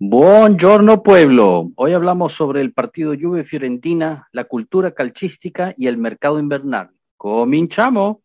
Buongiorno 0.00 1.02
pueblo. 1.02 1.72
Hoy 1.74 1.92
hablamos 1.92 2.32
sobre 2.32 2.60
el 2.60 2.72
partido 2.72 3.14
Juve 3.20 3.42
Fiorentina, 3.42 4.28
la 4.30 4.44
cultura 4.44 4.92
calcística 4.92 5.74
y 5.76 5.88
el 5.88 5.98
mercado 5.98 6.38
invernal. 6.38 6.90
Cominchamo. 7.16 8.22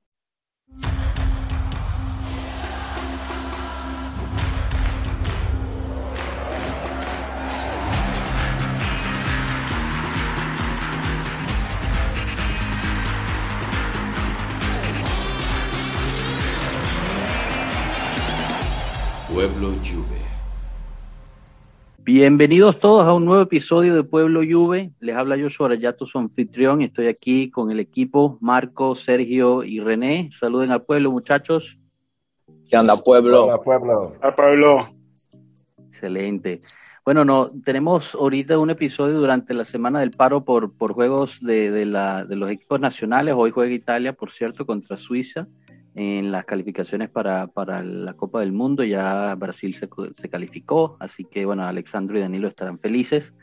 Pueblo. 19.28 19.74
Bienvenidos 22.06 22.82
todos 22.82 23.08
a 23.08 23.14
un 23.14 23.24
nuevo 23.24 23.44
episodio 23.44 23.96
de 23.96 24.04
Pueblo 24.04 24.42
Juve. 24.42 24.92
Les 25.00 25.16
habla 25.16 25.38
yo 25.38 25.50
sobre 25.50 25.80
Yato, 25.80 26.06
su 26.06 26.18
anfitrión. 26.18 26.82
Estoy 26.82 27.08
aquí 27.08 27.50
con 27.50 27.72
el 27.72 27.80
equipo 27.80 28.38
Marco, 28.42 28.94
Sergio 28.94 29.64
y 29.64 29.80
René. 29.80 30.30
Saluden 30.34 30.72
al 30.72 30.84
pueblo, 30.84 31.12
muchachos. 31.12 31.80
¿Qué 32.70 32.76
onda, 32.76 32.98
pueblo? 32.98 33.46
Hola, 33.46 33.58
pueblo. 33.58 34.18
Hola, 34.22 34.36
Pablo. 34.36 34.90
Excelente. 35.94 36.60
Bueno, 37.06 37.24
no, 37.24 37.46
tenemos 37.64 38.16
ahorita 38.16 38.60
un 38.60 38.70
episodio 38.70 39.18
durante 39.18 39.54
la 39.54 39.64
semana 39.64 40.02
del 40.02 40.12
paro 40.12 40.44
por, 40.44 40.76
por 40.76 40.92
juegos 40.92 41.40
de, 41.40 41.72
de, 41.72 41.86
la, 41.86 42.26
de 42.26 42.36
los 42.36 42.52
equipos 42.52 42.82
nacionales. 42.82 43.34
Hoy 43.38 43.52
juega 43.52 43.74
Italia, 43.74 44.12
por 44.12 44.30
cierto, 44.30 44.66
contra 44.66 44.98
Suiza 44.98 45.48
en 45.96 46.32
las 46.32 46.46
calificaciones 46.46 47.10
para, 47.10 47.48
para, 47.48 47.84
la 47.84 48.14
Copa 48.14 48.40
del 48.40 48.52
Mundo. 48.52 48.84
Ya 48.84 49.36
Brasil 49.36 49.74
se, 49.76 49.88
se, 50.12 50.30
calificó, 50.30 50.94
así 51.00 51.26
que 51.26 51.46
bueno, 51.46 51.64
Alexandro 51.64 52.18
y 52.18 52.22
Danilo 52.22 52.48
estarán 52.48 52.80
felices. 52.80 53.36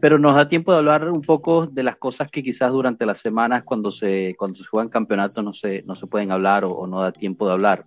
Pero 0.00 0.18
nos 0.18 0.34
da 0.34 0.48
tiempo 0.48 0.72
de 0.72 0.78
hablar 0.78 1.10
un 1.10 1.20
poco 1.20 1.66
de 1.66 1.82
las 1.82 1.96
cosas 1.96 2.30
que 2.30 2.42
quizás 2.42 2.70
durante 2.70 3.04
las 3.04 3.18
semanas 3.18 3.64
cuando 3.64 3.90
se, 3.90 4.34
cuando 4.38 4.58
se 4.58 4.64
juegan 4.64 4.88
campeonatos 4.88 5.44
no 5.44 5.52
se, 5.52 5.82
no 5.82 5.94
se 5.94 6.06
pueden 6.06 6.30
hablar 6.30 6.64
o, 6.64 6.70
o 6.70 6.86
no 6.86 7.00
da 7.00 7.12
tiempo 7.12 7.46
de 7.46 7.52
hablar. 7.52 7.84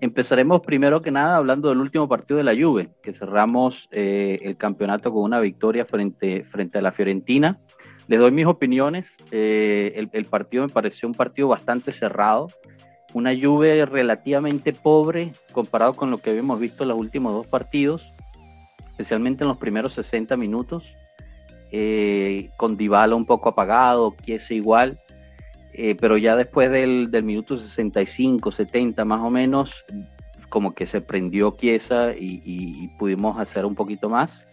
Empezaremos 0.00 0.60
primero 0.60 1.00
que 1.00 1.10
nada 1.10 1.36
hablando 1.36 1.68
del 1.68 1.78
último 1.78 2.08
partido 2.08 2.38
de 2.38 2.44
la 2.44 2.54
Juve, 2.54 2.90
que 3.02 3.14
cerramos 3.14 3.88
eh, 3.90 4.38
el 4.42 4.56
campeonato 4.56 5.10
con 5.12 5.24
una 5.24 5.40
victoria 5.40 5.84
frente, 5.84 6.44
frente 6.44 6.78
a 6.78 6.82
la 6.82 6.92
Fiorentina. 6.92 7.56
Les 8.06 8.18
doy 8.18 8.30
mis 8.30 8.46
opiniones. 8.46 9.16
Eh, 9.30 9.92
el, 9.96 10.10
el 10.12 10.24
partido 10.26 10.66
me 10.66 10.72
pareció 10.72 11.08
un 11.08 11.14
partido 11.14 11.48
bastante 11.48 11.90
cerrado 11.90 12.48
una 13.14 13.32
Juve 13.32 13.86
relativamente 13.86 14.72
pobre 14.72 15.32
comparado 15.52 15.94
con 15.94 16.10
lo 16.10 16.18
que 16.18 16.30
habíamos 16.30 16.60
visto 16.60 16.82
en 16.82 16.90
los 16.90 16.98
últimos 16.98 17.32
dos 17.32 17.46
partidos, 17.46 18.12
especialmente 18.90 19.44
en 19.44 19.48
los 19.48 19.56
primeros 19.56 19.94
60 19.94 20.36
minutos, 20.36 20.96
eh, 21.70 22.50
con 22.56 22.76
Dybala 22.76 23.14
un 23.14 23.24
poco 23.24 23.48
apagado, 23.48 24.14
Chiesa 24.24 24.52
igual, 24.52 24.98
eh, 25.72 25.94
pero 25.94 26.18
ya 26.18 26.34
después 26.34 26.70
del, 26.70 27.10
del, 27.12 27.22
minuto 27.22 27.56
65, 27.56 28.50
70 28.50 29.04
más 29.04 29.20
o 29.20 29.30
menos, 29.30 29.84
como 30.48 30.74
que 30.74 30.86
se 30.86 31.00
prendió 31.00 31.56
Chiesa 31.56 32.14
y, 32.16 32.42
y, 32.44 32.88
pudimos 32.98 33.38
hacer 33.38 33.64
un 33.64 33.76
poquito 33.76 34.08
más. 34.08 34.48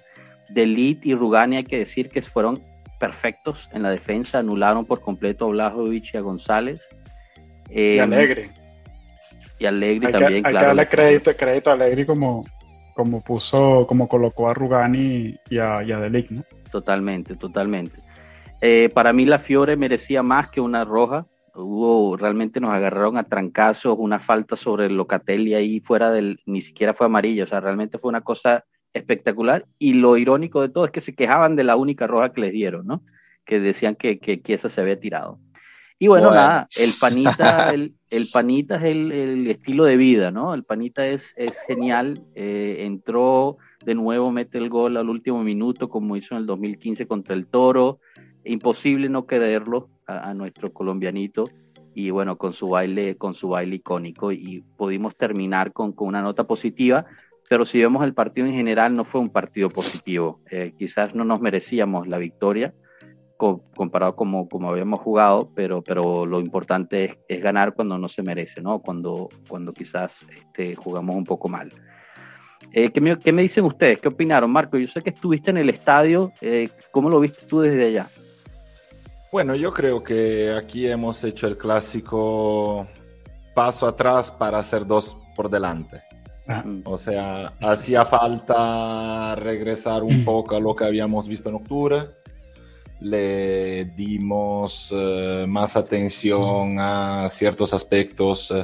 Delit 0.49 1.05
y 1.05 1.15
Rugani 1.15 1.57
hay 1.57 1.63
que 1.63 1.79
decir 1.79 2.09
que 2.09 2.21
fueron 2.21 2.59
perfectos 2.99 3.69
en 3.71 3.81
la 3.81 3.89
defensa, 3.89 4.39
anularon 4.39 4.85
por 4.85 5.01
completo 5.01 5.45
a 5.45 5.49
Blajovic 5.49 6.13
y 6.13 6.17
a 6.17 6.21
González. 6.21 6.87
Eh, 7.71 7.95
y 7.95 7.99
Alegre. 7.99 8.51
Y 9.59 9.65
Alegre 9.65 10.07
hay 10.07 10.13
también, 10.13 10.43
que, 10.43 10.47
hay 10.49 10.53
claro. 10.53 10.59
que 10.59 10.67
darle 10.67 10.89
crédito, 10.89 11.37
crédito 11.37 11.69
a 11.69 11.73
Alegre 11.73 12.05
como, 12.05 12.45
como 12.95 13.21
puso, 13.21 13.85
como 13.87 14.07
colocó 14.07 14.49
a 14.49 14.53
Rugani 14.53 15.35
y 15.49 15.57
a, 15.57 15.83
y 15.83 15.91
a 15.91 15.99
Delic, 15.99 16.31
¿no? 16.31 16.43
Totalmente, 16.71 17.35
totalmente. 17.35 17.99
Eh, 18.61 18.89
para 18.93 19.11
mí 19.13 19.25
la 19.25 19.39
Fiore 19.39 19.75
merecía 19.75 20.23
más 20.23 20.49
que 20.49 20.61
una 20.61 20.85
roja. 20.85 21.25
Hubo, 21.53 22.15
realmente 22.15 22.59
nos 22.59 22.71
agarraron 22.71 23.17
a 23.17 23.23
trancazos, 23.23 23.95
una 23.97 24.19
falta 24.19 24.55
sobre 24.55 24.85
el 24.85 24.95
Locatelli 24.95 25.53
ahí 25.53 25.79
fuera 25.79 26.11
del, 26.11 26.39
ni 26.45 26.61
siquiera 26.61 26.93
fue 26.93 27.07
amarilla, 27.07 27.43
o 27.43 27.47
sea, 27.47 27.59
realmente 27.59 27.97
fue 27.97 28.09
una 28.09 28.21
cosa 28.21 28.63
espectacular. 28.93 29.65
Y 29.77 29.93
lo 29.93 30.15
irónico 30.17 30.61
de 30.61 30.69
todo 30.69 30.85
es 30.85 30.91
que 30.91 31.01
se 31.01 31.15
quejaban 31.15 31.55
de 31.55 31.65
la 31.65 31.75
única 31.75 32.07
roja 32.07 32.31
que 32.31 32.41
les 32.41 32.51
dieron, 32.51 32.87
¿no? 32.87 33.03
Que 33.45 33.59
decían 33.59 33.95
que, 33.95 34.19
que, 34.19 34.41
que 34.41 34.53
esa 34.53 34.69
se 34.69 34.79
había 34.79 34.99
tirado. 34.99 35.39
Y 36.01 36.07
bueno, 36.07 36.29
bueno, 36.29 36.41
nada, 36.41 36.67
el 36.77 36.93
panita, 36.99 37.67
el, 37.75 37.93
el 38.09 38.27
panita 38.33 38.77
es 38.77 38.83
el, 38.85 39.11
el, 39.11 39.47
estilo 39.47 39.85
de 39.85 39.97
vida, 39.97 40.31
¿no? 40.31 40.55
El 40.55 40.63
panita 40.63 41.05
es, 41.05 41.31
es 41.37 41.61
genial, 41.67 42.23
eh, 42.33 42.77
entró 42.79 43.57
de 43.85 43.93
nuevo, 43.93 44.31
mete 44.31 44.57
el 44.57 44.69
gol 44.69 44.97
al 44.97 45.09
último 45.09 45.43
minuto, 45.43 45.89
como 45.89 46.17
hizo 46.17 46.33
en 46.33 46.41
el 46.41 46.47
2015 46.47 47.05
contra 47.05 47.35
el 47.35 47.45
Toro, 47.45 47.99
imposible 48.43 49.09
no 49.09 49.27
quererlo 49.27 49.91
a, 50.07 50.31
a 50.31 50.33
nuestro 50.33 50.73
colombianito, 50.73 51.43
y 51.93 52.09
bueno, 52.09 52.35
con 52.35 52.53
su 52.53 52.69
baile, 52.69 53.15
con 53.15 53.35
su 53.35 53.49
baile 53.49 53.75
icónico, 53.75 54.31
y 54.31 54.63
pudimos 54.77 55.15
terminar 55.15 55.71
con, 55.71 55.91
con 55.93 56.07
una 56.07 56.23
nota 56.23 56.47
positiva, 56.47 57.05
pero 57.47 57.63
si 57.63 57.79
vemos 57.79 58.03
el 58.03 58.15
partido 58.15 58.47
en 58.47 58.53
general, 58.53 58.95
no 58.95 59.03
fue 59.03 59.21
un 59.21 59.31
partido 59.31 59.69
positivo, 59.69 60.41
eh, 60.49 60.73
quizás 60.75 61.13
no 61.13 61.25
nos 61.25 61.41
merecíamos 61.41 62.07
la 62.07 62.17
victoria, 62.17 62.73
comparado 63.75 64.15
como, 64.15 64.47
como 64.47 64.69
habíamos 64.69 64.99
jugado, 64.99 65.49
pero, 65.55 65.81
pero 65.81 66.25
lo 66.25 66.39
importante 66.39 67.05
es, 67.05 67.17
es, 67.27 67.41
ganar 67.41 67.73
cuando 67.73 67.97
no 67.97 68.07
se 68.07 68.21
merece, 68.21 68.61
¿no? 68.61 68.79
Cuando, 68.79 69.29
cuando 69.47 69.73
quizás 69.73 70.25
este, 70.35 70.75
jugamos 70.75 71.15
un 71.15 71.23
poco 71.23 71.49
mal. 71.49 71.71
Eh, 72.71 72.91
¿qué, 72.91 73.01
me, 73.01 73.17
¿qué, 73.19 73.31
me, 73.31 73.41
dicen 73.41 73.65
ustedes? 73.65 73.99
¿Qué 73.99 74.09
opinaron, 74.09 74.51
Marco? 74.51 74.77
Yo 74.77 74.87
sé 74.87 75.01
que 75.01 75.09
estuviste 75.09 75.49
en 75.49 75.57
el 75.57 75.69
estadio, 75.69 76.31
eh, 76.39 76.69
¿cómo 76.91 77.09
lo 77.09 77.19
viste 77.19 77.45
tú 77.47 77.61
desde 77.61 77.87
allá? 77.87 78.07
Bueno, 79.31 79.55
yo 79.55 79.73
creo 79.73 80.03
que 80.03 80.53
aquí 80.53 80.87
hemos 80.87 81.23
hecho 81.23 81.47
el 81.47 81.57
clásico 81.57 82.87
paso 83.55 83.87
atrás 83.87 84.29
para 84.29 84.59
hacer 84.59 84.85
dos 84.85 85.17
por 85.35 85.49
delante. 85.49 86.01
Ah. 86.47 86.63
O 86.83 86.97
sea, 86.97 87.53
hacía 87.59 88.05
falta 88.05 89.35
regresar 89.35 90.03
un 90.03 90.23
poco 90.23 90.55
a 90.55 90.59
lo 90.59 90.75
que 90.75 90.83
habíamos 90.83 91.27
visto 91.27 91.49
en 91.49 91.55
octubre 91.55 92.20
le 93.01 93.85
dimos 93.85 94.91
uh, 94.91 95.47
más 95.47 95.75
atención 95.75 96.79
a 96.79 97.27
ciertos 97.29 97.73
aspectos 97.73 98.51
uh, 98.51 98.63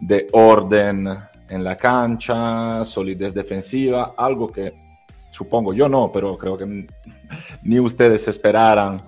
de 0.00 0.26
orden 0.32 1.08
en 1.48 1.64
la 1.64 1.76
cancha, 1.76 2.84
solidez 2.84 3.34
defensiva, 3.34 4.14
algo 4.16 4.48
que 4.48 4.72
supongo 5.30 5.74
yo 5.74 5.88
no, 5.88 6.10
pero 6.12 6.36
creo 6.38 6.56
que 6.56 6.64
ni 7.62 7.78
ustedes 7.78 8.26
esperaran 8.26 9.00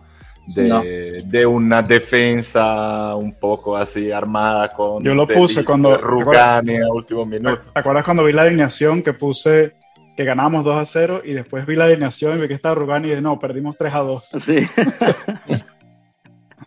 de, 0.55 0.69
no. 0.69 0.83
de 0.83 1.47
una 1.47 1.83
defensa 1.83 3.17
un 3.17 3.33
poco 3.33 3.77
así 3.77 4.13
armada 4.13 4.69
con 4.69 5.03
yo 5.03 5.13
lo 5.15 5.27
puse 5.27 5.65
cuando 5.65 5.97
Rugani 5.97 6.77
a 6.77 6.93
último 6.93 7.25
minuto. 7.25 7.63
¿Te 7.73 7.81
acuerdas 7.81 8.05
cuando 8.05 8.25
vi 8.25 8.33
la 8.33 8.43
alineación 8.43 9.03
que 9.03 9.13
puse 9.13 9.73
que 10.17 10.25
ganábamos 10.25 10.65
2 10.65 10.75
a 10.75 10.85
0 10.85 11.23
y 11.25 11.35
después 11.35 11.67
vi 11.67 11.77
la 11.77 11.85
alineación 11.85 12.39
y 12.39 12.41
vi 12.41 12.49
que 12.49 12.55
estaba 12.55 12.75
Rugani 12.75 13.07
y 13.07 13.11
dije, 13.11 13.23
no, 13.23 13.39
perdimos 13.39 13.77
3 13.77 13.95
a 13.95 13.99
2. 13.99 14.27
Sí. 14.27 14.67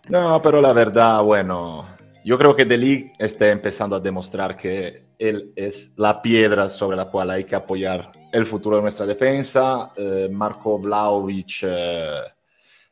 no, 0.10 0.40
pero 0.42 0.62
la 0.62 0.72
verdad, 0.72 1.24
bueno, 1.24 1.84
yo 2.24 2.38
creo 2.38 2.56
que 2.56 2.66
Delig 2.66 3.12
está 3.18 3.50
empezando 3.50 3.96
a 3.96 4.00
demostrar 4.00 4.56
que 4.56 5.10
él 5.18 5.52
es 5.56 5.92
la 5.96 6.22
piedra 6.22 6.70
sobre 6.70 6.96
la 6.96 7.06
cual 7.06 7.32
hay 7.32 7.46
que 7.46 7.56
apoyar 7.56 8.12
el 8.32 8.46
futuro 8.46 8.76
de 8.76 8.84
nuestra 8.84 9.08
defensa. 9.08 9.90
Eh, 9.98 10.30
Marco 10.32 10.78
Vlaovic 10.78 11.64
eh, 11.64 12.22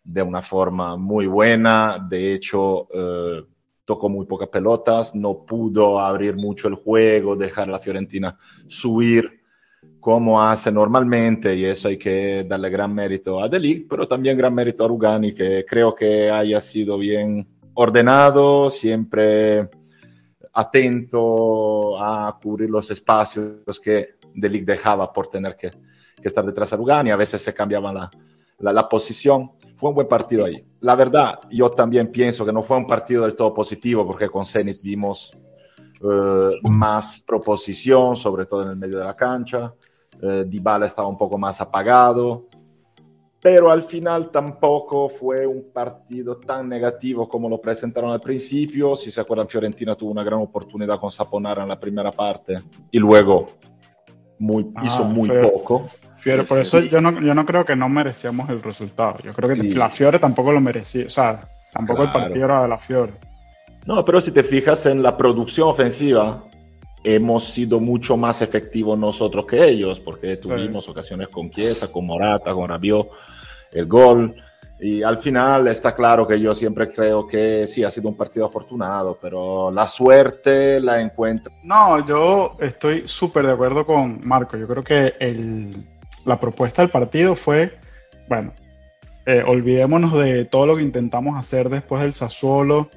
de 0.04 0.22
una 0.24 0.42
forma 0.42 0.98
muy 0.98 1.28
buena, 1.28 2.04
de 2.10 2.34
hecho... 2.34 2.88
Eh, 2.92 3.46
tocó 3.88 4.10
muy 4.10 4.26
pocas 4.26 4.50
pelotas, 4.50 5.16
no 5.16 5.46
pudo 5.46 6.02
abrir 6.02 6.36
mucho 6.36 6.68
el 6.68 6.76
juego, 6.76 7.38
dejar 7.38 7.70
a 7.70 7.72
la 7.72 7.80
Fiorentina 7.80 8.38
subir 8.68 9.37
como 10.00 10.42
hace 10.42 10.72
normalmente 10.72 11.56
y 11.56 11.66
eso 11.66 11.88
hay 11.88 11.98
que 11.98 12.46
darle 12.48 12.70
gran 12.70 12.94
mérito 12.94 13.42
a 13.42 13.50
Delic, 13.50 13.88
pero 13.90 14.08
también 14.08 14.38
gran 14.38 14.54
mérito 14.54 14.86
a 14.86 14.88
Rugani 14.88 15.34
que 15.34 15.66
creo 15.68 15.94
que 15.94 16.30
haya 16.30 16.62
sido 16.62 16.98
bien 16.98 17.48
ordenado, 17.74 18.70
siempre 18.70 19.70
atento 20.54 22.02
a 22.02 22.38
cubrir 22.42 22.70
los 22.70 22.90
espacios 22.90 23.80
que 23.84 24.16
Delic 24.34 24.66
dejaba 24.66 25.12
por 25.12 25.28
tener 25.28 25.56
que, 25.56 25.70
que 25.70 26.28
estar 26.28 26.46
detrás 26.46 26.72
de 26.72 26.78
Rugani, 26.78 27.12
a 27.12 27.16
veces 27.16 27.42
se 27.42 27.54
cambiaba 27.54 27.94
la, 27.94 28.10
la, 28.60 28.74
la, 28.74 28.90
posición. 28.90 29.52
Fue 29.78 29.90
un 29.90 29.96
buen 29.96 30.08
partido 30.08 30.46
ahí. 30.46 30.56
La 30.80 30.96
verdad, 30.96 31.40
yo 31.52 31.70
también 31.70 32.12
pienso 32.12 32.46
que 32.46 32.54
no 32.54 32.64
fue 32.64 32.78
un 32.78 32.88
partido 32.88 33.24
del 33.24 33.36
todo 33.36 33.54
positivo 33.54 34.06
porque 34.06 34.28
con 34.28 34.46
Zenit 34.46 34.78
vimos 34.84 35.32
Uh, 36.00 36.52
más 36.74 37.22
proposición, 37.22 38.16
sobre 38.16 38.46
todo 38.46 38.64
en 38.64 38.70
el 38.70 38.76
medio 38.76 39.00
de 39.00 39.06
la 39.06 39.16
cancha. 39.16 39.74
Uh, 40.22 40.44
Dybala 40.44 40.88
estaba 40.88 41.08
un 41.08 41.18
poco 41.18 41.38
más 41.38 41.62
apagado, 41.62 42.48
pero 43.42 43.70
al 43.70 43.84
final 43.84 44.30
tampoco 44.30 45.10
fue 45.10 45.46
un 45.46 45.72
partido 45.72 46.38
tan 46.38 46.68
negativo 46.68 47.30
como 47.30 47.48
lo 47.48 47.62
presentaron 47.62 48.12
al 48.12 48.20
principio. 48.20 48.96
Si 48.96 49.12
se 49.12 49.22
acuerdan, 49.22 49.48
Fiorentina 49.48 49.96
tuvo 49.96 50.12
una 50.12 50.24
gran 50.24 50.40
oportunidad 50.40 51.00
con 51.00 51.12
Saponara 51.12 51.64
en 51.64 51.70
la 51.70 51.80
primera 51.80 52.12
parte 52.12 52.60
y 52.92 52.98
luego 53.00 53.50
muy, 54.40 54.72
ah, 54.76 54.84
hizo 54.86 55.04
muy 55.04 55.30
poco. 55.30 55.88
Fiore, 56.18 56.44
por 56.44 56.60
eso 56.60 56.80
yo 56.80 57.00
no, 57.00 57.22
yo 57.22 57.34
no 57.34 57.46
creo 57.46 57.64
que 57.64 57.76
no 57.76 57.88
merecíamos 57.90 58.50
el 58.50 58.62
resultado. 58.62 59.18
Yo 59.24 59.32
creo 59.34 59.50
que 59.50 59.56
la 59.56 59.90
Fiore 59.90 60.20
tampoco 60.20 60.52
lo 60.52 60.60
merecía. 60.60 61.06
O 61.06 61.10
sea, 61.10 61.48
tampoco 61.72 62.04
el 62.04 62.12
partido 62.12 62.46
era 62.46 62.64
de 62.64 62.68
la 62.68 62.78
Fiore. 62.80 63.14
No, 63.86 64.04
pero 64.04 64.20
si 64.20 64.32
te 64.32 64.44
fijas 64.44 64.86
en 64.88 65.02
la 65.02 65.16
producción 65.16 65.70
ofensiva, 65.70 66.44
hemos 67.16 67.46
sido 67.46 67.80
mucho 67.80 68.18
más 68.18 68.42
efectivos 68.42 69.00
nosotros 69.00 69.46
que 69.46 69.64
ellos, 69.64 69.98
porque 70.00 70.36
tuvimos 70.36 70.90
ocasiones 70.90 71.30
con 71.30 71.50
Chiesa, 71.50 71.90
con 71.90 72.06
Morata, 72.06 72.52
con 72.52 72.68
Rabiot, 72.68 73.10
el 73.72 73.86
gol. 73.86 74.36
Y 74.80 75.02
al 75.02 75.20
final 75.20 75.68
está 75.70 75.96
claro 75.96 76.28
que 76.28 76.40
yo 76.40 76.54
siempre 76.54 76.92
creo 76.92 77.26
que 77.26 77.66
sí, 77.66 77.84
ha 77.84 77.90
sido 77.90 78.10
un 78.10 78.18
partido 78.18 78.46
afortunado, 78.46 79.18
pero 79.22 79.72
la 79.72 79.88
suerte 79.88 80.82
la 80.82 81.02
encuentro. 81.02 81.52
No, 81.64 82.06
yo 82.06 82.58
estoy 82.60 83.08
súper 83.08 83.48
de 83.48 83.54
acuerdo 83.54 83.86
con 83.86 84.20
Marco. 84.28 84.58
Yo 84.58 84.68
creo 84.68 84.84
que 84.84 85.14
el, 85.20 85.76
la 86.26 86.38
propuesta 86.40 86.82
del 86.82 86.92
partido 86.92 87.38
fue, 87.38 87.78
bueno, 88.28 88.52
eh, 89.26 89.44
olvidémonos 89.48 90.14
de 90.14 90.44
todo 90.44 90.66
lo 90.66 90.76
que 90.76 90.84
intentamos 90.84 91.38
hacer 91.38 91.70
después 91.70 92.02
del 92.02 92.14
Sassuolo. 92.14 92.90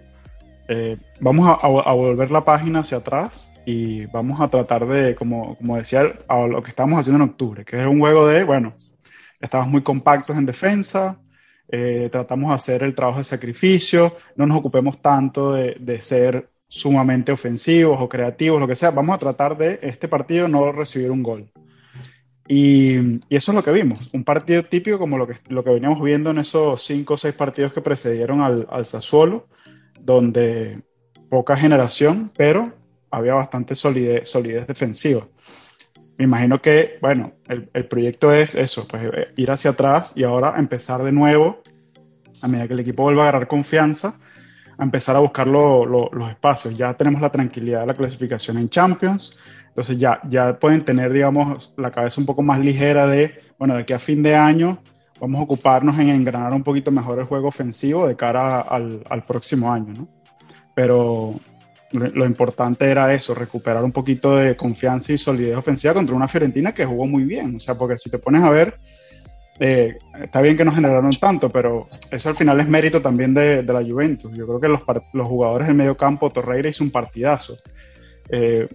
Eh, 0.72 0.96
vamos 1.18 1.48
a, 1.48 1.66
a, 1.66 1.92
volver 1.94 2.30
la 2.30 2.44
página 2.44 2.78
hacia 2.78 2.98
atrás 2.98 3.52
y 3.66 4.06
vamos 4.06 4.40
a 4.40 4.46
tratar 4.46 4.86
de, 4.86 5.16
como, 5.16 5.56
como 5.56 5.76
decía, 5.76 6.12
a 6.28 6.46
lo 6.46 6.62
que 6.62 6.70
estábamos 6.70 7.00
haciendo 7.00 7.24
en 7.24 7.30
octubre, 7.30 7.64
que 7.64 7.80
es 7.80 7.88
un 7.88 7.98
juego 7.98 8.28
de, 8.28 8.44
bueno, 8.44 8.68
estamos 9.40 9.66
muy 9.66 9.82
compactos 9.82 10.36
en 10.36 10.46
defensa, 10.46 11.18
eh, 11.66 12.08
tratamos 12.12 12.50
de 12.50 12.54
hacer 12.54 12.84
el 12.84 12.94
trabajo 12.94 13.18
de 13.18 13.24
sacrificio, 13.24 14.14
no 14.36 14.46
nos 14.46 14.58
ocupemos 14.58 15.02
tanto 15.02 15.54
de, 15.54 16.00
ser 16.02 16.48
sumamente 16.68 17.32
ofensivos 17.32 18.00
o 18.00 18.08
creativos, 18.08 18.60
lo 18.60 18.68
que 18.68 18.76
sea. 18.76 18.92
Vamos 18.92 19.16
a 19.16 19.18
tratar 19.18 19.58
de 19.58 19.80
este 19.82 20.06
partido 20.06 20.46
no 20.46 20.60
recibir 20.70 21.10
un 21.10 21.24
gol. 21.24 21.50
Y, 22.46 23.18
eso 23.28 23.50
es 23.50 23.54
lo 23.56 23.62
que 23.62 23.72
vimos, 23.72 24.08
un 24.14 24.22
partido 24.22 24.64
típico 24.66 25.00
como 25.00 25.18
lo 25.18 25.26
que, 25.26 25.34
lo 25.48 25.64
que 25.64 25.70
veníamos 25.70 26.00
viendo 26.00 26.30
en 26.30 26.38
esos 26.38 26.80
cinco 26.84 27.14
o 27.14 27.16
seis 27.16 27.34
partidos 27.34 27.72
que 27.72 27.80
precedieron 27.80 28.40
al, 28.40 28.68
al 28.70 28.86
Sassuolo, 28.86 29.48
donde 30.02 30.82
poca 31.28 31.56
generación, 31.56 32.30
pero 32.36 32.72
había 33.10 33.34
bastante 33.34 33.74
solidez, 33.74 34.28
solidez 34.28 34.66
defensiva. 34.66 35.26
Me 36.18 36.24
imagino 36.24 36.60
que, 36.60 36.98
bueno, 37.00 37.32
el, 37.48 37.68
el, 37.72 37.86
proyecto 37.86 38.32
es 38.32 38.54
eso, 38.54 38.86
pues 38.86 39.02
eh, 39.14 39.28
ir 39.36 39.50
hacia 39.50 39.70
atrás 39.70 40.12
y 40.16 40.24
ahora 40.24 40.54
empezar 40.58 41.02
de 41.02 41.12
nuevo, 41.12 41.62
a 42.42 42.48
medida 42.48 42.66
que 42.66 42.74
el 42.74 42.80
equipo 42.80 43.04
vuelva 43.04 43.24
a 43.24 43.28
agarrar 43.28 43.48
confianza, 43.48 44.18
a 44.78 44.84
empezar 44.84 45.16
a 45.16 45.20
buscar 45.20 45.46
los 45.46 46.30
espacios. 46.30 46.76
Ya 46.76 46.94
tenemos 46.94 47.20
la 47.20 47.30
tranquilidad 47.30 47.80
de 47.80 47.86
la 47.86 47.94
clasificación 47.94 48.58
en 48.58 48.68
Champions, 48.68 49.36
entonces 49.68 49.98
ya, 49.98 50.20
ya 50.28 50.58
pueden 50.58 50.84
tener, 50.84 51.12
digamos, 51.12 51.72
la 51.76 51.90
cabeza 51.90 52.20
un 52.20 52.26
poco 52.26 52.42
más 52.42 52.58
ligera 52.60 53.06
de, 53.06 53.40
bueno, 53.58 53.74
de 53.74 53.82
aquí 53.82 53.92
a 53.92 53.98
fin 53.98 54.22
de 54.22 54.34
año 54.34 54.78
vamos 55.20 55.40
a 55.40 55.44
ocuparnos 55.44 55.98
en 55.98 56.08
engranar 56.08 56.52
un 56.52 56.62
poquito 56.62 56.90
mejor 56.90 57.18
el 57.18 57.26
juego 57.26 57.48
ofensivo 57.48 58.08
de 58.08 58.16
cara 58.16 58.60
al, 58.60 59.02
al 59.08 59.24
próximo 59.24 59.72
año, 59.72 59.92
¿no? 59.92 60.08
Pero, 60.74 61.34
lo 61.92 62.24
importante 62.24 62.88
era 62.88 63.12
eso, 63.12 63.34
recuperar 63.34 63.82
un 63.82 63.92
poquito 63.92 64.36
de 64.36 64.56
confianza 64.56 65.12
y 65.12 65.18
solidez 65.18 65.56
ofensiva 65.56 65.94
contra 65.94 66.14
una 66.14 66.28
Fiorentina 66.28 66.72
que 66.72 66.86
jugó 66.86 67.06
muy 67.06 67.24
bien. 67.24 67.56
O 67.56 67.60
sea, 67.60 67.74
porque 67.74 67.98
si 67.98 68.10
te 68.10 68.18
pones 68.18 68.42
a 68.42 68.50
ver, 68.50 68.78
eh, 69.58 69.96
está 70.22 70.40
bien 70.40 70.56
que 70.56 70.64
no 70.64 70.72
generaron 70.72 71.10
tanto, 71.10 71.50
pero 71.50 71.80
eso 71.80 72.28
al 72.28 72.36
final 72.36 72.60
es 72.60 72.68
mérito 72.68 73.02
también 73.02 73.34
de, 73.34 73.62
la 73.64 73.82
Juventus. 73.82 74.32
Yo 74.32 74.46
creo 74.46 74.60
que 74.60 74.68
los, 74.68 74.80
los, 75.12 75.26
jugadores 75.26 75.66
del 75.66 75.76
medio 75.76 75.96
campo, 75.96 76.30
Torreira 76.30 76.68
hizo 76.68 76.84
un 76.84 76.90
partidazo. 76.90 77.56
Eh, 78.30 78.68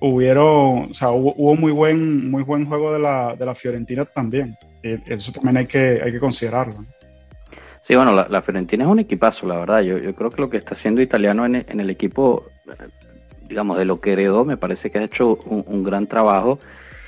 hubieron, 0.00 0.90
o 0.90 0.94
sea, 0.94 1.10
hubo, 1.10 1.54
muy, 1.56 1.72
buen, 1.72 2.30
muy 2.30 2.42
buen 2.42 2.64
juego 2.64 2.94
de 2.94 2.98
la, 2.98 3.36
de 3.36 3.44
la 3.44 3.54
Fiorentina 3.54 4.06
también. 4.06 4.56
Eso 4.82 5.32
también 5.32 5.56
hay 5.58 5.66
que, 5.66 6.00
hay 6.02 6.12
que 6.12 6.20
considerarlo. 6.20 6.84
Sí, 7.86 7.94
bueno, 7.94 8.12
la, 8.12 8.42
Fiorentina 8.42 8.84
es 8.84 8.90
un 8.90 8.98
equipazo, 8.98 9.46
la 9.46 9.58
verdad. 9.58 9.80
Yo, 9.82 9.98
yo 9.98 10.12
creo 10.12 10.30
que 10.30 10.40
lo 10.40 10.50
que 10.50 10.56
está 10.56 10.74
haciendo 10.74 11.00
Italiano 11.00 11.46
en, 11.46 11.54
el 11.54 11.88
equipo, 11.88 12.44
digamos, 13.48 13.78
de 13.78 13.84
lo 13.84 14.00
que 14.00 14.12
heredó, 14.12 14.44
me 14.44 14.56
parece 14.56 14.90
que 14.90 14.98
ha 14.98 15.04
hecho 15.04 15.36
un, 15.44 15.84
gran 15.84 16.08
trabajo. 16.08 16.58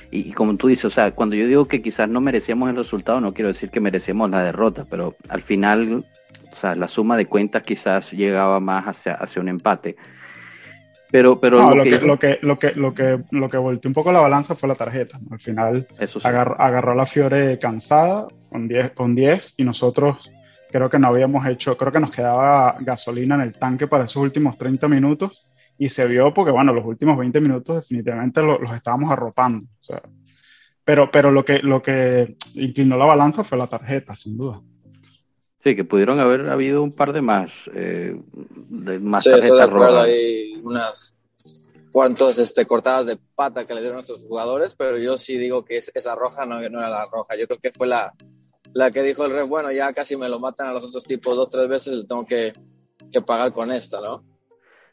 Y, 0.09 0.31
como 0.31 0.55
tú 0.55 0.67
dices, 0.67 0.85
o 0.85 0.89
sea, 0.89 1.11
cuando 1.11 1.35
yo 1.35 1.47
digo 1.47 1.65
que 1.65 1.81
quizás 1.81 2.07
no 2.07 2.21
merecíamos 2.21 2.69
el 2.69 2.77
resultado, 2.77 3.19
no 3.19 3.33
quiero 3.33 3.49
decir 3.49 3.69
que 3.69 3.81
merecemos 3.81 4.29
la 4.29 4.41
derrota, 4.41 4.85
pero 4.89 5.15
al 5.27 5.41
final, 5.41 6.05
o 6.49 6.55
sea, 6.55 6.75
la 6.75 6.87
suma 6.87 7.17
de 7.17 7.25
cuentas 7.25 7.63
quizás 7.63 8.13
llegaba 8.13 8.61
más 8.61 8.85
hacia, 8.85 9.15
hacia 9.15 9.41
un 9.41 9.49
empate. 9.49 9.97
Pero, 11.11 11.39
pero 11.39 11.57
lo, 11.57 11.83
que, 11.83 11.99
lo, 12.01 12.19
que, 12.19 12.39
lo, 12.43 12.59
que, 12.59 12.71
lo, 12.75 12.93
que, 12.93 13.19
lo 13.31 13.49
que 13.49 13.57
volteó 13.57 13.89
un 13.89 13.95
poco 13.95 14.11
la 14.11 14.21
balanza 14.21 14.53
fue 14.53 14.69
la 14.69 14.75
tarjeta. 14.75 15.19
Al 15.31 15.39
final 15.39 15.87
agarró, 16.23 16.91
a 16.91 16.95
la 16.95 17.05
Fiore 17.07 17.57
cansada 17.57 18.27
con 18.49 18.67
10 18.67 18.91
con 18.91 19.15
10 19.15 19.55
y 19.57 19.63
nosotros 19.63 20.31
creo 20.71 20.89
que 20.89 20.99
no 20.99 21.07
habíamos 21.07 21.47
hecho, 21.47 21.75
creo 21.75 21.91
que 21.91 21.99
nos 21.99 22.15
quedaba 22.15 22.75
gasolina 22.79 23.35
en 23.35 23.41
el 23.41 23.53
tanque 23.53 23.87
para 23.87 24.05
esos 24.05 24.21
últimos 24.21 24.57
30 24.57 24.87
minutos 24.87 25.47
y 25.79 25.89
se 25.89 26.07
vio 26.07 26.31
porque, 26.31 26.51
bueno, 26.51 26.73
los 26.73 26.85
últimos 26.85 27.17
20 27.17 27.41
minutos 27.41 27.77
definitivamente 27.77 28.43
los, 28.43 28.71
estábamos 28.71 29.11
arropando. 29.11 29.65
O 29.65 29.83
sea, 29.83 30.01
pero, 30.83 31.09
pero 31.09 31.31
lo 31.31 31.43
que, 31.43 31.59
lo 31.59 31.81
que 31.81 32.35
inclinó 32.53 32.97
la 32.97 33.05
balanza 33.05 33.43
fue 33.43 33.57
la 33.57 33.67
tarjeta, 33.67 34.15
sin 34.15 34.37
duda. 34.37 34.61
Sí, 35.63 35.75
que 35.75 35.83
pudieron 35.83 36.19
haber 36.19 36.49
habido 36.49 36.81
un 36.81 36.91
par 36.91 37.11
de 37.11 37.21
más, 37.21 37.51
eh, 37.73 38.15
de 38.69 38.99
más 38.99 39.23
sí, 39.23 39.31
tarjetas 39.31 39.69
rojas. 39.69 40.03
Hay 40.05 40.59
unas 40.63 41.15
cuantos 41.91 42.39
este, 42.39 42.65
cortadas 42.65 43.05
de 43.05 43.17
pata 43.35 43.65
que 43.65 43.73
le 43.73 43.81
dieron 43.81 43.97
a 43.97 44.01
nuestros 44.01 44.25
jugadores, 44.25 44.75
pero 44.75 44.97
yo 44.97 45.17
sí 45.17 45.37
digo 45.37 45.65
que 45.65 45.77
esa 45.77 46.15
roja 46.15 46.45
no, 46.45 46.55
no 46.69 46.79
era 46.79 46.89
la 46.89 47.05
roja. 47.11 47.35
Yo 47.35 47.45
creo 47.47 47.59
que 47.59 47.71
fue 47.71 47.87
la, 47.87 48.13
la 48.73 48.91
que 48.91 49.03
dijo 49.03 49.25
el 49.25 49.31
rey, 49.31 49.45
bueno, 49.45 49.71
ya 49.71 49.91
casi 49.93 50.15
me 50.15 50.29
lo 50.29 50.39
matan 50.39 50.67
a 50.67 50.73
los 50.73 50.85
otros 50.85 51.03
tipos 51.03 51.35
dos, 51.35 51.49
tres 51.49 51.67
veces, 51.67 52.05
tengo 52.07 52.25
que, 52.25 52.53
que 53.11 53.21
pagar 53.21 53.51
con 53.51 53.71
esta, 53.71 53.99
¿no? 53.99 54.23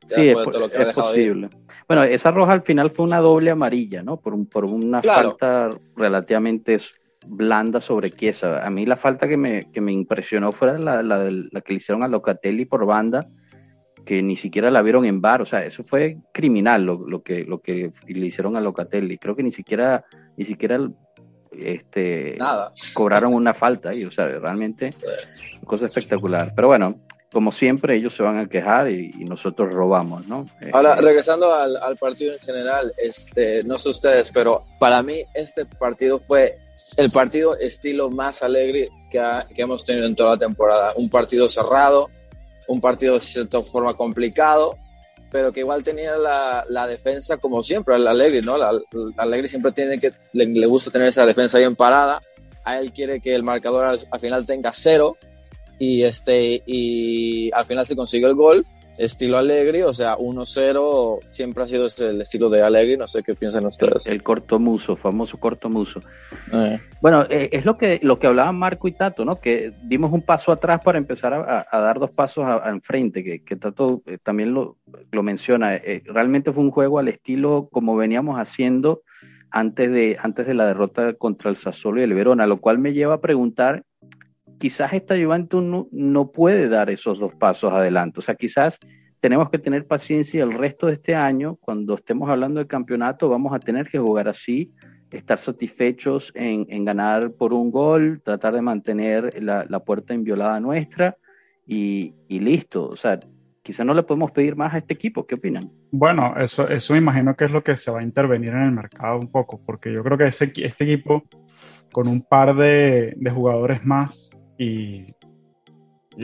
sí, 0.09 0.29
es, 0.29 0.93
posible. 0.95 1.51
Bueno, 1.89 2.05
esa 2.05 2.31
roja 2.31 2.53
al 2.53 2.63
final 2.63 2.91
fue 2.91 3.07
una 3.07 3.19
doble 3.19 3.51
amarilla, 3.51 4.03
¿no? 4.03 4.19
Por, 4.19 4.49
por 4.49 4.65
una 4.65 5.03
falta 5.03 5.71
relativamente 5.97 6.79
blanda 7.27 7.81
sobre 7.81 8.11
Chiesa. 8.11 8.65
A 8.65 8.71
mí 8.71 8.87
la 8.87 8.97
falta 8.97 9.29
que 9.29 9.37
me, 9.37 9.71
que 9.73 9.81
me 9.81 9.93
impresionó 9.93 10.53
fue 10.53 10.79
la, 10.79 11.03
la, 11.03 11.31
la, 11.31 11.61
que 11.61 11.73
le 11.73 11.79
hicieron 11.79 12.03
a 12.03 12.09
Locatelli 12.09 12.65
por 12.65 12.87
banda, 12.87 13.25
que 14.05 14.23
ni 14.23 14.37
siquiera 14.37 14.71
la 14.71 14.83
vieron 14.83 15.05
en 15.05 15.21
bar. 15.21 15.43
O 15.43 15.47
sea, 15.47 15.65
eso 15.65 15.85
fue 15.85 16.19
criminal 16.33 16.85
lo, 16.85 17.07
lo, 17.07 17.23
que, 17.23 17.45
lo 17.45 17.61
que 17.61 17.93
le 18.07 18.27
hicieron 18.27 18.57
a 18.57 18.61
Locatelli. 18.61 19.19
Creo 19.19 19.37
que 19.37 19.43
ni 19.43 19.53
siquiera, 19.53 20.05
ni 20.37 20.45
siquiera 20.45 20.79
este, 21.53 22.39
cobraron 22.95 23.35
una 23.35 23.55
falta 23.55 23.95
y, 23.95 24.05
o 24.05 24.11
sea, 24.11 24.25
realmente 24.25 24.91
cosa 25.65 25.87
espectacular. 25.87 26.53
Pero 26.55 26.69
bueno, 26.69 27.06
como 27.33 27.53
siempre, 27.53 27.97
ellos 27.97 28.15
se 28.15 28.23
van 28.23 28.39
a 28.39 28.49
quejar 28.49 28.91
y, 28.91 29.13
nosotros 29.25 29.73
robamos, 29.73 30.27
¿no? 30.27 30.47
Ahora, 30.73 30.95
este, 30.95 31.05
regresando 31.05 31.53
al, 31.53 31.77
al, 31.77 31.97
partido 31.97 32.33
en 32.33 32.39
general, 32.39 32.93
este, 32.97 33.65
no 33.65 33.77
sé 33.77 33.89
ustedes, 33.89 34.31
pero 34.33 34.59
para 34.79 35.03
mí 35.03 35.25
este 35.35 35.67
partido 35.67 36.19
fue 36.19 36.57
el 36.97 37.11
partido 37.11 37.57
estilo 37.57 38.11
más 38.11 38.43
alegre 38.43 38.89
que, 39.11 39.21
que 39.55 39.63
hemos 39.63 39.85
tenido 39.85 40.07
en 40.07 40.15
toda 40.15 40.33
la 40.33 40.39
temporada. 40.39 40.93
Un 40.97 41.11
partido 41.11 41.49
cerrado, 41.49 42.09
un 42.69 42.81
partido 42.81 43.15
de 43.15 43.21
cierta 43.21 43.61
forma 43.61 43.95
complicado, 43.95 44.79
pero 45.31 45.53
que 45.53 45.61
igual 45.61 45.83
tenía 45.83 46.17
la, 46.17 46.65
la 46.69 46.87
defensa 46.87 47.37
como 47.37 47.63
siempre, 47.63 47.97
el 47.97 48.07
Alegre, 48.07 48.43
¿no? 48.43 48.57
La, 48.57 48.71
Alegre 49.17 49.49
siempre 49.49 49.73
tiene 49.73 49.99
que, 49.99 50.13
le, 50.33 50.67
gusta 50.67 50.91
tener 50.91 51.09
esa 51.09 51.27
defensa 51.27 51.59
bien 51.59 51.77
parada, 51.77 52.21
a 52.65 52.79
él 52.79 52.93
quiere 52.93 53.21
que 53.21 53.35
el 53.35 53.43
marcador 53.43 53.85
al, 53.85 54.21
final 54.21 54.47
tenga 54.47 54.73
cero 54.73 55.17
y, 55.79 56.03
este, 56.03 56.63
y 56.67 57.51
al 57.53 57.65
final 57.65 57.87
se 57.87 57.97
consiguió 57.97 58.29
el 58.29 58.35
gol 58.35 58.67
estilo 58.99 59.37
Alegre, 59.37 59.85
o 59.85 59.93
sea, 59.93 60.17
1-0 60.17 61.21
siempre 61.31 61.65
ha 61.65 61.69
sido 61.69 61.87
este, 61.87 62.09
el 62.09 62.21
estilo 62.21 62.49
de 62.49 62.63
Alegre, 62.63 62.97
no 62.97 63.07
sé 63.07 63.23
qué 63.23 63.35
piensan 63.35 63.67
ustedes. 63.67 64.07
El, 64.07 64.23
corto 64.23 64.59
muso, 64.59 64.97
famoso 64.97 65.39
corto 65.39 65.69
muso. 65.69 66.01
Eh. 66.53 66.81
Bueno, 67.01 67.27
eh, 67.29 67.51
es 67.53 67.65
lo 67.65 67.77
que, 67.77 68.01
lo 68.03 68.19
que 68.19 68.27
hablaban 68.27 68.57
Marco 68.57 68.89
y 68.89 68.93
Tato, 68.93 69.25
¿no? 69.25 69.41
Que 69.41 69.73
dimos 69.83 70.13
un 70.13 70.23
paso 70.23 70.53
atrás 70.53 70.81
para 70.83 70.99
empezar 70.99 71.33
a, 71.35 71.79
dar 71.79 71.99
dos 71.99 72.11
pasos 72.11 72.47
enfrente, 72.67 73.23
que, 73.23 73.45
que, 73.45 73.57
Tato 73.57 74.03
eh, 74.07 74.19
también 74.23 74.55
lo, 74.55 74.77
lo 75.11 75.23
menciona. 75.23 75.79
realmente 76.05 76.53
fue 76.53 76.65
un 76.65 76.71
juego 76.71 76.99
al 76.99 77.09
estilo 77.09 77.69
como 77.71 77.97
veníamos 77.97 78.39
haciendo 78.39 79.03
antes 79.51 79.91
de, 79.91 80.19
antes 80.21 80.47
de 80.47 80.55
la 80.55 80.67
derrota 80.67 81.15
contra 81.15 81.51
el 81.51 81.57
Sassuolo 81.57 82.01
y 82.01 82.05
el 82.05 82.15
Verona, 82.15 82.47
lo 82.47 82.61
cual 82.61 82.79
me 82.79 82.93
lleva 82.93 83.15
a 83.15 83.21
preguntar 83.21 83.85
quizás 84.59 84.93
esta 84.93 85.17
Juventus 85.17 85.63
no, 85.63 85.89
no, 85.93 86.31
puede 86.31 86.69
dar 86.69 86.91
esos 86.91 87.19
dos 87.19 87.35
pasos 87.35 87.73
adelante. 87.73 88.21
O 88.21 88.23
sea, 88.23 88.35
quizás 88.35 88.79
tenemos 89.21 89.51
que 89.51 89.59
tener 89.59 89.87
paciencia 89.87 90.39
y 90.39 90.43
el 90.43 90.53
resto 90.53 90.87
de 90.87 90.95
este 90.95 91.15
año, 91.15 91.57
cuando 91.57 91.95
estemos 91.95 92.29
hablando 92.29 92.59
del 92.59 92.67
campeonato, 92.67 93.29
vamos 93.29 93.53
a 93.55 93.59
tener 93.59 93.89
que 93.89 93.99
jugar 93.99 94.29
así, 94.29 94.73
estar 95.11 95.39
satisfechos 95.39 96.33
en, 96.35 96.67
en 96.69 96.85
ganar 96.85 97.33
por 97.33 97.55
un 97.55 97.71
gol, 97.71 98.21
tratar 98.23 98.55
de 98.55 98.63
mantener 98.63 99.43
la, 99.43 99.65
la 99.69 99.81
puerta 99.81 100.15
inviolada 100.15 100.61
nuestra 100.61 101.17
y, 101.67 102.15
y, 102.29 102.41
listo. 102.41 102.87
O 102.87 102.97
sea, 102.97 103.19
quizás 103.63 103.87
no 103.87 103.95
le 103.95 104.03
podemos 104.03 104.31
pedir 104.31 104.57
más 104.57 104.75
a 104.75 104.79
este 104.79 104.95
equipo. 104.95 105.27
¿Qué 105.27 105.37
opinan? 105.37 105.71
Bueno, 105.91 106.35
eso, 106.39 106.69
eso 106.69 106.93
me 106.93 106.99
imagino 106.99 107.35
que 107.35 107.47
es 107.47 107.51
lo 107.51 107.65
que 107.65 107.77
se 107.77 107.91
va 107.91 108.01
a 108.01 108.05
intervenir 108.05 108.51
en 108.51 108.63
el 108.63 108.73
mercado 108.73 109.19
un 109.19 109.31
poco, 109.31 109.59
porque 109.65 109.93
yo 109.93 110.03
creo 110.05 110.19
que 110.19 110.29
ese, 110.29 110.53
este 110.57 110.85
equipo 110.85 111.25
con 111.93 112.09
un 112.09 112.21
par 112.21 112.55
de, 112.55 113.17
jugadores 113.35 113.85
más 113.85 114.31
y, 114.59 115.15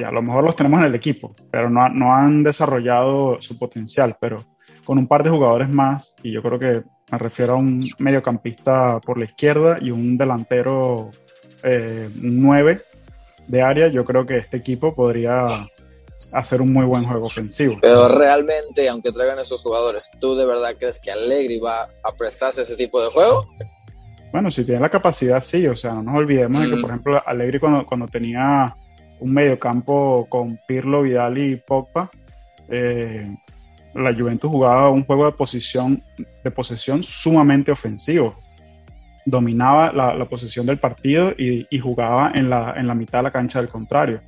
a 0.02 0.10
lo 0.10 0.22
mejor 0.22 0.44
los 0.44 0.56
tenemos 0.56 0.80
en 0.80 0.86
el 0.86 0.94
equipo, 0.94 1.34
pero 1.50 1.68
no, 1.68 1.88
no 1.90 2.14
han 2.14 2.42
desarrollado 2.42 3.40
su 3.42 3.58
potencial, 3.58 4.16
pero 4.20 4.46
con 4.84 4.98
un 4.98 5.06
par 5.06 5.22
de 5.22 5.30
jugadores 5.30 5.68
más 5.68 6.16
y 6.22 6.32
yo 6.32 6.42
creo 6.42 6.58
que 6.58 6.82
me 7.10 7.18
refiero 7.18 7.54
a 7.54 7.56
un 7.56 7.86
mediocampista 7.98 8.98
por 9.00 9.18
la 9.18 9.26
izquierda 9.26 9.76
y 9.80 9.90
un 9.90 10.16
delantero 10.16 11.10
eh, 11.62 12.08
9 12.14 12.80
de 13.48 13.62
área, 13.62 13.88
yo 13.88 14.04
creo 14.04 14.24
que 14.24 14.38
este 14.38 14.56
equipo 14.56 14.94
podría 14.94 15.46
hacer 16.34 16.62
un 16.62 16.72
muy 16.72 16.86
buen 16.86 17.04
juego 17.04 17.26
ofensivo. 17.26 17.78
Pero 17.82 18.08
realmente, 18.08 18.88
aunque 18.88 19.12
traigan 19.12 19.38
esos 19.38 19.60
jugadores, 19.62 20.10
¿tú 20.20 20.36
de 20.36 20.46
verdad 20.46 20.74
crees 20.78 21.00
que 21.00 21.10
Allegri 21.10 21.58
va 21.58 21.88
a 22.02 22.12
prestarse 22.16 22.62
ese 22.62 22.76
tipo 22.76 23.02
de 23.02 23.10
juego? 23.10 23.46
Bueno, 24.32 24.50
si 24.50 24.64
tiene 24.64 24.80
la 24.80 24.88
capacidad, 24.88 25.40
sí. 25.42 25.66
O 25.66 25.76
sea, 25.76 25.94
no 25.94 26.02
nos 26.02 26.16
olvidemos 26.16 26.62
de 26.62 26.70
que, 26.70 26.80
por 26.80 26.90
mm. 26.90 26.92
ejemplo, 26.92 27.22
Allegri 27.26 27.58
cuando, 27.58 27.86
cuando 27.86 28.08
tenía 28.08 28.74
un 29.20 29.32
mediocampo 29.32 30.26
con 30.28 30.58
Pirlo, 30.66 31.02
Vidal 31.02 31.38
y 31.38 31.56
Pogba, 31.56 32.10
eh, 32.68 33.36
la 33.94 34.14
Juventus 34.14 34.50
jugaba 34.50 34.90
un 34.90 35.04
juego 35.04 35.26
de 35.26 35.32
posición, 35.32 36.02
de 36.42 36.50
posesión 36.50 37.04
sumamente 37.04 37.70
ofensivo. 37.70 38.40
Dominaba 39.26 39.92
la, 39.92 40.14
la 40.14 40.24
posesión 40.24 40.66
del 40.66 40.78
partido 40.78 41.32
y, 41.36 41.66
y, 41.70 41.78
jugaba 41.78 42.32
en 42.34 42.50
la, 42.50 42.74
en 42.76 42.88
la 42.88 42.94
mitad 42.94 43.18
de 43.18 43.24
la 43.24 43.30
cancha 43.30 43.60
del 43.60 43.68
contrario. 43.68 44.20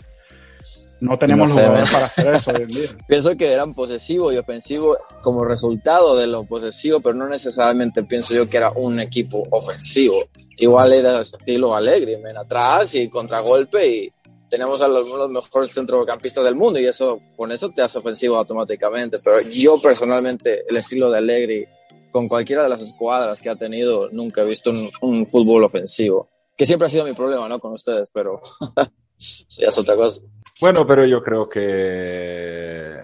No 1.01 1.19
tenemos 1.19 1.51
los 1.51 1.59
jugadores 1.59 1.93
para 1.93 2.07
hacer 2.07 2.35
eso 2.35 2.51
hoy 2.53 2.63
en 2.63 2.69
día. 2.69 2.89
Pienso 3.09 3.37
que 3.37 3.53
eran 3.53 3.75
posesivos 3.75 4.33
y 4.33 4.39
ofensivos 4.39 4.99
como 5.23 5.45
resultado 5.45 6.17
de 6.17 6.27
lo 6.27 6.45
posesivo, 6.45 7.01
pero 7.01 7.15
no 7.15 7.29
necesariamente 7.29 8.05
pienso 8.05 8.35
yo 8.35 8.49
que 8.49 8.57
era 8.57 8.71
un 8.71 9.01
equipo 9.01 9.47
ofensivo. 9.51 10.17
Igual 10.57 10.93
era 10.93 11.21
estilo 11.21 11.75
alegre, 11.75 12.21
ven 12.23 12.37
atrás 12.37 12.95
y 12.95 13.09
contragolpe 13.09 13.87
y 13.87 14.13
tenemos 14.49 14.81
a 14.83 14.89
los, 14.89 15.07
los, 15.09 15.31
mejores 15.31 15.73
centrocampistas 15.73 16.45
del 16.45 16.55
mundo 16.55 16.79
y 16.79 16.87
eso 16.87 17.21
con 17.37 17.51
eso 17.51 17.71
te 17.71 17.83
hace 17.83 17.99
ofensivo 17.99 18.37
automáticamente. 18.37 19.19
Pero 19.23 19.41
yo 19.41 19.79
personalmente 19.81 20.65
el 20.69 20.77
estilo 20.77 21.11
de 21.11 21.19
Allegri 21.19 21.67
con 22.13 22.29
cualquiera 22.29 22.63
de 22.63 22.69
las 22.69 22.81
escuadras 22.81 23.43
que 23.43 23.51
ha 23.51 23.57
tenido 23.57 24.09
nunca 24.13 24.43
he 24.43 24.45
visto 24.45 24.71
un, 24.71 24.89
un 25.01 25.27
fútbol 25.27 25.65
ofensivo, 25.65 26.29
que 26.57 26.65
siempre 26.65 26.87
ha 26.87 26.91
sido 26.91 27.05
mi 27.05 27.13
problema, 27.13 27.49
¿no? 27.49 27.59
Con 27.59 27.73
ustedes, 27.73 28.09
pero 28.13 28.41
sí, 29.17 29.45
es 29.59 29.77
otra 29.77 29.97
cosa. 29.97 30.21
Bueno, 30.65 30.87
pero 30.87 31.05
yo 31.05 31.23
creo 31.23 31.47
que 31.47 32.99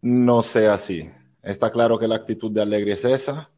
no 0.00 0.42
sea 0.42 0.72
así. 0.72 1.10
Está 1.42 1.70
claro 1.70 1.98
que 1.98 2.08
la 2.08 2.16
actitud 2.16 2.50
de 2.50 2.62
Allegri 2.62 2.92
es 2.92 3.04
esa. 3.04 3.50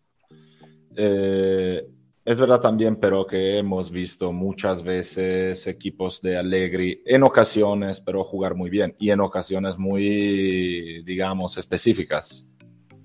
Eh, 0.97 1.87
es 2.25 2.41
verdad 2.41 2.61
también, 2.61 2.99
pero 3.01 3.25
que 3.25 3.59
hemos 3.59 3.93
visto 3.93 4.33
muchas 4.33 4.83
veces 4.83 5.69
equipos 5.69 6.21
de 6.21 6.37
Allegri 6.37 7.01
en 7.07 7.23
ocasiones, 7.23 8.01
pero 8.01 8.25
jugar 8.25 8.57
muy 8.57 8.71
bien 8.71 8.97
y 8.99 9.11
en 9.11 9.21
ocasiones 9.21 9.79
muy, 9.79 11.05
digamos, 11.05 11.57
específicas. 11.57 12.49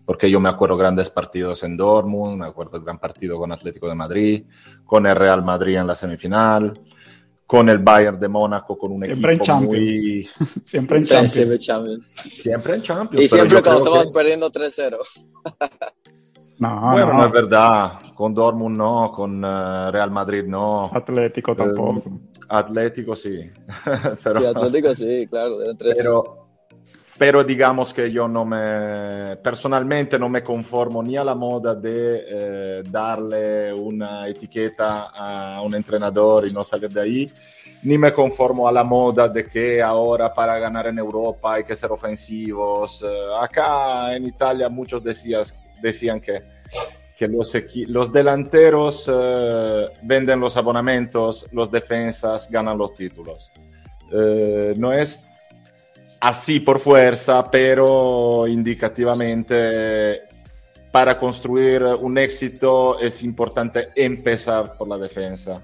Porque 0.03 0.31
yo 0.31 0.39
me 0.39 0.49
acuerdo 0.49 0.77
grandes 0.77 1.11
partidos 1.11 1.61
en 1.61 1.77
Dortmund, 1.77 2.39
me 2.39 2.47
acuerdo 2.47 2.77
el 2.77 2.83
gran 2.83 2.97
partido 2.97 3.37
con 3.37 3.51
Atlético 3.51 3.87
de 3.87 3.93
Madrid, 3.93 4.45
con 4.83 5.05
el 5.05 5.15
Real 5.15 5.45
Madrid 5.45 5.75
en 5.75 5.85
la 5.85 5.93
semifinal, 5.93 6.73
con 7.49 7.67
el 7.67 7.79
Bayern 7.79 8.19
de 8.19 8.27
Mónaco, 8.27 8.77
con 8.77 8.91
un 8.91 9.03
siempre 9.03 9.33
equipo 9.33 9.53
en 9.53 9.63
muy... 9.63 10.29
Siempre 10.63 10.99
en 10.99 11.03
Champions. 11.03 11.33
siempre 11.33 11.55
en 11.55 11.61
Champions. 11.61 12.07
Siempre 12.07 12.75
en 12.75 12.81
Champions. 12.83 13.25
Y 13.25 13.27
siempre 13.27 13.63
cuando 13.63 13.79
estamos 13.79 14.03
que... 14.03 14.11
perdiendo 14.11 14.51
3-0. 14.51 14.97
No, 16.59 16.91
bueno, 16.91 17.07
no. 17.07 17.13
no 17.13 17.25
es 17.25 17.31
verdad. 17.31 18.13
Con 18.13 18.35
Dortmund 18.35 18.77
no, 18.77 19.11
con 19.11 19.43
uh, 19.43 19.89
Real 19.89 20.11
Madrid 20.11 20.43
no. 20.45 20.91
Atlético 20.93 21.55
tampoco. 21.55 22.03
Eh, 22.05 22.11
Atlético 22.49 23.15
sí. 23.15 23.39
pero, 24.23 24.41
sí, 24.41 24.45
Atlético 24.45 24.93
sí, 24.93 25.27
claro. 25.27 25.59
Eran 25.63 25.75
tres. 25.75 25.95
Pero, 25.97 26.38
pero 27.19 27.43
digamos 27.43 27.93
que 27.93 28.09
yo 28.09 28.29
no 28.29 28.45
me, 28.45 29.35
personalmente 29.43 30.17
no 30.17 30.29
me 30.29 30.41
conformo 30.41 31.03
ni 31.03 31.17
a 31.17 31.23
la 31.25 31.35
moda 31.35 31.75
de 31.75 32.23
eh, 32.25 32.83
darle 32.89 33.73
una 33.73 34.25
etiqueta 34.29 35.09
a 35.13 35.61
un 35.61 35.75
entrenador 35.75 36.47
y 36.47 36.53
no 36.53 36.63
salir 36.63 36.89
de 36.89 37.01
ahí, 37.01 37.31
ni 37.83 37.97
me 37.97 38.13
conformo 38.13 38.69
a 38.69 38.71
la 38.71 38.85
moda 38.85 39.27
de 39.27 39.45
que 39.45 39.81
ahora 39.81 40.33
para 40.33 40.57
ganar 40.59 40.87
en 40.87 40.97
Europa 40.97 41.55
hay 41.55 41.65
que 41.65 41.75
ser 41.75 41.91
ofensivos. 41.91 43.01
Uh, 43.01 43.35
acá 43.35 44.15
en 44.15 44.25
Italia 44.25 44.69
muchos 44.69 45.03
decías, 45.03 45.53
decían 45.81 46.21
que, 46.21 46.41
que 47.17 47.27
los, 47.27 47.53
los 47.87 48.13
delanteros 48.13 49.09
uh, 49.09 49.89
venden 50.03 50.39
los 50.39 50.55
abonamientos, 50.55 51.45
los 51.51 51.69
defensas 51.69 52.49
ganan 52.49 52.77
los 52.77 52.93
títulos. 52.93 53.51
Uh, 54.09 54.73
no 54.77 54.93
es 54.93 55.21
así 56.19 56.59
por 56.59 56.79
fuerza, 56.79 57.43
pero 57.49 58.47
indicativamente 58.47 60.21
para 60.91 61.17
construir 61.17 61.83
un 61.83 62.17
éxito 62.17 62.99
es 62.99 63.21
importante 63.23 63.89
empezar 63.95 64.75
por 64.77 64.87
la 64.87 64.97
defensa 64.97 65.61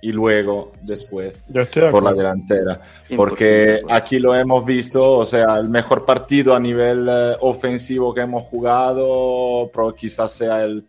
y 0.00 0.12
luego 0.12 0.72
después 0.82 1.44
de 1.48 1.90
por 1.90 2.02
la 2.02 2.12
delantera. 2.12 2.80
Porque 3.16 3.82
aquí 3.88 4.18
lo 4.18 4.34
hemos 4.34 4.64
visto, 4.64 5.18
o 5.18 5.26
sea, 5.26 5.56
el 5.58 5.68
mejor 5.68 6.04
partido 6.04 6.54
a 6.54 6.60
nivel 6.60 7.08
uh, 7.08 7.36
ofensivo 7.40 8.14
que 8.14 8.20
hemos 8.22 8.44
jugado, 8.44 9.70
pero 9.72 9.94
quizás 9.94 10.32
sea 10.32 10.64
el 10.64 10.84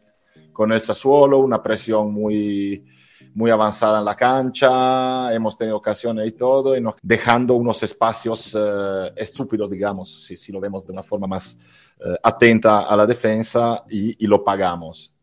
con 0.54 0.74
el 0.74 0.82
Sassuolo, 0.82 1.40
una 1.40 1.64
presión 1.64 2.14
muy, 2.14 2.84
muy 3.34 3.52
avanzada 3.52 4.00
en 4.00 4.06
la 4.06 4.16
cancha, 4.16 5.34
hemos 5.34 5.58
tenido 5.58 5.78
ocasiones 5.78 6.28
y 6.28 6.32
todo, 6.32 6.76
y 6.76 6.82
nos, 6.82 6.96
dejando 7.02 7.54
unos 7.56 7.82
espacios 7.84 8.54
uh, 8.56 9.12
estúpidos, 9.16 9.70
digamos, 9.70 10.24
si, 10.24 10.38
si, 10.38 10.52
lo 10.52 10.60
vemos 10.60 10.86
de 10.86 10.94
una 10.94 11.04
forma 11.04 11.28
más 11.28 11.58
uh, 12.00 12.16
atenta 12.24 12.82
a 12.82 12.96
la 12.96 13.06
defensa 13.06 13.84
y, 13.90 14.24
y, 14.24 14.28
lo 14.28 14.44
pagamos. 14.44 15.14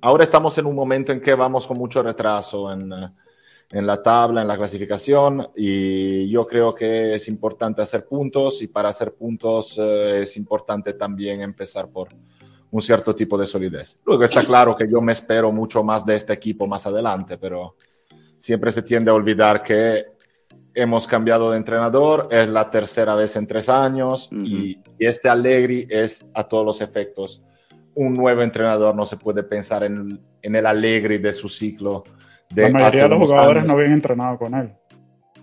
Ahora 0.00 0.24
estamos 0.24 0.56
en 0.58 0.66
un 0.66 0.74
momento 0.74 1.12
en 1.12 1.20
que 1.20 1.34
vamos 1.34 1.66
con 1.66 1.78
mucho 1.78 2.02
retraso 2.02 2.72
en, 2.72 2.92
uh, 2.92 3.08
en 3.70 3.86
la 3.86 4.02
tabla, 4.02 4.42
en 4.42 4.48
la 4.48 4.56
clasificación, 4.56 5.48
y 5.56 6.28
yo 6.30 6.44
creo 6.46 6.74
que 6.74 7.14
es 7.14 7.28
importante 7.28 7.82
hacer 7.82 8.06
puntos, 8.06 8.62
y 8.62 8.68
para 8.68 8.90
hacer 8.90 9.14
puntos 9.14 9.78
es 9.78 10.36
importante 10.36 10.92
también 10.94 11.40
empezar 11.42 11.88
por 11.88 12.08
un 12.74 12.82
cierto 12.82 13.14
tipo 13.14 13.38
de 13.38 13.46
solidez. 13.46 13.96
Luego 14.04 14.24
está 14.24 14.42
claro 14.42 14.74
que 14.74 14.90
yo 14.90 15.00
me 15.00 15.12
espero 15.12 15.52
mucho 15.52 15.84
más 15.84 16.04
de 16.04 16.16
este 16.16 16.32
equipo 16.32 16.66
más 16.66 16.84
adelante, 16.84 17.38
pero 17.38 17.76
siempre 18.40 18.72
se 18.72 18.82
tiende 18.82 19.12
a 19.12 19.14
olvidar 19.14 19.62
que 19.62 20.06
hemos 20.74 21.06
cambiado 21.06 21.52
de 21.52 21.58
entrenador, 21.58 22.26
es 22.32 22.48
la 22.48 22.68
tercera 22.72 23.14
vez 23.14 23.36
en 23.36 23.46
tres 23.46 23.68
años 23.68 24.28
uh 24.32 24.34
-huh. 24.34 24.44
y, 24.44 24.80
y, 24.98 25.06
este 25.06 25.28
Allegri 25.28 25.86
es 25.88 26.26
a 26.34 26.48
todos 26.48 26.66
los 26.66 26.80
efectos 26.80 27.44
un 27.94 28.12
nuevo 28.12 28.42
entrenador, 28.42 28.92
no 28.92 29.06
se 29.06 29.18
puede 29.18 29.44
pensar 29.44 29.84
en, 29.84 30.18
en 30.42 30.56
el 30.56 30.66
Allegri 30.66 31.18
de 31.18 31.32
su 31.32 31.48
ciclo. 31.48 32.02
De 32.50 32.62
la 32.64 32.70
mayoría 32.70 33.04
de 33.04 33.08
los 33.10 33.30
jugadores 33.30 33.58
años. 33.58 33.68
no 33.68 33.74
habían 33.74 33.92
entrenado 33.92 34.36
con 34.36 34.52
él. 34.52 34.72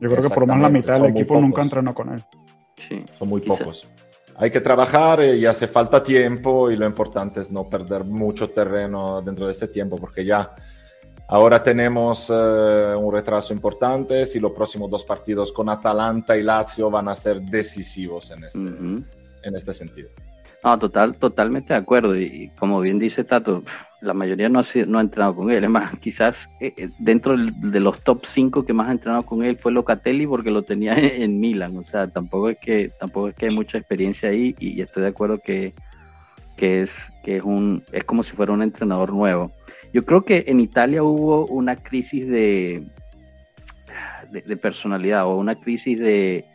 Yo 0.01 0.09
creo 0.09 0.21
que 0.21 0.29
por 0.29 0.41
lo 0.41 0.47
menos 0.47 0.63
la 0.63 0.69
mitad 0.69 0.99
del 0.99 1.11
equipo 1.11 1.39
nunca 1.39 1.61
entrenó 1.61 1.93
con 1.93 2.11
él. 2.11 2.25
Sí, 2.75 3.05
son 3.17 3.29
muy 3.29 3.39
quizá. 3.39 3.57
pocos 3.57 3.87
hay 4.41 4.49
que 4.49 4.59
trabajar 4.59 5.23
y 5.23 5.45
hace 5.45 5.67
falta 5.67 6.01
tiempo 6.01 6.71
y 6.71 6.75
lo 6.75 6.87
importante 6.87 7.41
es 7.41 7.51
no 7.51 7.69
perder 7.69 8.03
mucho 8.03 8.47
terreno 8.47 9.21
dentro 9.21 9.45
de 9.45 9.51
este 9.51 9.67
tiempo 9.67 9.97
porque 9.97 10.25
ya 10.25 10.55
ahora 11.27 11.61
tenemos 11.61 12.27
uh, 12.31 12.97
un 12.97 13.13
retraso 13.13 13.53
importante 13.53 14.25
si 14.25 14.39
los 14.39 14.51
próximos 14.53 14.89
dos 14.89 15.05
partidos 15.05 15.51
con 15.51 15.69
Atalanta 15.69 16.35
y 16.35 16.41
Lazio 16.41 16.89
van 16.89 17.09
a 17.09 17.15
ser 17.15 17.39
decisivos 17.39 18.31
en 18.31 18.45
este, 18.45 18.57
uh 18.57 18.63
-huh. 18.63 19.05
en 19.43 19.55
este 19.55 19.75
sentido. 19.75 20.09
No, 20.63 20.77
total, 20.77 21.17
totalmente 21.17 21.73
de 21.73 21.79
acuerdo. 21.79 22.19
Y, 22.19 22.51
como 22.59 22.79
bien 22.81 22.99
dice 22.99 23.23
Tato, 23.23 23.63
la 23.99 24.13
mayoría 24.13 24.47
no 24.47 24.59
ha, 24.59 24.63
sido, 24.63 24.85
no 24.85 24.99
ha 24.99 25.01
entrenado 25.01 25.35
con 25.35 25.51
él. 25.51 25.63
Es 25.63 25.69
más, 25.69 25.97
quizás 25.99 26.47
eh, 26.59 26.89
dentro 26.99 27.35
de 27.35 27.79
los 27.79 28.03
top 28.03 28.25
5 28.25 28.65
que 28.65 28.73
más 28.73 28.89
ha 28.89 28.91
entrenado 28.91 29.23
con 29.23 29.43
él 29.43 29.57
fue 29.57 29.71
Locatelli 29.71 30.27
porque 30.27 30.51
lo 30.51 30.61
tenía 30.61 30.93
en, 30.93 31.23
en, 31.23 31.39
Milan. 31.39 31.77
O 31.77 31.83
sea, 31.83 32.07
tampoco 32.07 32.49
es 32.49 32.57
que 32.59 32.91
tampoco 32.99 33.29
es 33.29 33.35
que 33.35 33.47
hay 33.47 33.55
mucha 33.55 33.79
experiencia 33.79 34.29
ahí 34.29 34.55
y, 34.59 34.77
y 34.77 34.81
estoy 34.81 35.01
de 35.03 35.09
acuerdo 35.09 35.39
que, 35.39 35.73
que, 36.57 36.83
es, 36.83 37.11
que 37.23 37.37
es, 37.37 37.43
un, 37.43 37.83
es 37.91 38.03
como 38.03 38.23
si 38.23 38.35
fuera 38.35 38.51
un 38.51 38.61
entrenador 38.61 39.13
nuevo. 39.13 39.51
Yo 39.93 40.05
creo 40.05 40.23
que 40.23 40.45
en 40.47 40.59
Italia 40.59 41.03
hubo 41.03 41.47
una 41.47 41.75
crisis 41.75 42.27
de, 42.27 42.83
de, 44.31 44.41
de 44.41 44.57
personalidad 44.57 45.25
o 45.25 45.35
una 45.35 45.55
crisis 45.55 45.99
de, 45.99 46.45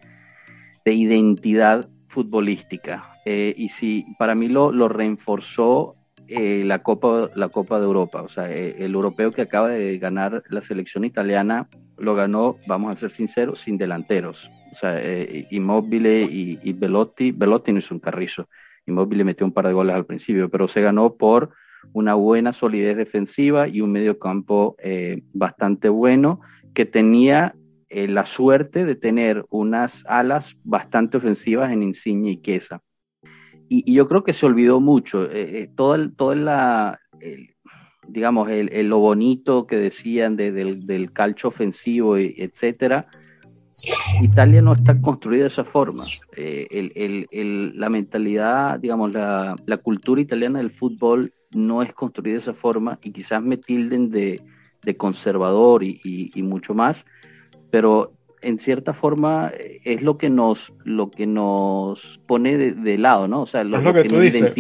de 0.85 0.93
identidad 0.93 1.89
futbolística. 2.17 3.03
Eh, 3.27 3.53
y 3.59 3.69
sí, 3.69 4.07
para 4.19 4.35
mí 4.35 4.49
lo, 4.49 4.73
lo 4.73 4.89
reforzó 4.89 5.95
eh, 6.29 6.63
la, 6.65 6.79
Copa, 6.83 7.29
la 7.35 7.51
Copa 7.51 7.79
de 7.79 7.85
Europa. 7.85 8.23
O 8.23 8.27
sea, 8.27 8.51
eh, 8.51 8.75
el 8.79 8.95
europeo 8.95 9.31
que 9.33 9.43
acaba 9.43 9.69
de 9.69 9.99
ganar 9.99 10.43
la 10.49 10.63
selección 10.63 11.05
italiana 11.05 11.69
lo 11.99 12.15
ganó, 12.15 12.57
vamos 12.67 12.91
a 12.91 12.97
ser 12.97 13.11
sinceros, 13.11 13.61
sin 13.61 13.77
delanteros. 13.77 14.51
O 14.73 14.79
sea, 14.79 14.99
eh, 14.99 15.47
Immobile 15.51 16.23
y, 16.23 16.59
y 16.63 16.73
Belotti, 16.73 17.33
Belotti 17.33 17.73
no 17.73 17.81
hizo 17.81 17.93
un 17.93 18.01
carrizo. 18.01 18.49
Immobile 18.87 19.25
metió 19.25 19.45
un 19.45 19.53
par 19.53 19.67
de 19.67 19.75
goles 19.75 19.95
al 19.95 20.07
principio, 20.07 20.49
pero 20.49 20.69
se 20.69 20.81
ganó 20.81 21.17
por 21.17 21.51
una 21.93 22.15
buena 22.15 22.55
solidez 22.55 22.97
defensiva 22.97 23.69
y 23.69 23.83
un 23.83 23.93
mediocampo 23.93 24.75
eh, 24.79 25.21
bastante 25.35 25.91
bueno 25.91 26.41
que 26.73 26.87
tenía 26.87 27.55
eh, 27.89 28.09
la 28.09 28.27
suerte 28.27 28.85
de 28.85 28.95
tener 28.95 29.45
unas 29.51 30.05
alas 30.07 30.57
bastante 30.65 31.17
ofensivas 31.17 31.73
en 31.73 31.83
Insigne 31.83 32.33
y 32.33 32.37
Quesa. 32.39 32.83
Y, 33.69 33.93
yo 33.93 34.07
creo 34.09 34.23
que 34.23 34.33
se 34.33 34.47
olvidó 34.47 34.81
mucho. 34.81 35.25
Eh, 35.25 35.63
eh, 35.63 35.71
todo, 35.75 35.95
el, 35.95 36.15
todo 36.15 36.35
la, 36.35 37.01
digamos, 38.07 38.49
el, 38.51 38.89
lo 38.89 38.99
bonito 38.99 39.67
que 39.67 39.77
decían 39.77 40.37
del, 40.37 40.87
del, 40.87 41.13
calcio 41.13 41.49
ofensivo, 41.49 42.17
etcétera. 42.17 43.07
Italia 44.23 44.63
no 44.63 44.73
está 44.73 45.01
construida 45.01 45.43
de 45.43 45.49
esa 45.49 45.65
forma. 45.65 46.05
la 46.35 47.89
mentalidad, 47.91 48.79
digamos, 48.79 49.13
la, 49.13 49.57
la, 49.67 49.77
cultura 49.79 50.21
italiana 50.21 50.61
del 50.61 50.71
fútbol 50.71 51.33
no 51.57 51.83
es 51.83 51.93
construida 51.93 52.35
de 52.35 52.41
esa 52.41 52.55
forma 52.55 52.99
y 53.03 53.13
quizás 53.13 53.43
me 53.43 53.57
tilden 53.57 54.11
de, 54.11 54.43
conservador 54.97 55.83
y, 55.83 56.31
mucho 56.43 56.73
más, 56.73 57.05
pero 57.71 58.13
en 58.43 58.59
cierta 58.59 58.93
forma 58.93 59.53
es 59.85 60.03
lo 60.03 60.19
que 60.19 60.31
nos 60.31 60.73
lo 60.85 61.11
que 61.11 61.27
nos 61.27 62.21
pone 62.27 62.57
de, 62.57 62.99
lado, 62.99 63.27
¿no? 63.29 63.43
O 63.43 63.47
sea, 63.47 63.65
lo, 63.65 63.79
es 63.79 63.83
lo, 63.83 63.95
que, 63.95 64.05
tú 64.05 64.21
dices, 64.21 64.55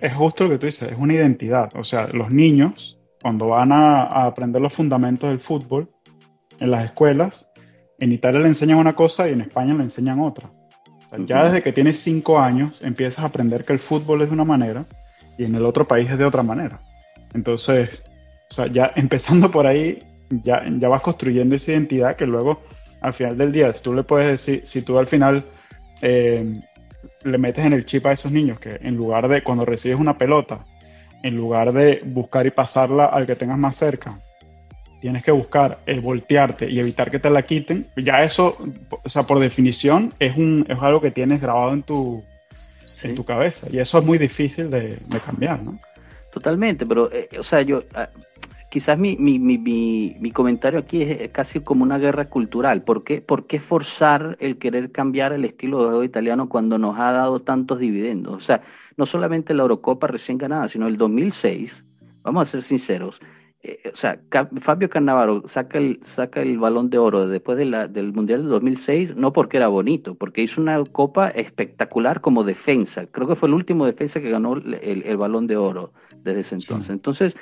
es, 0.00 0.14
justo 0.14 0.44
lo 0.44 0.50
que 0.50 0.58
tú 0.58 0.66
dices, 0.66 0.92
es 0.92 0.98
una 0.98 1.14
identidad. 1.14 1.70
O 1.74 1.84
sea, 1.84 2.08
los 2.08 2.30
niños 2.30 2.98
cuando 3.24 3.48
van 3.48 3.72
a, 3.72 4.02
aprender 4.26 4.60
los 4.60 4.74
fundamentos 4.74 5.30
del 5.30 5.40
fútbol 5.40 5.88
en 6.60 6.70
las 6.70 6.84
escuelas, 6.84 7.50
en 7.98 8.12
Italia 8.12 8.40
le 8.40 8.48
enseñan 8.48 8.76
una 8.76 8.94
cosa 8.94 9.26
y 9.26 9.32
en 9.32 9.40
España 9.40 9.72
le 9.72 9.82
enseñan 9.82 10.20
otra. 10.20 10.50
O 11.06 11.08
sea, 11.08 11.18
ya 11.24 11.44
desde 11.46 11.62
que 11.62 11.72
tienes 11.72 12.00
cinco 12.00 12.38
años 12.38 12.82
empiezas 12.82 13.24
a 13.24 13.28
aprender 13.28 13.64
que 13.64 13.72
el 13.72 13.78
fútbol 13.78 14.20
es 14.20 14.28
de 14.28 14.34
una 14.34 14.44
manera 14.44 14.84
y 15.38 15.44
en 15.44 15.54
el 15.54 15.64
otro 15.64 15.88
país 15.88 16.10
es 16.10 16.18
de 16.18 16.24
otra 16.26 16.42
manera. 16.42 16.80
Entonces, 17.32 18.04
o 18.50 18.54
sea, 18.54 18.66
ya 18.66 18.92
empezando 18.96 19.50
por 19.50 19.66
ahí, 19.66 20.00
ya, 20.42 20.62
ya 20.66 20.88
vas 20.88 21.02
construyendo 21.02 21.54
esa 21.54 21.72
identidad 21.72 22.16
que 22.16 22.26
luego, 22.26 22.62
al 23.00 23.14
final 23.14 23.36
del 23.36 23.52
día, 23.52 23.72
si 23.72 23.82
tú 23.82 23.94
le 23.94 24.02
puedes 24.02 24.26
decir, 24.26 24.66
si 24.66 24.82
tú 24.82 24.98
al 24.98 25.06
final 25.06 25.44
eh, 26.02 26.60
le 27.24 27.38
metes 27.38 27.64
en 27.64 27.72
el 27.72 27.86
chip 27.86 28.06
a 28.06 28.12
esos 28.12 28.32
niños 28.32 28.58
que 28.58 28.78
en 28.80 28.96
lugar 28.96 29.28
de 29.28 29.42
cuando 29.42 29.64
recibes 29.64 29.98
una 29.98 30.16
pelota, 30.16 30.64
en 31.22 31.36
lugar 31.36 31.72
de 31.72 32.00
buscar 32.04 32.46
y 32.46 32.50
pasarla 32.50 33.06
al 33.06 33.26
que 33.26 33.36
tengas 33.36 33.58
más 33.58 33.76
cerca, 33.76 34.18
tienes 35.00 35.22
que 35.22 35.32
buscar 35.32 35.80
el 35.86 36.00
voltearte 36.00 36.70
y 36.70 36.80
evitar 36.80 37.10
que 37.10 37.18
te 37.18 37.28
la 37.28 37.42
quiten, 37.42 37.86
ya 37.96 38.22
eso, 38.22 38.56
o 38.90 39.08
sea, 39.08 39.24
por 39.24 39.38
definición, 39.38 40.12
es, 40.18 40.36
un, 40.36 40.64
es 40.68 40.78
algo 40.80 41.00
que 41.00 41.10
tienes 41.10 41.40
grabado 41.40 41.72
en 41.74 41.82
tu, 41.82 42.22
en 43.02 43.14
tu 43.14 43.24
cabeza. 43.24 43.66
Y 43.70 43.78
eso 43.80 43.98
es 43.98 44.04
muy 44.04 44.16
difícil 44.16 44.70
de, 44.70 44.88
de 44.88 45.20
cambiar, 45.20 45.62
¿no? 45.62 45.78
Totalmente, 46.32 46.86
pero, 46.86 47.12
eh, 47.12 47.28
o 47.38 47.42
sea, 47.42 47.62
yo, 47.62 47.84
ah, 47.94 48.08
quizás 48.74 48.98
mi, 48.98 49.16
mi, 49.16 49.38
mi, 49.38 49.56
mi, 50.18 50.30
comentario 50.32 50.80
aquí 50.80 51.02
es 51.02 51.30
casi 51.30 51.60
como 51.60 51.84
una 51.84 51.96
guerra 51.96 52.24
cultural. 52.24 52.82
¿Por 52.82 53.04
qué, 53.04 53.20
¿Por 53.20 53.46
qué 53.46 53.60
forzar 53.60 54.36
el 54.40 54.58
querer 54.58 54.90
cambiar 54.90 55.32
el 55.32 55.44
estilo 55.44 55.78
de 55.78 55.84
juego 55.84 56.02
italiano 56.02 56.48
cuando 56.48 56.76
nos 56.76 56.98
ha 56.98 57.12
dado 57.12 57.40
tantos 57.40 57.78
dividendos? 57.78 58.34
O 58.34 58.40
sea, 58.40 58.62
no 58.96 59.06
solamente 59.06 59.54
la 59.54 59.62
Eurocopa 59.62 60.08
recién 60.08 60.38
ganada, 60.38 60.66
sino 60.66 60.88
el 60.88 60.96
2006, 60.96 61.84
vamos 62.24 62.48
a 62.48 62.50
ser 62.50 62.62
sinceros, 62.62 63.20
eh, 63.62 63.78
o 63.92 63.94
sea, 63.94 64.18
Fabio 64.58 64.90
Cannavaro 64.90 65.44
saca 65.46 65.78
el, 65.78 66.00
saca 66.02 66.42
el 66.42 66.58
balón 66.58 66.90
de 66.90 66.98
oro 66.98 67.28
después 67.28 67.56
de 67.56 67.66
la, 67.66 67.86
del 67.86 68.12
Mundial 68.12 68.40
del 68.40 68.50
2006, 68.50 69.14
no 69.14 69.32
porque 69.32 69.58
era 69.58 69.68
bonito, 69.68 70.16
porque 70.16 70.42
hizo 70.42 70.60
una 70.60 70.82
copa 70.82 71.28
espectacular 71.28 72.20
como 72.20 72.42
defensa. 72.42 73.06
Creo 73.06 73.28
que 73.28 73.36
fue 73.36 73.48
el 73.48 73.54
último 73.54 73.86
defensa 73.86 74.20
que 74.20 74.30
ganó 74.30 74.54
el, 74.54 75.04
el 75.06 75.16
balón 75.16 75.46
de 75.46 75.58
oro 75.58 75.92
desde 76.24 76.40
ese 76.40 76.56
entonces. 76.56 76.90
Entonces, 76.90 77.36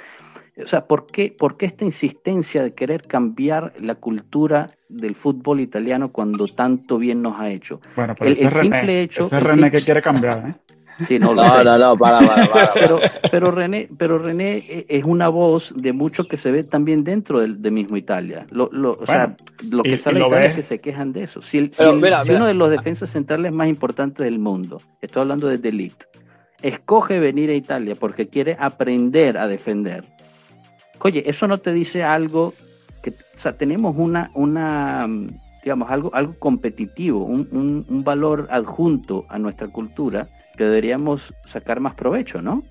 o 0.57 0.67
sea, 0.67 0.87
¿por 0.87 1.07
qué, 1.07 1.35
¿por 1.37 1.57
qué 1.57 1.67
esta 1.67 1.85
insistencia 1.85 2.63
de 2.63 2.75
querer 2.75 3.03
cambiar 3.03 3.73
la 3.81 3.95
cultura 3.95 4.69
del 4.89 5.15
fútbol 5.15 5.61
italiano 5.61 6.13
cuando 6.13 6.47
tanto 6.47 6.99
bien 6.99 7.23
nos 7.23 7.41
ha 7.41 7.51
hecho? 7.51 7.81
Bueno, 7.97 8.15
pero 8.19 8.31
el, 8.31 8.35
ese 8.35 8.51
simple 8.51 8.81
René, 8.81 9.03
hecho. 9.03 9.25
Ese 9.25 9.41
René 9.41 9.71
que 9.71 9.81
quiere 9.81 10.03
cambiar, 10.03 10.49
¿eh? 10.49 10.55
Sí, 11.09 11.19
no, 11.19 11.35
no, 11.35 11.43
no, 11.79 11.97
para, 11.97 12.21
para, 12.21 12.47
para, 12.47 12.71
Pero, 12.75 13.01
pero, 13.31 13.51
René, 13.51 13.89
pero 13.99 14.19
René 14.19 14.85
es 14.89 15.05
una 15.05 15.29
voz 15.29 15.81
de 15.81 15.93
mucho 15.93 16.29
que 16.29 16.37
se 16.37 16.51
ve 16.51 16.65
también 16.65 17.03
dentro 17.03 17.41
de, 17.41 17.71
mismo 17.71 17.97
Italia. 17.97 18.47
Lo, 18.51 18.69
lo, 18.71 18.93
o 18.93 19.07
sea, 19.07 19.35
lo 19.71 19.83
que 19.83 19.97
sale 19.97 20.21
de 20.21 20.27
Italia 20.27 20.49
es 20.51 20.55
que 20.55 20.63
se 20.63 20.81
quejan 20.81 21.13
de 21.13 21.25
eso. 21.25 21.41
Si, 21.41 21.71
uno 21.81 22.47
de 22.47 22.55
los 22.55 22.71
defensas 22.71 23.09
centrales 23.09 23.53
más 23.53 23.69
importantes 23.69 24.25
del 24.25 24.39
mundo, 24.39 24.83
estoy 25.01 25.23
hablando 25.23 25.49
de 25.49 25.59
Delite, 25.59 26.07
escoge 26.61 27.19
venir 27.19 27.51
a 27.51 27.55
Italia 27.55 27.97
porque 27.99 28.29
quiere 28.29 28.57
aprender 28.59 29.39
a 29.39 29.47
defender, 29.47 30.05
Oye, 31.05 31.25
eso 31.27 31.47
no 31.49 31.59
te 31.59 31.73
dice 31.73 32.05
algo 32.05 32.55
que, 33.03 33.11
o 33.11 33.39
sea, 33.39 33.55
tenemos 33.55 33.97
una, 33.97 34.31
una 34.35 35.09
digamos, 35.63 35.91
algo, 35.91 36.15
algo 36.15 36.35
competitivo, 36.39 37.25
un, 37.25 37.85
un, 37.89 38.05
valor 38.05 38.49
adjunto 38.51 39.27
a 39.29 39.39
nuestra 39.39 39.69
cultura 39.69 40.29
que 40.57 40.65
deberíamos 40.65 41.35
sacar 41.45 41.81
más 41.81 41.95
provecho, 41.95 42.41
¿no? 42.41 42.63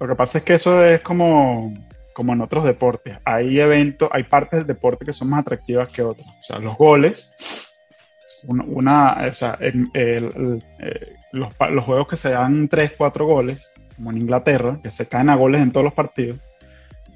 Lo 0.00 0.08
que 0.08 0.14
pasa 0.14 0.38
es 0.38 0.44
que 0.44 0.54
eso 0.54 0.84
es 0.84 1.00
como, 1.02 1.72
como 2.14 2.32
en 2.32 2.40
otros 2.40 2.64
deportes. 2.64 3.18
Hay 3.24 3.58
eventos, 3.58 4.08
hay 4.12 4.24
partes 4.24 4.60
del 4.60 4.66
deporte 4.66 5.04
que 5.04 5.12
son 5.12 5.28
más 5.30 5.40
atractivas 5.40 5.88
que 5.92 6.02
otras. 6.02 6.26
O 6.26 6.42
sea, 6.42 6.58
los 6.58 6.76
goles, 6.76 7.36
una, 8.48 9.26
o 9.28 9.34
sea, 9.34 9.58
eh, 9.60 10.70
los, 11.32 11.54
los, 11.58 11.84
juegos 11.84 12.08
que 12.08 12.16
se 12.16 12.30
dan 12.30 12.68
3, 12.68 12.92
4 12.96 13.26
goles, 13.26 13.74
como 13.96 14.10
en 14.10 14.18
Inglaterra, 14.18 14.78
que 14.82 14.90
se 14.90 15.08
caen 15.08 15.30
a 15.30 15.36
goles 15.36 15.62
en 15.62 15.72
todos 15.72 15.84
los 15.84 15.94
partidos, 15.94 16.38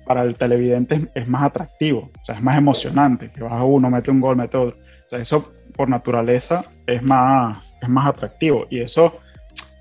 para 0.08 0.22
el 0.22 0.38
televidente 0.38 1.10
es, 1.14 1.28
más 1.28 1.42
atractivo, 1.42 2.10
o 2.18 2.24
sea, 2.24 2.36
es 2.36 2.42
más 2.42 2.56
emocionante, 2.56 3.30
que 3.30 3.42
baja 3.42 3.62
uno, 3.62 3.90
mete 3.90 4.10
un 4.10 4.20
gol, 4.20 4.36
mete 4.36 4.56
otro. 4.56 4.78
O 4.78 5.08
sea, 5.08 5.18
eso 5.18 5.52
por 5.76 5.90
naturaleza 5.90 6.64
es 6.86 7.02
más, 7.02 7.74
es 7.82 7.88
más 7.90 8.06
atractivo. 8.06 8.66
Y 8.70 8.80
eso, 8.80 9.18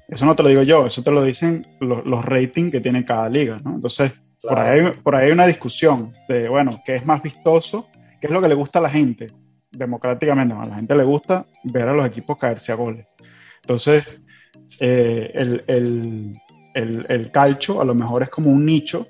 eso 0.09 0.25
no 0.25 0.35
te 0.35 0.43
lo 0.43 0.49
digo 0.49 0.63
yo, 0.63 0.85
eso 0.85 1.01
te 1.01 1.11
lo 1.11 1.23
dicen 1.23 1.65
los, 1.79 2.05
los 2.05 2.25
ratings 2.25 2.73
que 2.73 2.81
tiene 2.81 3.05
cada 3.05 3.29
liga, 3.29 3.55
¿no? 3.63 3.75
Entonces, 3.75 4.11
por, 4.41 4.59
ahí, 4.59 4.91
por 5.01 5.15
ahí 5.15 5.27
hay 5.27 5.31
una 5.31 5.47
discusión 5.47 6.11
de, 6.27 6.49
bueno, 6.49 6.71
¿qué 6.85 6.97
es 6.97 7.05
más 7.05 7.23
vistoso? 7.23 7.87
¿Qué 8.19 8.27
es 8.27 8.33
lo 8.33 8.41
que 8.41 8.49
le 8.49 8.55
gusta 8.55 8.79
a 8.79 8.81
la 8.81 8.89
gente? 8.89 9.27
Democráticamente, 9.71 10.53
a 10.53 10.65
la 10.65 10.75
gente 10.75 10.93
le 10.93 11.05
gusta 11.05 11.45
ver 11.63 11.87
a 11.87 11.93
los 11.93 12.05
equipos 12.05 12.37
caerse 12.37 12.73
a 12.73 12.75
goles. 12.75 13.07
Entonces, 13.61 14.21
eh, 14.81 15.31
el, 15.33 15.63
el, 15.67 16.33
el, 16.73 17.05
el 17.07 17.31
calcho 17.31 17.81
a 17.81 17.85
lo 17.85 17.95
mejor 17.95 18.23
es 18.23 18.29
como 18.29 18.49
un 18.49 18.65
nicho 18.65 19.07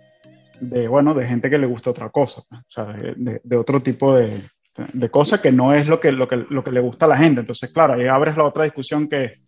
de, 0.60 0.88
bueno, 0.88 1.13
de 1.13 1.28
gente 1.28 1.50
que 1.50 1.58
le 1.58 1.67
gusta 1.67 1.91
otra 1.91 2.10
cosa, 2.10 2.41
pues, 2.50 2.62
o 2.62 2.65
sea, 2.70 2.86
de, 2.86 3.41
de, 3.43 3.58
otro 3.58 3.82
tipo 3.82 4.15
de, 4.15 4.41
de 4.93 5.10
cosas 5.10 5.41
que 5.41 5.52
no 5.52 5.74
es 5.74 5.88
lo 5.88 6.00
que, 6.00 6.12
lo, 6.12 6.28
que, 6.28 6.46
lo 6.50 6.63
que 6.63 6.72
le 6.72 6.80
gusta 6.80 7.06
a 7.06 7.10
la 7.10 7.17
gente. 7.17 7.41
Entonces, 7.41 7.72
claro, 7.72 7.93
ahí 7.93 8.08
abres 8.08 8.38
la 8.38 8.43
otra 8.43 8.63
discusión 8.63 9.08
que 9.08 9.26
es, 9.26 9.46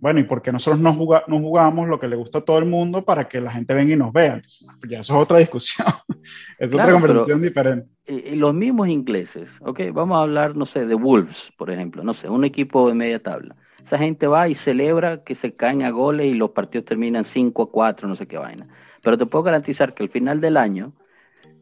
bueno, 0.00 0.20
¿y 0.20 0.24
por 0.24 0.42
qué 0.42 0.52
nosotros 0.52 0.80
no, 0.80 0.92
no 1.26 1.40
jugamos 1.40 1.88
lo 1.88 1.98
que 1.98 2.08
le 2.08 2.16
gusta 2.16 2.38
a 2.38 2.44
todo 2.44 2.58
el 2.58 2.66
mundo 2.66 3.04
para 3.04 3.28
que 3.28 3.40
la 3.40 3.50
gente 3.50 3.74
venga 3.74 3.94
y 3.94 3.96
nos 3.96 4.12
vea? 4.12 4.40
ya 4.88 5.00
eso 5.00 5.16
es 5.16 5.22
otra 5.22 5.38
discusión, 5.38 5.88
es 6.58 6.72
otra 6.72 6.90
conversación 6.90 7.40
diferente. 7.40 7.88
Y, 8.06 8.36
los 8.36 8.54
mismos 8.54 8.88
ingleses, 8.88 9.50
ok, 9.60 9.80
vamos 9.92 10.18
a 10.18 10.22
hablar, 10.22 10.56
no 10.56 10.66
sé, 10.66 10.86
de 10.86 10.94
Wolves, 10.94 11.50
por 11.56 11.70
ejemplo, 11.70 12.02
no 12.02 12.14
sé, 12.14 12.28
un 12.28 12.44
equipo 12.44 12.88
de 12.88 12.94
media 12.94 13.22
tabla. 13.22 13.56
Esa 13.82 13.98
gente 13.98 14.26
va 14.26 14.48
y 14.48 14.54
celebra 14.54 15.22
que 15.24 15.34
se 15.34 15.52
caen 15.52 15.82
a 15.82 15.90
goles 15.90 16.26
y 16.26 16.34
los 16.34 16.50
partidos 16.50 16.86
terminan 16.86 17.24
5 17.24 17.62
a 17.62 17.70
4, 17.70 18.08
no 18.08 18.16
sé 18.16 18.26
qué 18.26 18.36
vaina. 18.36 18.66
Pero 19.02 19.18
te 19.18 19.26
puedo 19.26 19.42
garantizar 19.42 19.94
que 19.94 20.02
al 20.02 20.08
final 20.08 20.40
del 20.40 20.56
año 20.56 20.92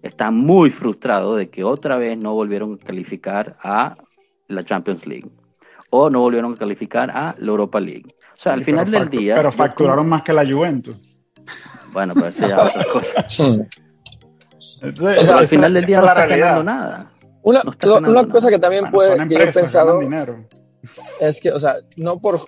está 0.02 0.30
muy 0.30 0.70
frustrado 0.70 1.36
de 1.36 1.48
que 1.48 1.64
otra 1.64 1.96
vez 1.96 2.18
no 2.18 2.34
volvieron 2.34 2.78
a 2.80 2.84
calificar 2.84 3.56
a 3.62 3.96
la 4.48 4.62
Champions 4.62 5.06
League 5.06 5.30
o 5.90 6.10
no 6.10 6.20
volvieron 6.20 6.54
a 6.54 6.56
calificar 6.56 7.10
a 7.10 7.34
la 7.38 7.46
Europa 7.46 7.80
League. 7.80 8.14
O 8.36 8.40
sea, 8.40 8.52
al 8.52 8.64
final 8.64 8.90
del 8.90 9.08
día... 9.08 9.36
Pero 9.36 9.52
facturaron 9.52 10.08
más 10.08 10.22
que 10.22 10.32
la 10.32 10.44
Juventus. 10.44 10.96
Bueno, 11.92 12.14
pues 12.14 12.36
eso 12.36 12.48
ya 12.48 12.56
es 12.56 12.76
otra 12.76 12.92
cosa. 12.92 13.26
al 15.38 15.48
final 15.48 15.74
del 15.74 15.86
día 15.86 16.00
no 16.00 16.06
está 16.08 16.26
ganando 16.26 16.64
nada. 16.64 17.10
Una, 17.42 17.62
una 18.08 18.26
cosa 18.28 18.50
que 18.50 18.58
también 18.58 18.86
puede, 18.90 19.16
que 19.28 19.34
yo 19.34 19.42
he 19.42 19.52
pensado, 19.52 20.00
es 21.20 21.40
que, 21.40 21.52
o 21.52 21.60
sea, 21.60 21.74
no 21.96 22.18
por 22.18 22.40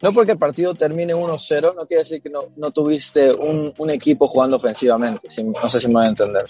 no 0.00 0.12
porque 0.12 0.32
el 0.32 0.38
partido 0.38 0.74
termine 0.74 1.14
1-0, 1.14 1.74
no 1.74 1.86
quiere 1.86 2.02
decir 2.02 2.22
que 2.22 2.30
no, 2.30 2.46
no 2.56 2.70
tuviste 2.70 3.32
un, 3.32 3.72
un, 3.76 3.90
equipo 3.90 4.28
jugando 4.28 4.56
ofensivamente. 4.56 5.28
no 5.42 5.68
sé 5.68 5.80
si 5.80 5.88
me 5.88 5.94
voy 5.94 6.06
a 6.06 6.08
entender. 6.08 6.44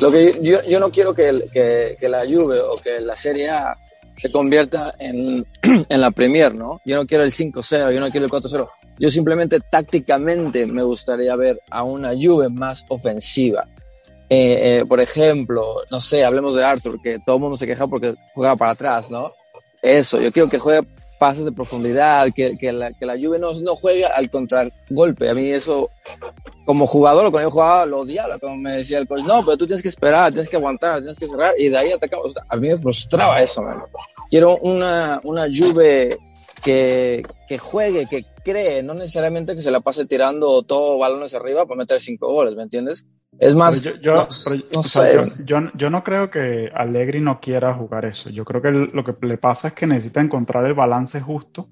Lo 0.00 0.10
que 0.10 0.38
yo, 0.42 0.62
yo 0.64 0.80
no 0.80 0.90
quiero 0.90 1.14
que, 1.14 1.46
que, 1.52 1.96
que, 1.98 2.08
la 2.08 2.24
Juve 2.24 2.60
o 2.60 2.76
que 2.76 3.00
la 3.00 3.16
Serie 3.16 3.50
A 3.50 3.76
se 4.16 4.30
convierta 4.30 4.94
en, 4.98 5.46
en 5.88 6.00
la 6.00 6.10
Premier, 6.10 6.54
¿no? 6.54 6.80
Yo 6.84 6.96
no 6.96 7.06
quiero 7.06 7.24
el 7.24 7.32
5-0, 7.32 7.92
yo 7.92 8.00
no 8.00 8.10
quiero 8.10 8.26
el 8.26 8.32
4-0. 8.32 8.68
Yo 8.98 9.10
simplemente 9.10 9.60
tácticamente 9.60 10.66
me 10.66 10.82
gustaría 10.82 11.34
ver 11.36 11.60
a 11.70 11.84
una 11.84 12.10
Juve 12.10 12.48
más 12.48 12.84
ofensiva. 12.88 13.66
Eh, 14.28 14.78
eh, 14.78 14.84
por 14.86 15.00
ejemplo, 15.00 15.64
no 15.90 16.00
sé, 16.00 16.24
hablemos 16.24 16.54
de 16.54 16.64
Arthur, 16.64 17.00
que 17.02 17.18
todo 17.24 17.36
el 17.36 17.42
mundo 17.42 17.56
se 17.56 17.66
queja 17.66 17.86
porque 17.86 18.14
juega 18.34 18.54
para 18.56 18.72
atrás, 18.72 19.10
¿no? 19.10 19.32
Eso, 19.82 20.20
yo 20.20 20.30
quiero 20.30 20.48
que 20.48 20.58
juegue 20.58 20.86
pases 21.20 21.44
de 21.44 21.52
profundidad, 21.52 22.28
que, 22.34 22.56
que, 22.56 22.72
la, 22.72 22.94
que 22.94 23.04
la 23.04 23.12
Juve 23.12 23.38
no, 23.38 23.52
no 23.52 23.76
juegue 23.76 24.06
al 24.06 24.30
contragolpe. 24.30 25.28
A 25.28 25.34
mí 25.34 25.50
eso, 25.50 25.90
como 26.64 26.86
jugador, 26.86 27.30
cuando 27.30 27.50
yo 27.50 27.50
jugaba, 27.50 27.84
lo 27.84 27.98
odiaba, 27.98 28.38
como 28.38 28.56
me 28.56 28.78
decía 28.78 28.96
el 28.96 29.06
coach, 29.06 29.24
no, 29.24 29.44
pero 29.44 29.58
tú 29.58 29.66
tienes 29.66 29.82
que 29.82 29.90
esperar, 29.90 30.32
tienes 30.32 30.48
que 30.48 30.56
aguantar, 30.56 31.00
tienes 31.00 31.18
que 31.18 31.26
cerrar, 31.26 31.52
y 31.58 31.68
de 31.68 31.76
ahí 31.76 31.92
atacamos. 31.92 32.32
a 32.48 32.56
mí 32.56 32.68
me 32.68 32.78
frustraba 32.78 33.38
eso, 33.42 33.62
man. 33.62 33.82
Quiero 34.30 34.56
una, 34.62 35.20
una 35.24 35.44
Juve 35.44 36.16
que, 36.64 37.22
que 37.46 37.58
juegue, 37.58 38.06
que 38.06 38.24
cree, 38.42 38.82
no 38.82 38.94
necesariamente 38.94 39.54
que 39.54 39.62
se 39.62 39.70
la 39.70 39.80
pase 39.80 40.06
tirando 40.06 40.62
todo 40.62 40.98
balones 40.98 41.34
arriba 41.34 41.66
para 41.66 41.76
meter 41.76 42.00
cinco 42.00 42.32
goles, 42.32 42.54
¿me 42.54 42.62
entiendes? 42.62 43.04
Es 43.40 43.54
más, 43.54 43.80
yo, 44.02 44.14
no, 44.14 44.82
sé. 44.82 45.18
yo, 45.46 45.88
no 45.88 46.04
creo 46.04 46.30
que 46.30 46.70
Allegri 46.74 47.22
no 47.22 47.40
quiera 47.40 47.72
jugar 47.72 48.04
eso. 48.04 48.28
Yo 48.28 48.44
creo 48.44 48.60
que 48.60 48.70
lo 48.70 49.02
que 49.02 49.26
le 49.26 49.38
pasa 49.38 49.68
es 49.68 49.74
que 49.74 49.86
necesita 49.86 50.20
encontrar 50.20 50.66
el 50.66 50.74
balance 50.74 51.22
justo 51.22 51.66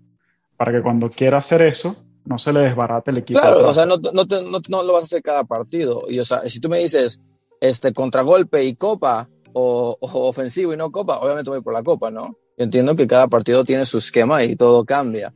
para 0.56 0.72
que 0.72 0.80
cuando 0.80 1.10
quiera 1.10 1.36
hacer 1.36 1.60
eso, 1.60 1.94
no 2.24 2.38
se 2.38 2.54
le 2.54 2.60
desbarate 2.60 3.10
el 3.10 3.18
equipo. 3.18 3.38
Claro, 3.38 3.68
o 3.68 3.74
sea, 3.74 3.84
no, 3.84 3.96
no, 3.98 4.82
lo 4.82 4.92
vas 4.94 5.02
a 5.02 5.04
hacer 5.04 5.22
cada 5.22 5.44
partido. 5.44 6.04
Y, 6.08 6.18
o 6.18 6.24
sea, 6.24 6.48
si 6.48 6.58
tú 6.58 6.70
me 6.70 6.78
dices 6.78 7.20
este 7.60 7.92
contragolpe 7.92 8.64
y 8.64 8.74
copa, 8.74 9.28
o, 9.52 9.98
ofensivo 10.00 10.72
y 10.72 10.76
no 10.78 10.90
copa, 10.90 11.18
obviamente 11.18 11.50
voy 11.50 11.60
por 11.60 11.74
la 11.74 11.82
copa, 11.82 12.10
¿no? 12.10 12.38
Yo 12.56 12.64
entiendo 12.64 12.96
que 12.96 13.06
cada 13.06 13.28
partido 13.28 13.62
tiene 13.62 13.84
su 13.84 13.98
esquema 13.98 14.42
y 14.42 14.56
todo 14.56 14.86
cambia. 14.86 15.34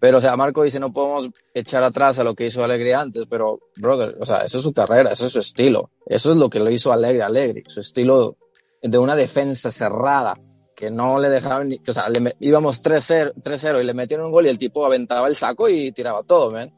Pero, 0.00 0.18
o 0.18 0.20
sea, 0.20 0.36
Marco 0.36 0.62
dice, 0.62 0.78
no 0.78 0.92
podemos 0.92 1.30
echar 1.52 1.82
atrás 1.82 2.18
a 2.18 2.24
lo 2.24 2.34
que 2.34 2.46
hizo 2.46 2.62
Alegre 2.62 2.94
antes, 2.94 3.24
pero, 3.28 3.58
brother, 3.76 4.16
o 4.20 4.24
sea, 4.24 4.38
eso 4.38 4.58
es 4.58 4.64
su 4.64 4.72
carrera, 4.72 5.12
eso 5.12 5.26
es 5.26 5.32
su 5.32 5.40
estilo. 5.40 5.90
Eso 6.06 6.30
es 6.30 6.36
lo 6.36 6.48
que 6.48 6.60
lo 6.60 6.70
hizo 6.70 6.92
Alegre, 6.92 7.22
Alegre, 7.22 7.64
su 7.66 7.80
estilo 7.80 8.36
de 8.80 8.98
una 8.98 9.16
defensa 9.16 9.72
cerrada, 9.72 10.36
que 10.76 10.92
no 10.92 11.18
le 11.18 11.28
dejaban 11.28 11.70
ni, 11.70 11.80
o 11.88 11.92
sea, 11.92 12.08
le, 12.08 12.36
íbamos 12.38 12.84
3-0 12.84 13.80
y 13.80 13.84
le 13.84 13.94
metieron 13.94 14.26
un 14.26 14.32
gol 14.32 14.46
y 14.46 14.50
el 14.50 14.58
tipo 14.58 14.86
aventaba 14.86 15.26
el 15.26 15.34
saco 15.34 15.68
y 15.68 15.90
tiraba 15.90 16.22
todo, 16.22 16.52
¿ven? 16.52 16.72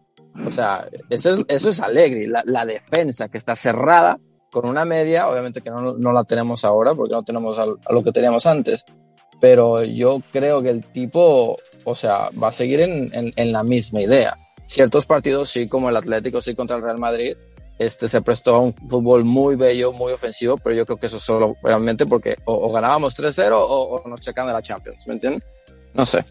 O 0.46 0.50
sea, 0.50 0.88
eso 1.11 1.30
es, 1.30 1.44
eso 1.48 1.68
es 1.68 1.80
Alegre, 1.80 2.26
la, 2.26 2.42
la, 2.46 2.64
defensa 2.64 3.28
que 3.28 3.37
está 3.37 3.54
cerrada 3.54 4.18
con 4.50 4.66
una 4.66 4.87
media, 4.87 5.28
obviamente 5.28 5.61
que 5.61 5.68
no, 5.68 5.98
no 5.98 6.12
la 6.12 6.24
tenemos 6.24 6.64
ahora 6.64 6.94
porque 6.94 7.12
no 7.12 7.22
tenemos 7.22 7.59
a, 7.59 7.64
a 7.64 7.92
lo 7.92 8.02
que 8.02 8.12
teníamos 8.12 8.46
antes, 8.46 8.87
pero 9.38 9.85
yo 9.85 10.20
creo 10.33 10.62
que 10.62 10.70
el 10.70 10.85
tipo 10.87 11.59
o 11.84 11.94
sea, 11.94 12.30
va 12.42 12.48
a 12.48 12.52
seguir 12.52 12.80
en, 12.80 13.10
en, 13.12 13.52
la 13.52 13.62
misma 13.62 14.00
idea. 14.00 14.36
Ciertos 14.66 15.06
partidos, 15.06 15.50
sí, 15.50 15.68
como 15.68 15.88
el 15.88 15.96
Atlético, 15.96 16.40
sí, 16.40 16.54
contra 16.54 16.76
el 16.76 16.82
Real 16.82 16.98
Madrid, 16.98 17.36
este, 17.78 18.08
se 18.08 18.20
prestó 18.22 18.54
a 18.56 18.60
un 18.60 18.74
fútbol 18.74 19.24
muy 19.24 19.56
bello, 19.56 19.92
muy 19.92 20.12
ofensivo, 20.12 20.58
pero 20.58 20.76
yo 20.76 20.84
creo 20.84 20.98
que 20.98 21.06
eso 21.06 21.18
solo 21.18 21.54
realmente 21.62 22.06
porque 22.06 22.36
o, 22.44 22.70
ganábamos 22.70 23.18
3-0 23.18 23.50
o, 23.52 24.02
nos 24.06 24.20
checan 24.20 24.46
de 24.46 24.52
la 24.52 24.62
Champions, 24.62 25.06
¿me 25.06 25.14
entiendes? 25.14 25.44
No 25.94 26.04
sé. 26.04 26.24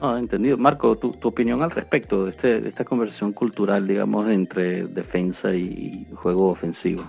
No, 0.00 0.16
entendido. 0.16 0.56
Marco, 0.58 0.96
tu, 0.96 1.10
tu 1.12 1.28
opinión 1.28 1.62
al 1.62 1.70
respecto 1.70 2.24
de, 2.24 2.30
este, 2.30 2.60
de 2.60 2.68
esta 2.68 2.84
conversión 2.84 3.32
cultural, 3.32 3.86
digamos, 3.86 4.28
entre 4.30 4.86
defensa 4.86 5.54
y 5.54 6.06
juego 6.14 6.50
ofensivo. 6.50 7.04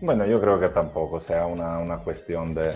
Bueno, 0.00 0.24
yo 0.26 0.40
creo 0.40 0.58
que 0.58 0.68
tampoco 0.70 1.20
sea 1.20 1.46
una, 1.46 1.78
una 1.78 1.98
cuestión 1.98 2.54
de, 2.54 2.74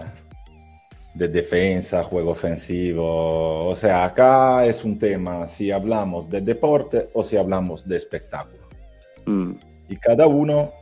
de 1.15 1.29
defensa, 1.29 2.03
juego 2.03 2.33
ofensivo. 2.33 3.69
O 3.69 3.77
sea, 3.77 4.05
acá 4.05 4.67
es 4.67 4.85
un 4.85 4.99
tema 4.99 5.47
si 5.47 5.71
hablamos 5.71 6.29
de 6.29 6.41
deporte 6.41 7.09
o 7.15 7.23
si 7.23 7.37
hablamos 7.37 7.87
de 7.89 7.97
espectáculo. 7.97 8.65
Mm. 9.27 9.53
Y 9.89 9.97
cada 9.97 10.27
uno 10.27 10.73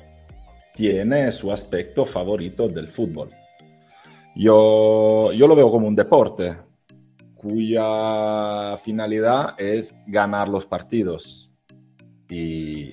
tiene 0.74 1.30
su 1.32 1.52
aspecto 1.52 2.06
favorito 2.06 2.66
del 2.66 2.88
fútbol. 2.88 3.28
Yo, 4.34 5.30
yo 5.32 5.46
lo 5.46 5.54
veo 5.54 5.70
como 5.70 5.86
un 5.86 5.94
deporte 5.94 6.56
cuya 7.34 8.78
finalidad 8.78 9.60
es 9.60 9.94
ganar 10.06 10.48
los 10.48 10.64
partidos. 10.64 11.50
Y 12.30 12.88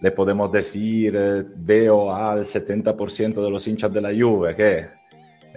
le 0.00 0.10
podemos 0.12 0.52
decir, 0.52 1.16
eh, 1.16 1.44
veo 1.56 2.14
al 2.14 2.44
70% 2.44 3.42
de 3.42 3.50
los 3.50 3.66
hinchas 3.66 3.92
de 3.92 4.00
la 4.00 4.10
Juve 4.10 4.54
que 4.54 4.86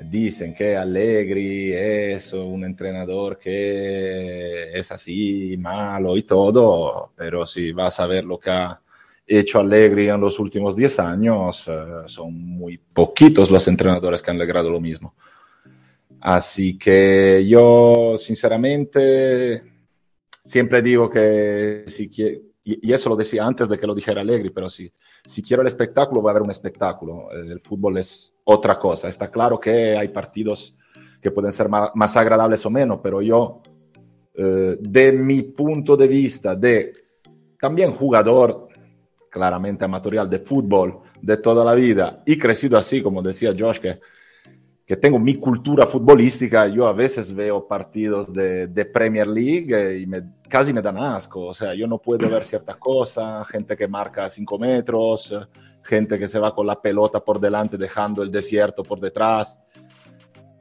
dicen 0.03 0.53
que 0.53 0.75
Allegri 0.75 1.73
es 1.73 2.33
un 2.33 2.63
entrenador 2.63 3.39
que 3.39 4.71
es 4.77 4.91
así 4.91 5.55
malo 5.57 6.15
y 6.17 6.23
todo, 6.23 7.11
pero 7.15 7.45
si 7.45 7.71
vas 7.71 7.99
a 7.99 8.07
ver 8.07 8.23
lo 8.23 8.39
que 8.39 8.51
ha 8.51 8.79
hecho 9.25 9.59
Allegri 9.59 10.07
en 10.09 10.21
los 10.21 10.39
últimos 10.39 10.75
10 10.75 10.99
años, 10.99 11.67
eh, 11.67 12.03
son 12.05 12.33
muy 12.33 12.77
poquitos 12.77 13.51
los 13.51 13.67
entrenadores 13.67 14.21
que 14.21 14.31
han 14.31 14.37
logrado 14.37 14.69
lo 14.69 14.79
mismo. 14.79 15.15
Así 16.21 16.77
que 16.77 17.45
yo, 17.47 18.15
sinceramente, 18.17 19.63
siempre 20.45 20.81
digo 20.81 21.09
que 21.09 21.83
si 21.87 22.09
y, 22.69 22.91
eso 22.91 23.09
lo 23.09 23.15
decía 23.15 23.45
antes 23.45 23.69
de 23.69 23.79
que 23.79 23.87
lo 23.87 23.95
dijera 23.95 24.19
Allegri, 24.19 24.49
pero 24.49 24.69
si, 24.69 24.91
si 25.25 25.41
quiero 25.41 25.61
el 25.61 25.67
espectáculo, 25.67 26.21
va 26.21 26.31
a 26.31 26.33
haber 26.33 26.43
un 26.43 26.51
espectáculo. 26.51 27.31
El 27.31 27.61
fútbol 27.61 27.97
es 27.97 28.33
otra 28.43 28.77
cosa. 28.77 29.07
Está 29.07 29.31
claro 29.31 29.57
que 29.57 29.97
hay 29.97 30.09
partidos 30.09 30.75
que 31.21 31.31
pueden 31.31 31.53
ser 31.53 31.69
más, 31.69 32.17
agradables 32.17 32.65
o 32.65 32.69
menos, 32.69 32.99
pero 33.01 33.21
yo, 33.21 33.61
eh, 34.33 34.77
de 34.79 35.11
mi 35.13 35.43
punto 35.43 35.95
de 35.95 36.07
vista, 36.09 36.55
de 36.55 36.91
también 37.57 37.93
jugador 37.93 38.67
claramente 39.29 39.85
amatorial 39.85 40.29
de 40.29 40.39
fútbol 40.39 40.99
de 41.21 41.37
toda 41.37 41.63
la 41.63 41.73
vida 41.73 42.21
y 42.25 42.37
crecido 42.37 42.77
así, 42.77 43.01
como 43.01 43.21
decía 43.21 43.53
Josh, 43.57 43.79
que 43.79 43.99
que 44.87 44.95
tengo 44.95 45.19
mi 45.19 45.35
cultura 45.35 45.85
futbolística, 45.85 46.65
yo 46.67 46.87
a 46.87 46.93
veces 46.93 47.33
veo 47.33 47.67
partidos 47.67 48.31
de, 48.31 48.67
de 48.67 48.85
Premier 48.85 49.27
League 49.27 49.67
eh, 49.75 49.99
y 49.99 50.05
me, 50.05 50.23
casi 50.47 50.71
me 50.71 50.81
dan 50.81 50.97
asco. 50.97 51.47
O 51.47 51.53
sea, 51.53 51.73
yo 51.73 51.87
no 51.87 51.97
puedo 51.97 52.29
ver 52.29 52.45
ciertas 52.45 52.77
cosas, 52.77 53.45
gente 53.49 53.75
que 53.75 53.85
marca 53.85 54.29
5 54.29 54.57
metros, 54.57 55.37
gente 55.83 56.17
que 56.17 56.29
se 56.29 56.39
va 56.39 56.55
con 56.55 56.65
la 56.65 56.81
pelota 56.81 57.19
por 57.19 57.37
delante 57.37 57.77
dejando 57.77 58.23
el 58.23 58.31
desierto 58.31 58.81
por 58.81 59.01
detrás. 59.01 59.59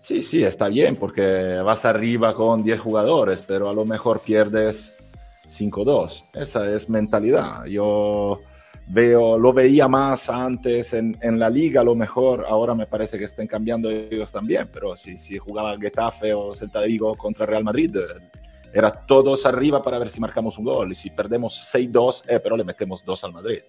Sí, 0.01 0.25
sí, 0.25 0.43
está 0.43 0.67
bien 0.67 0.97
porque 0.97 1.61
vas 1.65 1.85
arriba 1.85 2.35
con 2.35 2.65
10 2.65 2.81
jugadores, 2.81 3.45
pero 3.47 3.69
a 3.69 3.73
lo 3.73 3.85
mejor 3.85 4.21
pierdes 4.23 4.93
5-2. 5.49 6.25
Esa 6.35 6.69
es 6.73 6.89
mentalidad. 6.89 7.65
Yo 7.67 8.41
veo, 8.89 9.39
lo 9.39 9.53
veía 9.53 9.89
más 9.89 10.29
antes 10.29 10.95
en, 10.95 11.17
en, 11.21 11.39
la 11.39 11.51
liga, 11.51 11.81
a 11.81 11.85
lo 11.85 11.95
mejor 11.95 12.47
ahora 12.49 12.75
me 12.75 12.87
parece 12.87 13.19
que 13.19 13.25
estén 13.25 13.47
cambiando 13.47 13.91
ellos 13.91 14.31
también, 14.31 14.69
pero 14.73 14.97
si, 14.97 15.19
si 15.19 15.39
jugaba 15.39 15.77
Getafe 15.77 16.33
o 16.33 16.55
Celta 16.55 16.81
de 16.81 16.89
Vigo 16.89 17.15
contra 17.15 17.47
Real 17.47 17.65
Madrid, 17.65 17.97
era 18.73 18.93
todos 18.93 19.45
arriba 19.47 19.83
para 19.83 19.99
ver 19.99 20.09
si 20.09 20.21
marcamos 20.21 20.59
un 20.59 20.65
gol 20.65 20.93
y 20.93 20.95
si 20.95 21.11
perdemos 21.11 21.61
6-2, 21.75 22.23
eh, 22.29 22.41
pero 22.41 22.57
le 22.57 22.65
metemos 22.65 23.05
2 23.05 23.25
al 23.25 23.33
Madrid. 23.33 23.61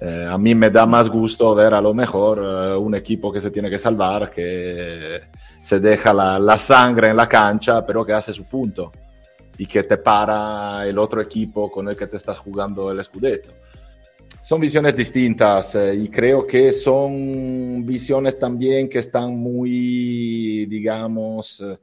Eh, 0.00 0.26
a 0.28 0.36
mí 0.36 0.54
me 0.54 0.68
da 0.68 0.84
más 0.84 1.08
gusto 1.08 1.54
ver 1.54 1.72
a 1.72 1.80
lo 1.80 1.94
mejor 1.94 2.38
eh, 2.38 2.76
un 2.76 2.94
equipo 2.94 3.32
que 3.32 3.40
se 3.40 3.50
tiene 3.50 3.70
que 3.70 3.78
salvar, 3.78 4.30
que 4.30 5.22
se 5.62 5.80
deja 5.80 6.12
la, 6.12 6.38
la 6.38 6.58
sangre 6.58 7.08
en 7.08 7.16
la 7.16 7.28
cancha, 7.28 7.84
pero 7.84 8.04
que 8.04 8.12
hace 8.12 8.32
su 8.32 8.44
punto 8.44 8.92
y 9.58 9.66
que 9.66 9.84
te 9.84 9.96
para 9.96 10.86
el 10.86 10.98
otro 10.98 11.22
equipo 11.22 11.70
con 11.70 11.88
el 11.88 11.96
que 11.96 12.06
te 12.06 12.18
estás 12.18 12.38
jugando 12.38 12.90
el 12.90 13.02
Scudetto 13.02 13.50
son 14.46 14.60
visiones 14.60 14.96
distintas 14.96 15.74
eh, 15.74 15.92
y 15.96 16.08
creo 16.08 16.46
que 16.46 16.70
son 16.70 17.84
visiones 17.84 18.38
también 18.38 18.88
que 18.88 19.00
están 19.00 19.36
muy, 19.36 20.66
digamos, 20.66 21.60
eh, 21.60 21.76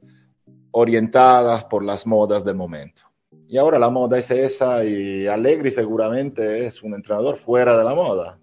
orientadas 0.70 1.64
por 1.64 1.84
las 1.84 2.06
modas 2.06 2.42
del 2.42 2.54
momento. 2.54 3.02
Y 3.48 3.58
ahora 3.58 3.78
la 3.78 3.90
moda 3.90 4.16
es 4.16 4.30
esa 4.30 4.82
y 4.82 5.26
Allegri 5.26 5.70
seguramente 5.70 6.64
es 6.64 6.82
un 6.82 6.94
entrenador 6.94 7.36
fuera 7.36 7.76
de 7.76 7.84
la 7.84 7.94
moda. 7.94 8.38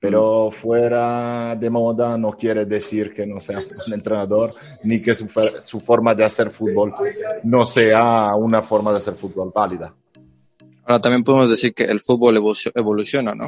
Pero 0.00 0.48
mm. 0.48 0.52
fuera 0.52 1.54
de 1.54 1.68
moda 1.68 2.16
no 2.16 2.32
quiere 2.32 2.64
decir 2.64 3.12
que 3.12 3.26
no 3.26 3.40
sea 3.40 3.58
un 3.88 3.92
entrenador 3.92 4.54
ni 4.84 4.98
que 4.98 5.12
su, 5.12 5.28
su 5.66 5.80
forma 5.80 6.14
de 6.14 6.24
hacer 6.24 6.48
fútbol 6.48 6.94
no 7.42 7.66
sea 7.66 8.34
una 8.36 8.62
forma 8.62 8.90
de 8.90 8.96
hacer 8.96 9.12
fútbol 9.12 9.52
válida. 9.54 9.94
Ahora 10.92 11.02
también 11.02 11.24
podemos 11.24 11.48
decir 11.48 11.72
que 11.72 11.84
el 11.84 12.00
fútbol 12.00 12.38
evoluciona, 12.74 13.34
¿no? 13.34 13.46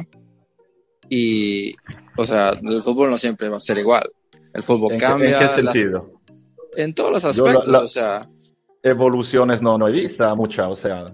Y, 1.09 1.75
o 2.17 2.25
sea, 2.25 2.49
el 2.49 2.81
fútbol 2.81 3.11
no 3.11 3.19
siempre 3.19 3.49
va 3.49 3.57
a 3.57 3.59
ser 3.59 3.77
igual. 3.77 4.09
El 4.51 4.63
fútbol 4.63 4.97
cambia. 4.97 5.39
¿En 5.39 5.47
qué 5.47 5.55
sentido? 5.55 6.15
en 6.75 6.93
todos 6.93 7.11
los 7.11 7.25
aspectos, 7.25 7.67
o 7.67 7.87
sea. 7.87 8.27
Evoluciones 8.81 9.61
no, 9.61 9.77
no 9.77 9.87
he 9.87 9.91
visto 9.91 10.27
muchas, 10.35 10.67
o 10.67 10.75
sea, 10.75 11.05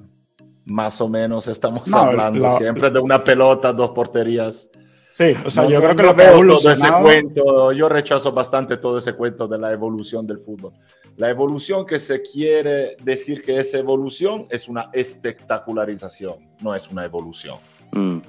más 0.66 1.00
o 1.02 1.10
menos 1.10 1.48
estamos 1.48 1.92
hablando 1.94 2.58
siempre 2.58 2.90
de 2.90 3.00
una 3.00 3.24
pelota, 3.24 3.74
dos 3.74 3.92
porterías. 3.92 4.70
Sí, 5.12 5.34
o 5.46 5.52
sea, 5.52 5.68
yo 5.68 5.82
creo 5.82 5.96
que 5.98 6.04
lo 6.04 6.16
que 6.16 6.26
todo 6.26 6.72
ese 6.72 6.90
cuento, 7.02 7.72
yo 7.74 7.90
rechazo 7.90 8.32
bastante 8.32 8.78
todo 8.78 8.98
ese 9.00 9.14
cuento 9.14 9.48
de 9.48 9.58
la 9.58 9.74
evolución 9.74 10.26
del 10.26 10.40
fútbol. 10.40 10.72
La 11.22 11.30
evolución 11.30 11.86
que 11.86 12.00
se 12.00 12.24
quiere 12.24 12.96
decir 13.04 13.44
que 13.44 13.60
es 13.60 13.76
evolución 13.76 14.48
es 14.50 14.68
una 14.68 14.90
espectacularización, 14.92 16.50
no 16.62 16.74
es 16.74 16.88
una 16.88 17.06
evolución. 17.06 17.60
Mm. 17.92 18.22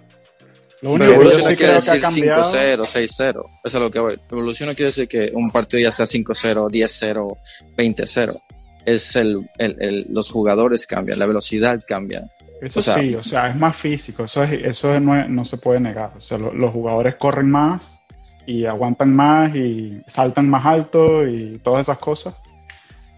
evolución 0.82 1.50
no 1.50 1.56
quiere 1.56 1.72
decir 1.72 2.02
5-0, 2.02 2.80
6-0. 2.80 3.44
Eso 3.64 3.78
es 3.78 3.82
lo 3.82 3.90
que 3.90 3.98
voy. 3.98 4.20
Evolución 4.30 4.68
no 4.68 4.74
quiere 4.74 4.90
decir 4.90 5.08
que 5.08 5.30
un 5.32 5.50
partido 5.50 5.82
ya 5.82 5.90
sea 5.90 6.04
5-0, 6.04 6.70
10-0, 6.70 7.36
20-0. 7.78 8.38
es 8.84 9.16
el, 9.16 10.06
los 10.10 10.30
jugadores 10.30 10.86
cambian, 10.86 11.18
la 11.18 11.24
velocidad 11.24 11.82
cambia. 11.88 12.30
Eso 12.60 12.82
sí, 12.82 13.14
o 13.14 13.24
sea, 13.24 13.48
es 13.48 13.56
más 13.56 13.74
físico, 13.74 14.24
eso, 14.24 14.42
es, 14.42 14.52
eso 14.52 15.00
no, 15.00 15.26
no, 15.28 15.46
se 15.46 15.56
puede 15.56 15.80
negar. 15.80 16.12
O 16.18 16.20
sea, 16.20 16.36
los 16.36 16.70
jugadores 16.70 17.14
corren 17.14 17.50
más 17.50 18.04
y 18.46 18.66
aguantan 18.66 19.16
más 19.16 19.56
y 19.56 20.02
saltan 20.06 20.50
más 20.50 20.66
alto 20.66 21.26
y 21.26 21.58
todas 21.64 21.86
esas 21.86 21.96
cosas. 21.96 22.34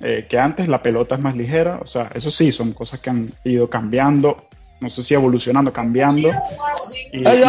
Eh, 0.07 0.27
que 0.29 0.39
antes 0.39 0.69
la 0.69 0.83
pelota 0.83 1.15
es 1.15 1.23
más 1.23 1.35
ligera, 1.35 1.81
o 1.83 1.87
sea, 1.87 2.11
eso 2.15 2.31
sí, 2.31 2.53
son 2.53 2.73
cosas 2.73 3.01
que 3.01 3.09
han 3.09 3.33
ido 3.43 3.71
cambiando, 3.71 4.49
no 4.79 4.91
sé 4.91 5.03
si 5.03 5.15
evolucionando, 5.15 5.73
cambiando. 5.73 6.29
Y, 7.11 7.23
y, 7.23 7.27
en, 7.27 7.43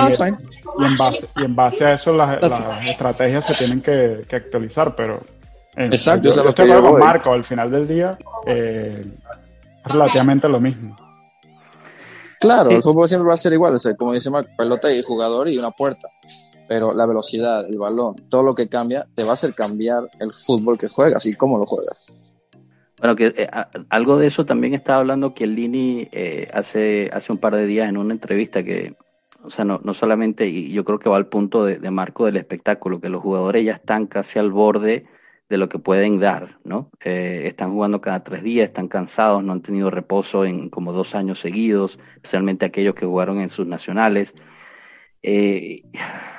base, 0.97 1.27
y 1.35 1.43
en 1.43 1.53
base 1.53 1.83
a 1.83 1.93
eso 1.95 2.15
las, 2.15 2.39
estrategias 2.87 3.45
se 3.45 3.55
tienen 3.55 3.81
que, 3.81 4.21
actualizar, 4.33 4.95
pero... 4.95 5.21
Exacto, 5.75 6.33
yo, 6.33 6.47
estoy 6.47 6.69
con 6.69 6.97
Marco, 6.97 7.33
al 7.33 7.43
final 7.43 7.69
del 7.69 7.89
día 7.89 8.17
eh, 8.47 9.03
es 9.85 9.91
relativamente 9.91 10.47
lo 10.47 10.61
mismo. 10.61 10.97
Claro, 12.39 12.69
el 12.69 12.81
fútbol 12.81 13.09
siempre 13.09 13.27
va 13.27 13.33
a 13.33 13.37
ser 13.37 13.51
igual, 13.51 13.75
como 13.97 14.13
dice 14.13 14.29
Marco, 14.29 14.51
pelota 14.57 14.89
y 14.89 15.03
jugador 15.03 15.49
y 15.49 15.57
una 15.57 15.71
puerta 15.71 16.07
pero 16.67 16.95
la 16.95 17.05
velocidad, 17.05 17.63
el 17.69 17.77
balón, 17.77 18.15
todo 18.27 18.41
lo 18.41 18.55
que 18.55 18.67
cambia, 18.67 19.05
te 19.13 19.23
va 19.23 19.31
a 19.31 19.33
hacer 19.33 19.53
cambiar 19.53 20.09
el 20.19 20.33
fútbol 20.33 20.79
que 20.79 20.87
juegas 20.87 21.23
y 21.27 21.35
cómo 21.35 21.59
lo 21.59 21.65
juegas. 21.67 22.24
Bueno, 23.05 23.17
que 23.17 23.39
eh, 23.39 23.47
algo 23.89 24.17
de 24.17 24.25
eso 24.25 24.47
también 24.47 24.73
estaba 24.73 24.97
hablando 24.97 25.35
Chiellini 25.35 26.07
eh, 26.11 26.47
hace, 26.51 27.11
hace 27.13 27.31
un 27.31 27.37
par 27.37 27.55
de 27.55 27.67
días 27.67 27.87
en 27.87 27.97
una 27.97 28.15
entrevista 28.15 28.63
que, 28.63 28.95
o 29.43 29.51
sea, 29.51 29.63
no, 29.63 29.79
no 29.83 29.93
solamente, 29.93 30.47
y 30.47 30.71
yo 30.71 30.83
creo 30.83 30.97
que 30.97 31.07
va 31.07 31.17
al 31.17 31.27
punto 31.27 31.63
de, 31.65 31.77
marco 31.91 32.25
del 32.25 32.37
espectáculo, 32.37 32.99
que 32.99 33.09
los 33.09 33.21
jugadores 33.21 33.63
ya 33.63 33.73
están 33.73 34.07
casi 34.07 34.39
al 34.39 34.49
borde 34.49 35.05
de 35.49 35.57
lo 35.59 35.69
que 35.69 35.77
pueden 35.77 36.19
dar, 36.19 36.57
¿no? 36.63 36.89
Eh, 37.03 37.43
están 37.45 37.73
jugando 37.73 38.01
cada 38.01 38.23
tres 38.23 38.41
días, 38.41 38.69
están 38.69 38.87
cansados, 38.87 39.43
no 39.43 39.53
han 39.53 39.61
tenido 39.61 39.91
reposo 39.91 40.43
en 40.43 40.69
como 40.71 40.91
dos 40.91 41.13
años 41.13 41.39
seguidos, 41.39 41.99
especialmente 42.15 42.65
aquellos 42.65 42.95
que 42.95 43.05
jugaron 43.05 43.39
en 43.39 43.49
sus 43.49 43.67
nacionales. 43.67 44.33
Eh, 45.27 45.81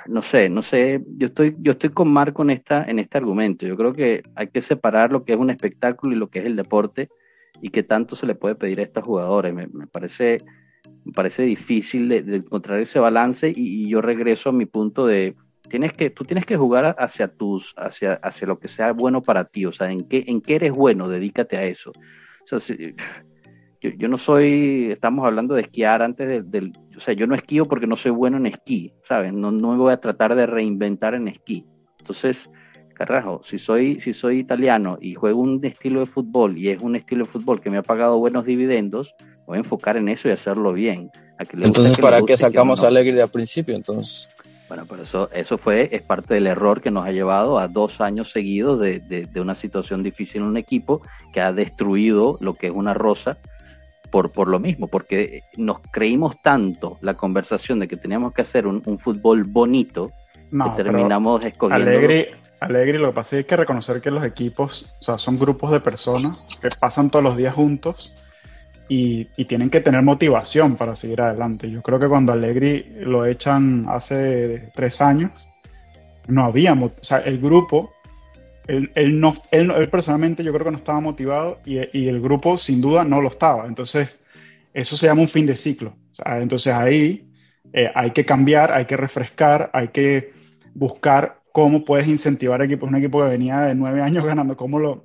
no 0.06 0.22
sé, 0.22 0.48
no 0.48 0.62
sé, 0.62 1.02
yo 1.16 1.26
estoy, 1.26 1.56
yo 1.58 1.72
estoy 1.72 1.90
con 1.90 2.06
Marco 2.08 2.42
en, 2.42 2.50
esta, 2.50 2.84
en 2.84 3.00
este 3.00 3.18
argumento. 3.18 3.66
Yo 3.66 3.76
creo 3.76 3.92
que 3.92 4.22
hay 4.36 4.46
que 4.46 4.62
separar 4.62 5.10
lo 5.10 5.24
que 5.24 5.32
es 5.32 5.38
un 5.40 5.50
espectáculo 5.50 6.14
y 6.14 6.18
lo 6.18 6.28
que 6.28 6.38
es 6.38 6.44
el 6.44 6.54
deporte 6.54 7.08
y 7.60 7.70
qué 7.70 7.82
tanto 7.82 8.14
se 8.14 8.26
le 8.26 8.36
puede 8.36 8.54
pedir 8.54 8.78
a 8.78 8.84
estos 8.84 9.02
jugadores. 9.02 9.52
Me, 9.52 9.66
parece, 9.88 10.38
me 11.04 11.10
parece 11.12 11.42
difícil 11.42 12.08
de, 12.08 12.18
encontrar 12.36 12.78
ese 12.78 13.00
balance 13.00 13.52
y, 13.54 13.88
yo 13.88 14.00
regreso 14.00 14.50
a 14.50 14.52
mi 14.52 14.66
punto 14.66 15.04
de 15.04 15.34
tienes 15.68 15.92
que, 15.92 16.10
tú 16.10 16.22
tienes 16.22 16.46
que 16.46 16.56
jugar 16.56 16.94
hacia 16.96 17.26
tus, 17.26 17.74
hacia, 17.76 18.12
hacia 18.22 18.46
lo 18.46 18.60
que 18.60 18.68
sea 18.68 18.92
bueno 18.92 19.20
para 19.20 19.46
ti, 19.46 19.66
o 19.66 19.72
sea, 19.72 19.90
en 19.90 20.06
qué, 20.06 20.22
en 20.28 20.40
qué 20.40 20.54
eres 20.54 20.70
bueno, 20.70 21.08
dedícate 21.08 21.56
a 21.56 21.64
eso. 21.64 21.90
Yo, 23.80 24.08
no 24.08 24.16
soy, 24.16 24.90
estamos 24.92 25.26
hablando 25.26 25.54
de 25.54 25.62
esquiar 25.62 26.02
antes 26.02 26.48
del, 26.50 26.72
o 26.96 27.00
sea, 27.00 27.14
yo 27.14 27.26
no 27.26 27.34
esquío 27.34 27.66
porque 27.66 27.86
no 27.86 27.96
soy 27.96 28.12
bueno 28.12 28.36
en 28.38 28.46
esquí, 28.46 28.92
¿sabes? 29.04 29.32
No, 29.32 29.50
no 29.50 29.72
me 29.72 29.76
voy 29.76 29.92
a 29.92 30.00
tratar 30.00 30.34
de 30.34 30.46
reinventar 30.46 31.14
en 31.14 31.28
esquí. 31.28 31.64
Entonces, 31.98 32.48
carajo, 32.94 33.40
si 33.42 33.58
soy, 33.58 34.00
si 34.00 34.14
soy 34.14 34.38
italiano 34.38 34.98
y 35.00 35.14
juego 35.14 35.40
un 35.40 35.62
estilo 35.64 36.00
de 36.00 36.06
fútbol 36.06 36.56
y 36.56 36.70
es 36.70 36.80
un 36.80 36.96
estilo 36.96 37.24
de 37.24 37.30
fútbol 37.30 37.60
que 37.60 37.70
me 37.70 37.78
ha 37.78 37.82
pagado 37.82 38.18
buenos 38.18 38.46
dividendos, 38.46 39.14
voy 39.46 39.56
a 39.56 39.58
enfocar 39.58 39.96
en 39.96 40.08
eso 40.08 40.28
y 40.28 40.32
hacerlo 40.32 40.72
bien. 40.72 41.10
entonces, 41.38 41.98
¿para 41.98 42.22
qué 42.22 42.36
sacamos 42.36 42.82
a 42.82 42.88
Alegre 42.88 43.20
al 43.20 43.30
principio? 43.30 43.76
Entonces. 43.76 44.28
Bueno, 44.68 44.84
pero 44.88 45.02
eso, 45.02 45.30
eso 45.32 45.58
fue, 45.58 45.88
es 45.92 46.02
parte 46.02 46.34
del 46.34 46.48
error 46.48 46.80
que 46.80 46.90
nos 46.90 47.06
ha 47.06 47.12
llevado 47.12 47.58
a 47.60 47.68
dos 47.68 48.00
años 48.00 48.32
seguidos 48.32 48.80
de, 48.80 48.98
de, 48.98 49.26
de 49.26 49.40
una 49.40 49.54
situación 49.54 50.02
difícil 50.02 50.42
en 50.42 50.48
un 50.48 50.56
equipo 50.56 51.02
que 51.32 51.40
ha 51.40 51.52
destruido 51.52 52.36
lo 52.40 52.52
que 52.52 52.66
es 52.66 52.72
una 52.72 52.92
rosa 52.92 53.38
por, 54.10 54.30
por 54.30 54.48
lo 54.48 54.58
mismo, 54.58 54.88
porque 54.88 55.42
nos 55.56 55.80
creímos 55.90 56.40
tanto 56.42 56.98
la 57.00 57.14
conversación 57.14 57.78
de 57.78 57.88
que 57.88 57.96
teníamos 57.96 58.32
que 58.32 58.42
hacer 58.42 58.66
un, 58.66 58.82
fútbol 58.98 59.44
bonito 59.44 60.10
que 60.50 60.82
terminamos 60.82 61.44
escogiendo. 61.44 61.90
Alegre, 62.58 62.98
lo 62.98 63.08
que 63.08 63.14
pasa 63.14 63.36
es 63.36 63.44
que 63.44 63.54
hay 63.54 63.56
que 63.58 63.62
reconocer 63.62 64.00
que 64.00 64.10
los 64.10 64.24
equipos, 64.24 64.94
o 64.98 65.02
sea, 65.02 65.18
son 65.18 65.38
grupos 65.38 65.70
de 65.70 65.80
personas 65.80 66.58
que 66.60 66.68
pasan 66.80 67.10
todos 67.10 67.22
los 67.22 67.36
días 67.36 67.54
juntos 67.54 68.14
y, 68.88 69.28
y, 69.36 69.44
tienen 69.44 69.68
que 69.68 69.80
tener 69.80 70.00
motivación 70.02 70.76
para 70.76 70.96
seguir 70.96 71.20
adelante. 71.20 71.70
Yo 71.70 71.82
creo 71.82 71.98
que 71.98 72.08
cuando 72.08 72.32
Alegri 72.32 72.94
lo 73.00 73.26
echan 73.26 73.86
hace 73.88 74.70
tres 74.74 75.02
años, 75.02 75.32
no 76.28 76.44
había, 76.44 76.72
o 76.72 76.92
sea, 77.00 77.18
el 77.18 77.38
grupo 77.38 77.92
él, 78.66 79.20
no, 79.20 79.34
él, 79.50 79.88
personalmente 79.90 80.42
yo 80.42 80.52
creo 80.52 80.64
que 80.64 80.70
no 80.72 80.76
estaba 80.76 81.00
motivado 81.00 81.60
y, 81.64 81.78
el 81.78 82.20
grupo 82.20 82.58
sin 82.58 82.80
duda 82.80 83.04
no 83.04 83.20
lo 83.20 83.28
estaba. 83.28 83.66
Entonces, 83.66 84.18
eso 84.74 84.96
se 84.96 85.06
llama 85.06 85.22
un 85.22 85.28
fin 85.28 85.46
de 85.46 85.56
ciclo. 85.56 85.94
entonces 86.24 86.72
ahí 86.72 87.30
eh, 87.72 87.90
hay 87.94 88.10
que 88.10 88.24
cambiar, 88.24 88.72
hay 88.72 88.86
que 88.86 88.96
refrescar, 88.96 89.70
hay 89.72 89.88
que 89.88 90.32
buscar 90.74 91.40
cómo 91.52 91.84
puedes 91.84 92.08
incentivar 92.08 92.60
equipos. 92.62 92.88
Un 92.88 92.96
equipo 92.96 93.22
que 93.22 93.28
venía 93.28 93.60
de 93.60 93.74
nueve 93.74 94.02
años 94.02 94.24
ganando, 94.24 94.56
¿cómo, 94.56 94.78
lo, 94.78 95.04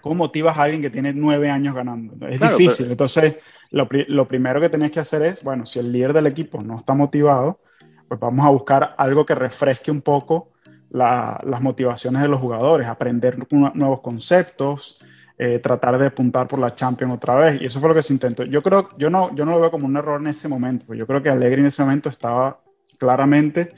cómo 0.00 0.14
motivas 0.14 0.58
a 0.58 0.64
alguien 0.64 0.82
que 0.82 0.90
tiene 0.90 1.12
nueve 1.14 1.50
años 1.50 1.74
ganando? 1.74 2.26
Es 2.26 2.40
difícil. 2.40 2.90
Entonces, 2.90 3.38
lo, 3.70 3.88
lo 4.08 4.28
primero 4.28 4.60
que 4.60 4.68
tenés 4.68 4.90
que 4.90 5.00
hacer 5.00 5.22
es, 5.22 5.42
bueno, 5.42 5.64
si 5.64 5.78
el 5.78 5.90
líder 5.90 6.12
del 6.12 6.26
equipo 6.26 6.62
no 6.62 6.78
está 6.78 6.94
motivado, 6.94 7.58
pues 8.06 8.20
vamos 8.20 8.44
a 8.44 8.50
buscar 8.50 8.94
algo 8.98 9.24
que 9.24 9.34
refresque 9.34 9.90
un 9.90 10.02
poco 10.02 10.52
las 10.92 11.60
motivaciones 11.62 12.22
de 12.22 12.28
los 12.28 12.40
jugadores, 12.40 12.86
aprender 12.86 13.38
nuevos 13.50 14.00
conceptos, 14.00 14.98
eh, 15.38 15.58
tratar 15.58 15.98
de 15.98 16.08
apuntar 16.08 16.46
por 16.46 16.58
la 16.58 16.74
Champions 16.74 17.14
otra 17.14 17.34
vez. 17.36 17.60
Y 17.62 17.66
eso 17.66 17.80
fue 17.80 17.88
lo 17.88 17.94
que 17.94 18.02
se 18.02 18.12
intentó. 18.12 18.44
Yo 18.44 18.62
creo, 18.62 18.88
yo 18.98 19.08
no, 19.08 19.34
yo 19.34 19.44
no 19.44 19.52
lo 19.52 19.60
veo 19.60 19.70
como 19.70 19.86
un 19.86 19.96
error 19.96 20.20
en 20.20 20.28
ese 20.28 20.48
momento, 20.48 20.92
yo 20.94 21.06
creo 21.06 21.22
que 21.22 21.30
Alegre 21.30 21.60
en 21.60 21.66
ese 21.66 21.82
momento 21.82 22.10
estaba 22.10 22.60
claramente 22.98 23.70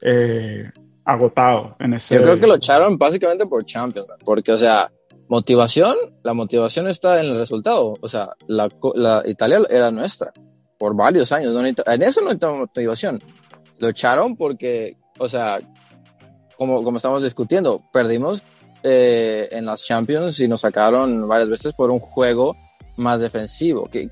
eh, 0.00 0.70
agotado 1.04 1.74
en 1.80 1.94
ese. 1.94 2.14
Yo 2.14 2.22
creo 2.22 2.38
que 2.38 2.46
lo 2.46 2.54
echaron 2.56 2.96
básicamente 2.96 3.44
por 3.46 3.64
Champions, 3.64 4.06
porque, 4.24 4.52
o 4.52 4.58
sea, 4.58 4.90
motivación, 5.28 5.96
la 6.22 6.34
motivación 6.34 6.86
está 6.88 7.20
en 7.20 7.26
el 7.26 7.38
resultado. 7.38 7.96
O 8.00 8.08
sea, 8.08 8.30
la, 8.46 8.68
la 8.94 9.22
Italia 9.26 9.60
era 9.68 9.90
nuestra 9.90 10.32
por 10.78 10.96
varios 10.96 11.30
años. 11.30 11.54
en 11.62 12.02
eso 12.02 12.20
no 12.22 12.30
hay 12.30 12.58
motivación. 12.58 13.22
Lo 13.78 13.88
echaron 13.88 14.36
porque, 14.36 14.96
o 15.18 15.28
sea, 15.28 15.60
como, 16.62 16.84
como 16.84 16.98
estamos 16.98 17.24
discutiendo, 17.24 17.82
perdimos 17.92 18.44
eh, 18.84 19.48
en 19.50 19.66
las 19.66 19.82
Champions 19.82 20.38
y 20.38 20.46
nos 20.46 20.60
sacaron 20.60 21.26
varias 21.26 21.48
veces 21.48 21.74
por 21.74 21.90
un 21.90 21.98
juego 21.98 22.56
más 22.96 23.18
defensivo. 23.18 23.88
Que, 23.90 24.08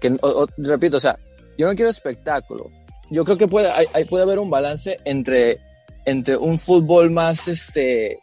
repito, 0.59 0.97
o 0.97 1.01
sea, 1.01 1.17
yo 1.57 1.69
no 1.69 1.77
quiero 1.77 1.93
espectáculo. 1.93 2.73
Yo 3.09 3.25
creo 3.25 3.37
que 3.37 3.47
puede, 3.47 3.71
hay, 3.71 4.05
puede 4.05 4.25
haber 4.25 4.41
un 4.41 4.51
balance 4.51 4.99
entre, 5.05 5.59
entre 6.05 6.37
un 6.37 6.59
fútbol 6.59 7.13
más, 7.13 7.47
este, 7.47 8.19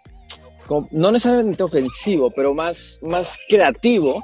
no 0.92 1.10
necesariamente 1.10 1.64
ofensivo, 1.64 2.30
pero 2.30 2.54
más, 2.54 3.00
más 3.02 3.40
creativo, 3.48 4.22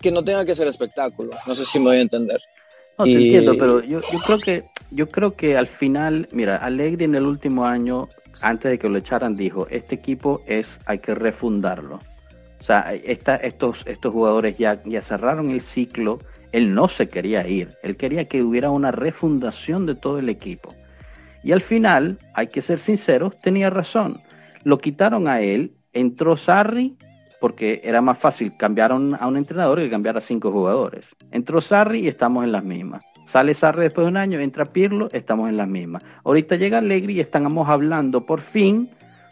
que 0.00 0.12
no 0.12 0.22
tenga 0.22 0.44
que 0.44 0.54
ser 0.54 0.68
espectáculo. 0.68 1.32
No 1.48 1.54
sé 1.56 1.64
si 1.64 1.80
me 1.80 1.86
voy 1.86 1.96
a 1.96 2.02
entender. 2.02 2.40
No, 2.96 3.04
te 3.06 3.12
entiendo, 3.12 3.56
pero 3.58 3.82
yo, 3.82 4.02
yo, 4.02 4.18
creo 4.20 4.38
que 4.38 4.64
yo 4.92 5.08
creo 5.08 5.34
que 5.34 5.56
al 5.56 5.66
final, 5.66 6.28
mira, 6.30 6.58
Alegri 6.58 7.06
en 7.06 7.16
el 7.16 7.26
último 7.26 7.64
año, 7.64 8.08
antes 8.42 8.70
de 8.70 8.78
que 8.78 8.88
lo 8.88 8.98
echaran, 8.98 9.36
dijo, 9.36 9.66
este 9.70 9.94
equipo 9.94 10.42
es, 10.46 10.78
hay 10.86 10.98
que 10.98 11.14
refundarlo. 11.14 11.98
O 12.60 12.64
sea, 12.64 12.94
estos, 12.94 13.84
estos 13.86 14.12
jugadores 14.12 14.56
ya, 14.56 14.80
ya 14.84 15.02
cerraron 15.02 15.50
el 15.50 15.62
ciclo, 15.62 16.20
él 16.52 16.74
no 16.74 16.86
se 16.88 17.08
quería 17.08 17.46
ir, 17.48 17.70
él 17.82 17.96
quería 17.96 18.26
que 18.26 18.42
hubiera 18.42 18.70
una 18.70 18.92
refundación 18.92 19.84
de 19.86 19.96
todo 19.96 20.18
el 20.18 20.28
equipo. 20.28 20.74
Y 21.42 21.52
al 21.52 21.60
final, 21.60 22.18
hay 22.34 22.46
que 22.46 22.62
ser 22.62 22.78
sinceros, 22.78 23.36
tenía 23.38 23.68
razón. 23.68 24.20
Lo 24.62 24.78
quitaron 24.78 25.26
a 25.26 25.40
él, 25.40 25.74
entró 25.92 26.36
Sarri, 26.36 26.96
porque 27.40 27.80
era 27.82 28.00
más 28.00 28.18
fácil 28.18 28.56
cambiar 28.56 28.92
a 28.92 28.94
un, 28.94 29.16
a 29.18 29.26
un 29.26 29.36
entrenador 29.36 29.80
que 29.80 29.90
cambiar 29.90 30.16
a 30.16 30.20
cinco 30.20 30.52
jugadores. 30.52 31.06
Entró 31.32 31.60
Sarri 31.60 32.00
y 32.00 32.08
estamos 32.08 32.44
en 32.44 32.52
las 32.52 32.62
mismas. 32.62 33.04
Sale 33.32 33.54
Sarri 33.54 33.84
después 33.84 34.04
de 34.04 34.10
un 34.10 34.18
año, 34.18 34.38
entra 34.40 34.66
Pirlo, 34.66 35.08
estamos 35.10 35.48
en 35.48 35.56
las 35.56 35.66
mismas. 35.66 36.02
Ahorita 36.22 36.56
llega 36.56 36.76
Allegri 36.76 37.14
y 37.14 37.20
estamos 37.20 37.66
hablando 37.66 38.26
por 38.26 38.42
fin 38.42 38.90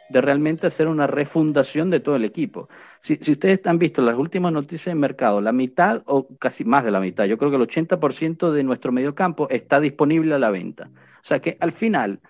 de 0.08 0.22
realmente 0.22 0.66
hacer 0.66 0.88
una 0.88 1.06
refundación 1.06 1.90
de 1.90 2.00
todo 2.00 2.16
el 2.16 2.24
equipo. 2.24 2.70
Si, 3.00 3.18
ustedes 3.30 3.60
han 3.66 3.78
visto 3.78 4.00
las 4.00 4.16
últimas 4.16 4.54
noticias 4.54 4.94
de 4.94 4.98
mercado, 4.98 5.42
la 5.42 5.52
mitad 5.52 6.02
o 6.06 6.26
casi 6.38 6.64
más 6.64 6.82
de 6.82 6.92
la 6.92 6.98
mitad, 6.98 7.26
yo 7.26 7.36
creo 7.36 7.50
que 7.50 7.58
el 7.58 7.62
80% 7.62 8.50
de 8.52 8.64
nuestro 8.64 8.90
mediocampo 8.90 9.50
está 9.50 9.80
disponible 9.80 10.34
a 10.34 10.38
la 10.38 10.48
venta. 10.48 10.88
O 10.94 11.24
sea 11.24 11.40
que 11.40 11.58
al 11.60 11.72
final, 11.72 12.20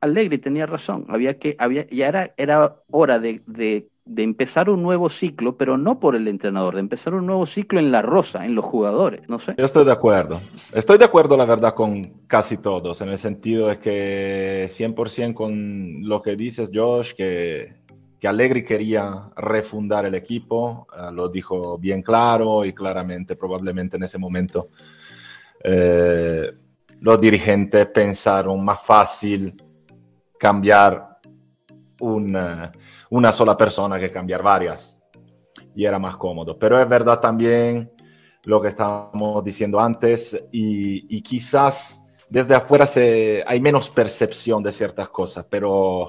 Allegri 0.00 0.38
tenía 0.38 0.64
razón, 0.64 1.04
había 1.10 1.38
que, 1.38 1.56
había, 1.58 1.86
ya 1.90 2.08
era, 2.08 2.32
era 2.38 2.76
hora 2.90 3.18
de 3.18 3.89
empezar 4.16 4.70
un 4.70 4.82
nuevo 4.82 5.08
ciclo, 5.08 5.56
pero 5.56 5.78
no 5.78 6.00
por 6.00 6.16
el 6.16 6.28
entrenador, 6.28 6.74
de 6.74 6.80
empezar 6.80 7.14
un 7.14 7.26
nuevo 7.26 7.46
ciclo 7.46 7.78
en 7.78 7.92
la 7.92 8.02
rosa, 8.02 8.44
en 8.44 8.54
los 8.54 8.64
jugadores, 8.64 9.28
no 9.28 9.38
sé. 9.38 9.54
Yo 9.56 9.64
estoy 9.64 9.84
de 9.84 9.92
acuerdo. 9.92 10.40
Estoy 10.72 10.98
de 10.98 11.04
acuerdo, 11.04 11.36
la 11.36 11.44
verdad, 11.44 11.74
con 11.74 12.02
casi 12.26 12.56
todos, 12.56 13.00
en 13.00 13.10
el 13.10 13.18
sentido 13.18 13.68
de 13.68 13.78
que 13.78 14.68
100% 14.70 15.34
con 15.34 16.08
lo 16.08 16.22
que 16.22 16.36
dices, 16.36 16.70
Josh, 16.72 17.12
que 17.14 17.80
que 18.20 18.28
Allegri 18.28 18.62
quería 18.64 19.30
refundar 19.34 20.04
el 20.04 20.14
equipo, 20.14 20.86
eh, 20.94 21.10
lo 21.10 21.30
dijo 21.30 21.78
bien 21.78 22.02
claro 22.02 22.66
y 22.66 22.74
claramente, 22.74 23.34
probablemente 23.34 23.96
en 23.96 24.02
ese 24.02 24.18
momento 24.18 24.68
eh, 25.64 26.52
los 27.00 27.20
dirigentes 27.20 27.86
pensaron 27.86 28.62
más 28.62 28.82
fácil 28.82 29.54
cambiar 30.38 31.18
una, 32.00 32.70
una 33.10 33.32
sola 33.32 33.56
persona 33.56 33.98
que 33.98 34.10
cambiar 34.10 34.42
varias 34.42 34.98
y 35.74 35.84
era 35.84 35.98
más 35.98 36.16
cómodo. 36.16 36.58
Pero 36.58 36.80
es 36.80 36.88
verdad 36.88 37.20
también 37.20 37.92
lo 38.44 38.60
que 38.60 38.68
estábamos 38.68 39.44
diciendo 39.44 39.80
antes 39.80 40.36
y, 40.50 41.22
quizás 41.22 42.00
desde 42.30 42.54
afuera 42.54 42.86
se, 42.86 43.44
hay 43.46 43.60
menos 43.60 43.90
percepción 43.90 44.62
de 44.62 44.72
ciertas 44.72 45.08
cosas, 45.08 45.44
pero 45.50 46.08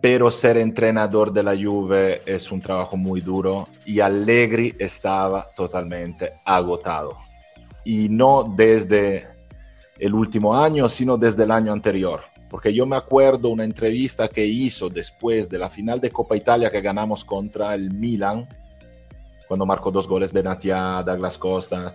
pero 0.00 0.32
ser 0.32 0.56
entrenador 0.56 1.32
de 1.32 1.44
la 1.44 1.56
Juve 1.56 2.22
es 2.26 2.50
un 2.50 2.60
trabajo 2.60 2.96
muy 2.96 3.20
duro 3.20 3.68
y 3.86 4.00
Allegri 4.00 4.74
estaba 4.76 5.48
totalmente 5.54 6.32
agotado. 6.44 7.18
Y 7.84 8.08
no 8.08 8.42
desde 8.42 9.28
el 10.00 10.12
último 10.12 10.56
año, 10.60 10.88
sino 10.88 11.16
desde 11.16 11.44
el 11.44 11.52
año 11.52 11.72
anterior. 11.72 12.31
Porque 12.52 12.74
yo 12.74 12.84
me 12.84 12.96
acuerdo 12.96 13.48
una 13.48 13.64
entrevista 13.64 14.28
que 14.28 14.44
hizo 14.44 14.90
después 14.90 15.48
de 15.48 15.56
la 15.56 15.70
final 15.70 16.02
de 16.02 16.10
Copa 16.10 16.36
Italia 16.36 16.68
que 16.68 16.82
ganamos 16.82 17.24
contra 17.24 17.74
el 17.74 17.90
Milan, 17.90 18.46
cuando 19.48 19.64
marcó 19.64 19.90
dos 19.90 20.06
goles 20.06 20.34
Benatia, 20.34 21.02
Douglas 21.02 21.38
Costa. 21.38 21.94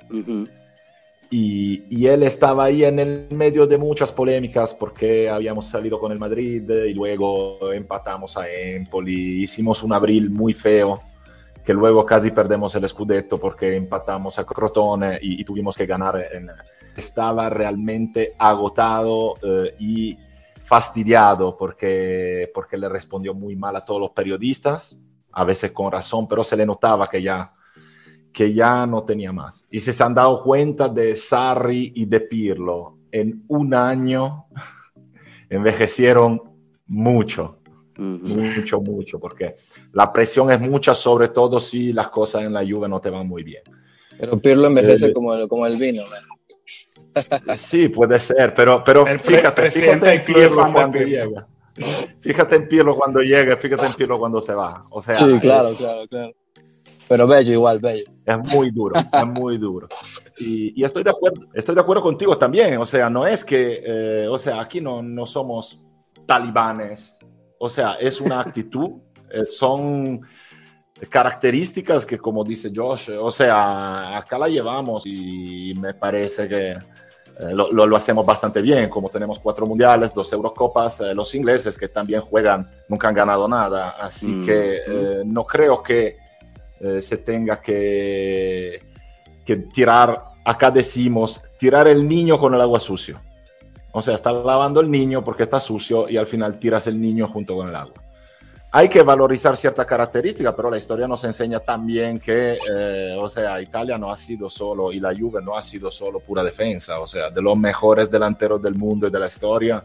Y, 1.30 2.08
él 2.08 2.24
estaba 2.24 2.64
ahí 2.66 2.84
en 2.86 2.98
el 2.98 3.28
medio 3.30 3.68
de 3.68 3.78
muchas 3.78 4.12
polémicas 4.12 4.74
porque 4.74 5.30
habíamos 5.30 5.68
salido 5.68 6.00
con 6.00 6.12
el 6.12 6.18
Madrid 6.18 6.68
y 6.68 6.94
luego 6.96 7.72
empatamos 7.72 8.36
a 8.36 8.50
Empoli, 8.50 9.44
hicimos 9.44 9.84
un 9.84 9.94
abril 9.94 10.32
muy 10.32 10.56
feo 10.56 11.04
que 11.64 11.74
luego 11.74 12.04
casi 12.04 12.32
perdemos 12.32 12.74
el 12.74 12.88
Scudetto 12.90 13.38
porque 13.38 13.76
empatamos 13.76 14.40
a 14.40 14.44
Crotone 14.44 15.20
y, 15.22 15.44
tuvimos 15.44 15.78
que 15.78 15.86
ganar. 15.86 16.26
Estaba 16.96 17.48
realmente 17.48 18.34
agotado 18.40 19.36
eh, 19.44 19.76
y 19.78 20.18
fastidiado 20.68 21.56
porque, 21.58 22.52
porque 22.54 22.78
le 22.78 22.90
respondió 22.90 23.34
muy 23.34 23.56
mal 23.56 23.76
a 23.76 23.86
todos 23.86 24.02
los 24.02 24.12
periodistas, 24.12 24.98
a 25.32 25.44
veces 25.44 25.72
con 25.72 25.92
razón, 25.92 26.28
pero 26.28 26.44
se 26.44 26.58
le 26.58 26.66
notaba 26.66 27.10
que 27.10 27.22
ya 27.22 27.52
que 28.38 28.54
ya 28.54 28.86
no 28.86 29.04
tenía 29.04 29.32
más. 29.32 29.66
Y 29.72 29.80
si 29.80 29.92
se 29.92 30.04
han 30.04 30.14
dado 30.14 30.44
cuenta 30.44 30.88
de 30.90 31.16
Sarri 31.16 31.92
y 31.96 32.06
de 32.06 32.20
Pirlo, 32.20 33.00
en 33.12 33.44
un 33.48 33.74
año 33.74 34.46
envejecieron 35.50 36.44
mucho, 36.86 37.58
mucho, 37.98 38.80
mucho, 38.80 39.20
porque 39.20 39.56
la 39.92 40.14
presión 40.14 40.52
es 40.52 40.62
mucha, 40.62 40.94
sobre 40.94 41.30
todo 41.30 41.60
si 41.60 41.92
las 41.92 42.10
cosas 42.10 42.44
en 42.44 42.54
la 42.54 42.62
lluvia 42.62 42.88
no 42.88 43.02
te 43.02 43.10
van 43.10 43.28
muy 43.28 43.42
bien. 43.42 43.64
Pero 44.20 44.38
Pirlo 44.40 44.68
envejece 44.68 45.08
eh, 45.08 45.14
como, 45.14 45.34
el, 45.34 45.48
como 45.48 45.66
el 45.66 45.76
vino. 45.78 46.04
Sí, 47.58 47.90
puede 47.90 48.20
ser, 48.20 48.54
pero, 48.54 48.84
pero 48.84 49.06
fíjate, 49.20 49.72
fíjate 49.72 50.14
en 50.14 50.26
Pirlo 50.26 50.72
cuando 50.72 51.00
llega. 51.00 51.48
Fíjate 52.22 52.56
en 52.56 52.68
Pirlo 52.68 52.96
cuando 52.96 53.22
llega, 53.22 53.58
fíjate 53.58 53.86
en 53.86 53.94
Pirlo 53.94 54.18
cuando 54.18 54.42
se 54.42 54.54
va. 54.54 54.78
O 54.92 55.02
sea, 55.02 55.14
sí, 55.14 55.40
claro, 55.40 55.70
claro, 55.78 56.08
claro. 56.08 56.34
Pero 57.08 57.28
bello 57.28 57.54
igual, 57.54 57.80
bello. 57.80 58.04
Es 58.26 58.54
muy 58.54 58.72
duro, 58.72 58.96
es 58.96 59.28
muy 59.28 59.58
duro. 59.58 59.88
Y, 60.40 60.84
estoy, 60.84 61.04
de 61.04 61.10
acuerdo, 61.10 61.48
estoy 61.54 61.76
de 61.76 61.82
acuerdo 61.82 62.04
contigo 62.04 62.38
también. 62.38 62.78
O 62.78 62.86
sea, 62.86 63.10
no 63.10 63.26
es 63.26 63.46
que, 63.46 63.82
eh, 63.84 64.28
o 64.28 64.38
sea, 64.38 64.60
aquí 64.60 64.82
no, 64.82 65.02
no 65.02 65.26
somos 65.26 65.82
talibanes. 66.26 67.18
O 67.60 67.70
sea, 67.70 67.94
es 67.94 68.20
una 68.20 68.42
actitud, 68.42 68.92
eh, 69.32 69.46
son 69.50 70.22
características 71.10 72.06
que, 72.06 72.18
como 72.18 72.44
dice 72.44 72.72
Josh, 72.76 73.12
o 73.12 73.32
sea, 73.32 74.18
acá 74.18 74.38
la 74.38 74.48
llevamos 74.48 75.04
y 75.06 75.74
me 75.80 75.94
parece 75.94 76.48
que 76.48 76.78
eh, 77.40 77.54
lo, 77.54 77.72
lo, 77.72 77.96
hacemos 77.96 78.26
bastante 78.26 78.62
bien, 78.62 78.90
como 78.90 79.10
tenemos 79.10 79.40
cuatro 79.40 79.66
mundiales, 79.66 80.14
dos 80.14 80.32
Eurocopas, 80.34 81.02
los 81.14 81.34
ingleses 81.36 81.78
que 81.78 81.88
también 81.88 82.22
juegan 82.22 82.70
nunca 82.90 83.10
han 83.10 83.14
ganado 83.14 83.48
nada, 83.48 83.92
así 83.92 84.28
mm, 84.28 84.46
que 84.46 84.82
mm. 85.24 85.34
no 85.34 85.46
creo 85.46 85.84
que 85.84 86.18
eh, 86.80 87.02
se 87.02 87.18
tenga 87.18 87.60
que, 87.60 88.80
que 89.46 89.56
tirar, 89.56 90.20
acá 90.46 90.70
decimos, 90.70 91.42
tirar 91.58 91.88
el 91.88 92.08
niño 92.08 92.38
con 92.38 92.54
el 92.54 92.62
agua 92.62 92.80
sucio. 92.80 93.20
O 93.92 94.02
sea, 94.02 94.14
está 94.14 94.32
lavando 94.32 94.80
el 94.80 94.92
niño 94.92 95.24
porque 95.24 95.44
está 95.44 95.60
sucio 95.60 96.08
y 96.08 96.18
al 96.18 96.28
final 96.28 96.60
tiras 96.60 96.86
el 96.86 97.02
niño 97.02 97.28
junto 97.28 97.56
con 97.56 97.68
el 97.68 97.76
agua. 97.76 97.94
Hay 98.72 98.90
que 98.90 99.02
valorizar 99.02 99.56
cierta 99.56 99.86
característica, 99.86 100.56
pero 100.56 100.70
la 100.70 100.78
historia 100.78 101.08
nos 101.08 101.24
enseña 101.24 101.60
también 101.60 102.20
que, 102.20 102.60
eh, 102.70 103.18
o 103.20 103.30
sea, 103.30 103.62
Italia 103.62 103.98
no 103.98 104.12
ha 104.12 104.18
sido 104.18 104.50
solo, 104.50 104.92
y 104.92 105.00
la 105.00 105.16
Juve 105.16 105.42
no 105.42 105.58
ha 105.58 105.62
sido 105.62 105.90
solo 105.90 106.20
pura 106.20 106.44
defensa, 106.44 107.00
o 107.00 107.08
sea, 107.08 107.30
de 107.30 107.42
los 107.42 107.58
mejores 107.58 108.12
delanteros 108.12 108.62
del 108.62 108.76
mundo 108.76 109.08
y 109.08 109.12
de 109.12 109.20
la 109.20 109.28
historia 109.28 109.84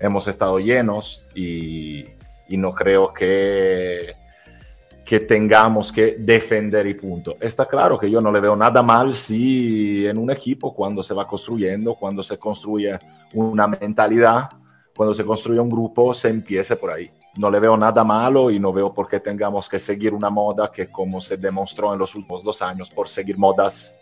hemos 0.00 0.26
estado 0.26 0.58
llenos 0.58 1.22
y, 1.34 2.04
y 2.48 2.56
no 2.56 2.74
creo 2.74 3.12
que 3.12 4.16
que 5.04 5.20
tengamos 5.20 5.92
que 5.92 6.16
defender 6.18 6.86
y 6.86 6.94
punto. 6.94 7.36
Está 7.38 7.66
claro 7.66 7.98
que 7.98 8.10
yo 8.10 8.22
no 8.22 8.32
le 8.32 8.40
veo 8.40 8.56
nada 8.56 8.82
mal 8.82 9.12
si 9.12 10.06
en 10.06 10.16
un 10.16 10.30
equipo 10.30 10.74
cuando 10.74 11.02
se 11.02 11.12
va 11.12 11.26
construyendo, 11.26 11.94
cuando 11.96 12.22
se 12.22 12.38
construye 12.38 12.98
una 13.34 13.66
mentalidad, 13.66 14.48
cuando 14.96 15.14
se 15.14 15.24
construye 15.24 15.60
un 15.60 15.70
grupo, 15.70 16.12
se 16.14 16.28
empiece 16.28 16.76
por 16.76 16.92
ahí. 16.92 17.10
No 17.36 17.50
le 17.50 17.60
veo 17.60 17.76
nada 17.76 18.04
malo 18.04 18.50
y 18.50 18.58
no 18.58 18.72
veo 18.72 18.92
por 18.92 19.08
qué 19.08 19.20
tengamos 19.20 19.68
que 19.68 19.78
seguir 19.78 20.12
una 20.12 20.30
moda 20.30 20.70
que 20.70 20.88
como 20.88 21.20
se 21.20 21.36
demostró 21.36 21.92
en 21.92 21.98
los 21.98 22.14
últimos 22.14 22.44
dos 22.44 22.60
años, 22.60 22.90
por 22.90 23.08
seguir 23.08 23.38
modas, 23.38 23.98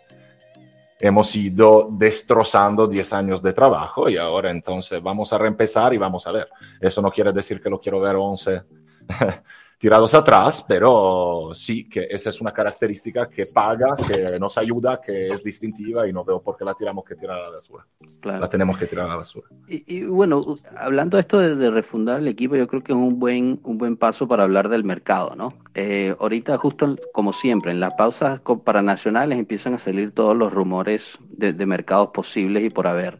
hemos 0.99 1.35
ido 1.35 1.87
destrozando 1.91 2.87
10 2.87 3.13
años 3.13 3.41
de 3.41 3.53
trabajo 3.53 4.09
y 4.09 4.17
ahora 4.17 4.51
entonces 4.51 5.01
vamos 5.01 5.33
a 5.33 5.37
reempezar 5.37 5.93
y 5.93 5.97
vamos 5.97 6.27
a 6.27 6.31
ver. 6.31 6.49
Eso 6.79 7.01
no 7.01 7.11
quiere 7.11 7.31
decir 7.31 7.61
que 7.61 7.69
lo 7.69 7.79
quiero 7.79 7.99
ver 7.99 8.15
11 8.15 8.61
tirados 9.81 10.13
atrás, 10.13 10.63
pero 10.67 11.53
sí 11.55 11.89
que 11.89 12.05
esa 12.11 12.29
es 12.29 12.39
una 12.39 12.53
característica 12.53 13.27
que 13.27 13.41
paga, 13.51 13.95
que 13.95 14.39
nos 14.39 14.55
ayuda, 14.59 14.99
que 15.03 15.29
es 15.29 15.43
distintiva 15.43 16.07
y 16.07 16.13
no 16.13 16.23
veo 16.23 16.39
por 16.39 16.55
qué 16.55 16.63
la 16.63 16.75
tiramos 16.75 17.03
que 17.03 17.15
tirar 17.15 17.39
a 17.39 17.49
la 17.49 17.55
basura. 17.55 17.87
La 18.23 18.47
tenemos 18.47 18.77
que 18.77 18.85
tirar 18.85 19.05
a 19.05 19.09
la 19.09 19.15
basura. 19.15 19.47
Y, 19.67 20.03
bueno, 20.03 20.39
hablando 20.77 21.17
de 21.17 21.21
esto 21.21 21.39
de, 21.39 21.71
refundar 21.71 22.19
el 22.19 22.27
equipo, 22.27 22.55
yo 22.55 22.67
creo 22.67 22.83
que 22.83 22.91
es 22.91 22.95
un 22.95 23.17
buen, 23.17 23.59
un 23.63 23.79
buen 23.79 23.97
paso 23.97 24.27
para 24.27 24.43
hablar 24.43 24.69
del 24.69 24.83
mercado, 24.83 25.35
¿no? 25.35 25.51
Eh, 25.73 26.15
ahorita, 26.19 26.59
justo 26.59 26.95
como 27.11 27.33
siempre, 27.33 27.71
en 27.71 27.79
las 27.79 27.95
pausas 27.95 28.39
para 28.63 28.83
nacionales 28.83 29.39
empiezan 29.39 29.73
a 29.73 29.79
salir 29.79 30.11
todos 30.11 30.37
los 30.37 30.53
rumores 30.53 31.17
de, 31.27 31.65
mercados 31.65 32.11
posibles 32.13 32.63
y 32.63 32.69
por 32.69 32.85
haber. 32.85 33.19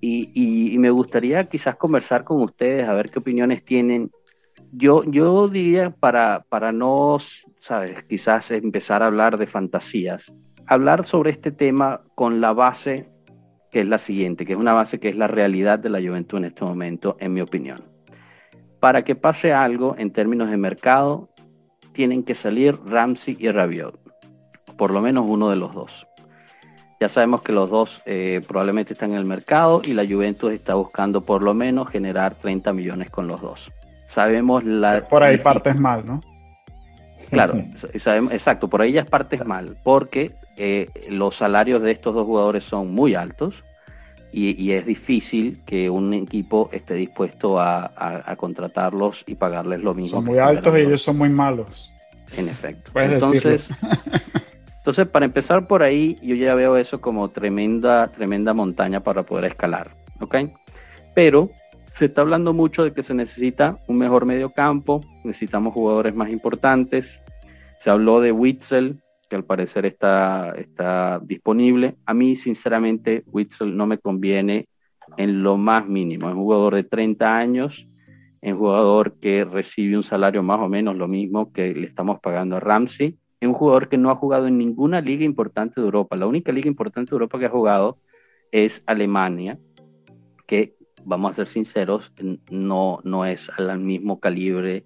Y, 0.00 0.30
y, 0.72 0.78
me 0.78 0.88
gustaría 0.88 1.46
quizás 1.46 1.76
conversar 1.76 2.24
con 2.24 2.40
ustedes, 2.40 2.88
a 2.88 2.94
ver 2.94 3.10
qué 3.10 3.18
opiniones 3.18 3.62
tienen 3.62 4.10
yo, 4.72 5.48
diría 5.48 5.90
para, 5.90 6.44
para 6.48 6.72
no, 6.72 7.18
sabes, 7.60 8.02
quizás 8.04 8.50
empezar 8.50 9.02
a 9.02 9.06
hablar 9.06 9.38
de 9.38 9.46
fantasías, 9.46 10.26
hablar 10.66 11.04
sobre 11.04 11.30
este 11.30 11.50
tema 11.50 12.02
con 12.14 12.40
la 12.40 12.52
base 12.52 13.08
que 13.70 13.80
es 13.80 13.88
la 13.88 13.98
siguiente, 13.98 14.46
que 14.46 14.54
es 14.54 14.58
una 14.58 14.72
base 14.72 14.98
que 14.98 15.08
es 15.08 15.16
la 15.16 15.26
realidad 15.26 15.78
de 15.78 15.90
la 15.90 16.00
juventud 16.00 16.38
en 16.38 16.46
este 16.46 16.64
momento, 16.64 17.16
en 17.20 17.34
mi 17.34 17.40
opinión. 17.40 17.82
Para 18.80 19.04
que 19.04 19.14
pase 19.14 19.52
algo 19.52 19.94
en 19.98 20.10
términos 20.10 20.50
de 20.50 20.56
mercado, 20.56 21.28
tienen 21.92 22.22
que 22.22 22.34
salir 22.34 22.78
Ramsey 22.86 23.36
y 23.38 23.50
Rabiot, 23.50 23.98
por 24.76 24.90
lo 24.90 25.02
menos 25.02 25.26
uno 25.28 25.50
de 25.50 25.56
los 25.56 25.74
dos. 25.74 26.06
Ya 27.00 27.08
sabemos 27.08 27.42
que 27.42 27.52
los 27.52 27.68
dos 27.70 28.02
eh, 28.06 28.40
probablemente 28.46 28.94
están 28.94 29.10
en 29.12 29.18
el 29.18 29.24
mercado 29.24 29.82
y 29.84 29.92
la 29.92 30.06
Juventus 30.06 30.52
está 30.52 30.74
buscando 30.74 31.20
por 31.20 31.42
lo 31.42 31.54
menos 31.54 31.88
generar 31.90 32.34
30 32.34 32.72
millones 32.72 33.10
con 33.10 33.28
los 33.28 33.40
dos 33.40 33.70
sabemos 34.08 34.64
la... 34.64 35.06
Por 35.06 35.22
ahí 35.22 35.38
partes 35.38 35.78
mal, 35.78 36.04
¿no? 36.04 36.20
Claro, 37.30 37.62
sabemos, 37.98 38.32
exacto, 38.32 38.68
por 38.68 38.80
ahí 38.80 38.92
ya 38.92 39.04
partes 39.04 39.44
mal, 39.44 39.76
porque 39.84 40.32
eh, 40.56 40.88
los 41.12 41.36
salarios 41.36 41.82
de 41.82 41.92
estos 41.92 42.14
dos 42.14 42.26
jugadores 42.26 42.64
son 42.64 42.92
muy 42.92 43.14
altos 43.14 43.62
y, 44.32 44.72
es 44.72 44.84
difícil 44.84 45.60
que 45.64 45.88
un 45.88 46.12
equipo 46.12 46.68
esté 46.72 46.94
dispuesto 46.94 47.58
a, 47.60 48.34
contratarlos 48.36 49.24
y 49.26 49.34
pagarles 49.34 49.80
lo 49.80 49.94
mismo. 49.94 50.18
Son 50.18 50.26
muy 50.26 50.38
altos 50.38 50.76
y 50.76 50.80
ellos 50.82 51.02
son 51.02 51.18
muy 51.18 51.30
malos. 51.30 51.92
En 52.36 52.48
efecto. 52.48 52.92
Entonces, 53.00 53.70
entonces, 54.76 55.08
para 55.08 55.24
empezar 55.24 55.66
por 55.66 55.82
ahí, 55.82 56.18
yo 56.22 56.34
ya 56.34 56.54
veo 56.54 56.76
eso 56.76 57.00
como 57.00 57.30
tremenda, 57.30 58.08
tremenda 58.08 58.52
montaña 58.52 59.00
para 59.00 59.22
poder 59.22 59.46
escalar, 59.46 59.92
¿ok? 60.20 60.36
Pero 61.14 61.50
se 61.98 62.04
está 62.04 62.20
hablando 62.20 62.52
mucho 62.52 62.84
de 62.84 62.92
que 62.92 63.02
se 63.02 63.12
necesita 63.12 63.80
un 63.88 63.98
mejor 63.98 64.24
medio 64.24 64.50
campo, 64.50 65.04
necesitamos 65.24 65.74
jugadores 65.74 66.14
más 66.14 66.30
importantes. 66.30 67.18
Se 67.80 67.90
habló 67.90 68.20
de 68.20 68.30
Witzel, 68.30 69.00
que 69.28 69.34
al 69.34 69.42
parecer 69.42 69.84
está, 69.84 70.52
está 70.56 71.18
disponible. 71.18 71.96
A 72.06 72.14
mí, 72.14 72.36
sinceramente, 72.36 73.24
Witzel 73.26 73.76
no 73.76 73.88
me 73.88 73.98
conviene 73.98 74.68
en 75.16 75.42
lo 75.42 75.56
más 75.56 75.88
mínimo. 75.88 76.28
Es 76.28 76.36
un 76.36 76.42
jugador 76.42 76.76
de 76.76 76.84
30 76.84 77.36
años 77.36 77.84
Es 78.40 78.52
un 78.52 78.58
jugador 78.58 79.14
que 79.18 79.44
recibe 79.44 79.96
un 79.96 80.04
salario 80.04 80.44
más 80.44 80.60
o 80.60 80.68
menos 80.68 80.94
lo 80.94 81.08
mismo 81.08 81.52
que 81.52 81.74
le 81.74 81.88
estamos 81.88 82.20
pagando 82.20 82.58
a 82.58 82.60
Ramsey. 82.60 83.18
Es 83.40 83.48
un 83.48 83.54
jugador 83.54 83.88
que 83.88 83.98
no 83.98 84.12
ha 84.12 84.14
jugado 84.14 84.46
en 84.46 84.56
ninguna 84.56 85.00
liga 85.00 85.24
importante 85.24 85.80
de 85.80 85.84
Europa. 85.84 86.14
La 86.14 86.28
única 86.28 86.52
liga 86.52 86.68
importante 86.68 87.10
de 87.10 87.16
Europa 87.16 87.40
que 87.40 87.46
ha 87.46 87.50
jugado 87.50 87.96
es 88.52 88.84
Alemania, 88.86 89.58
que 90.46 90.77
vamos 91.04 91.32
a 91.32 91.34
ser 91.34 91.48
sinceros, 91.48 92.12
no, 92.50 93.00
no 93.04 93.24
es 93.24 93.50
al 93.56 93.78
mismo 93.78 94.20
calibre 94.20 94.84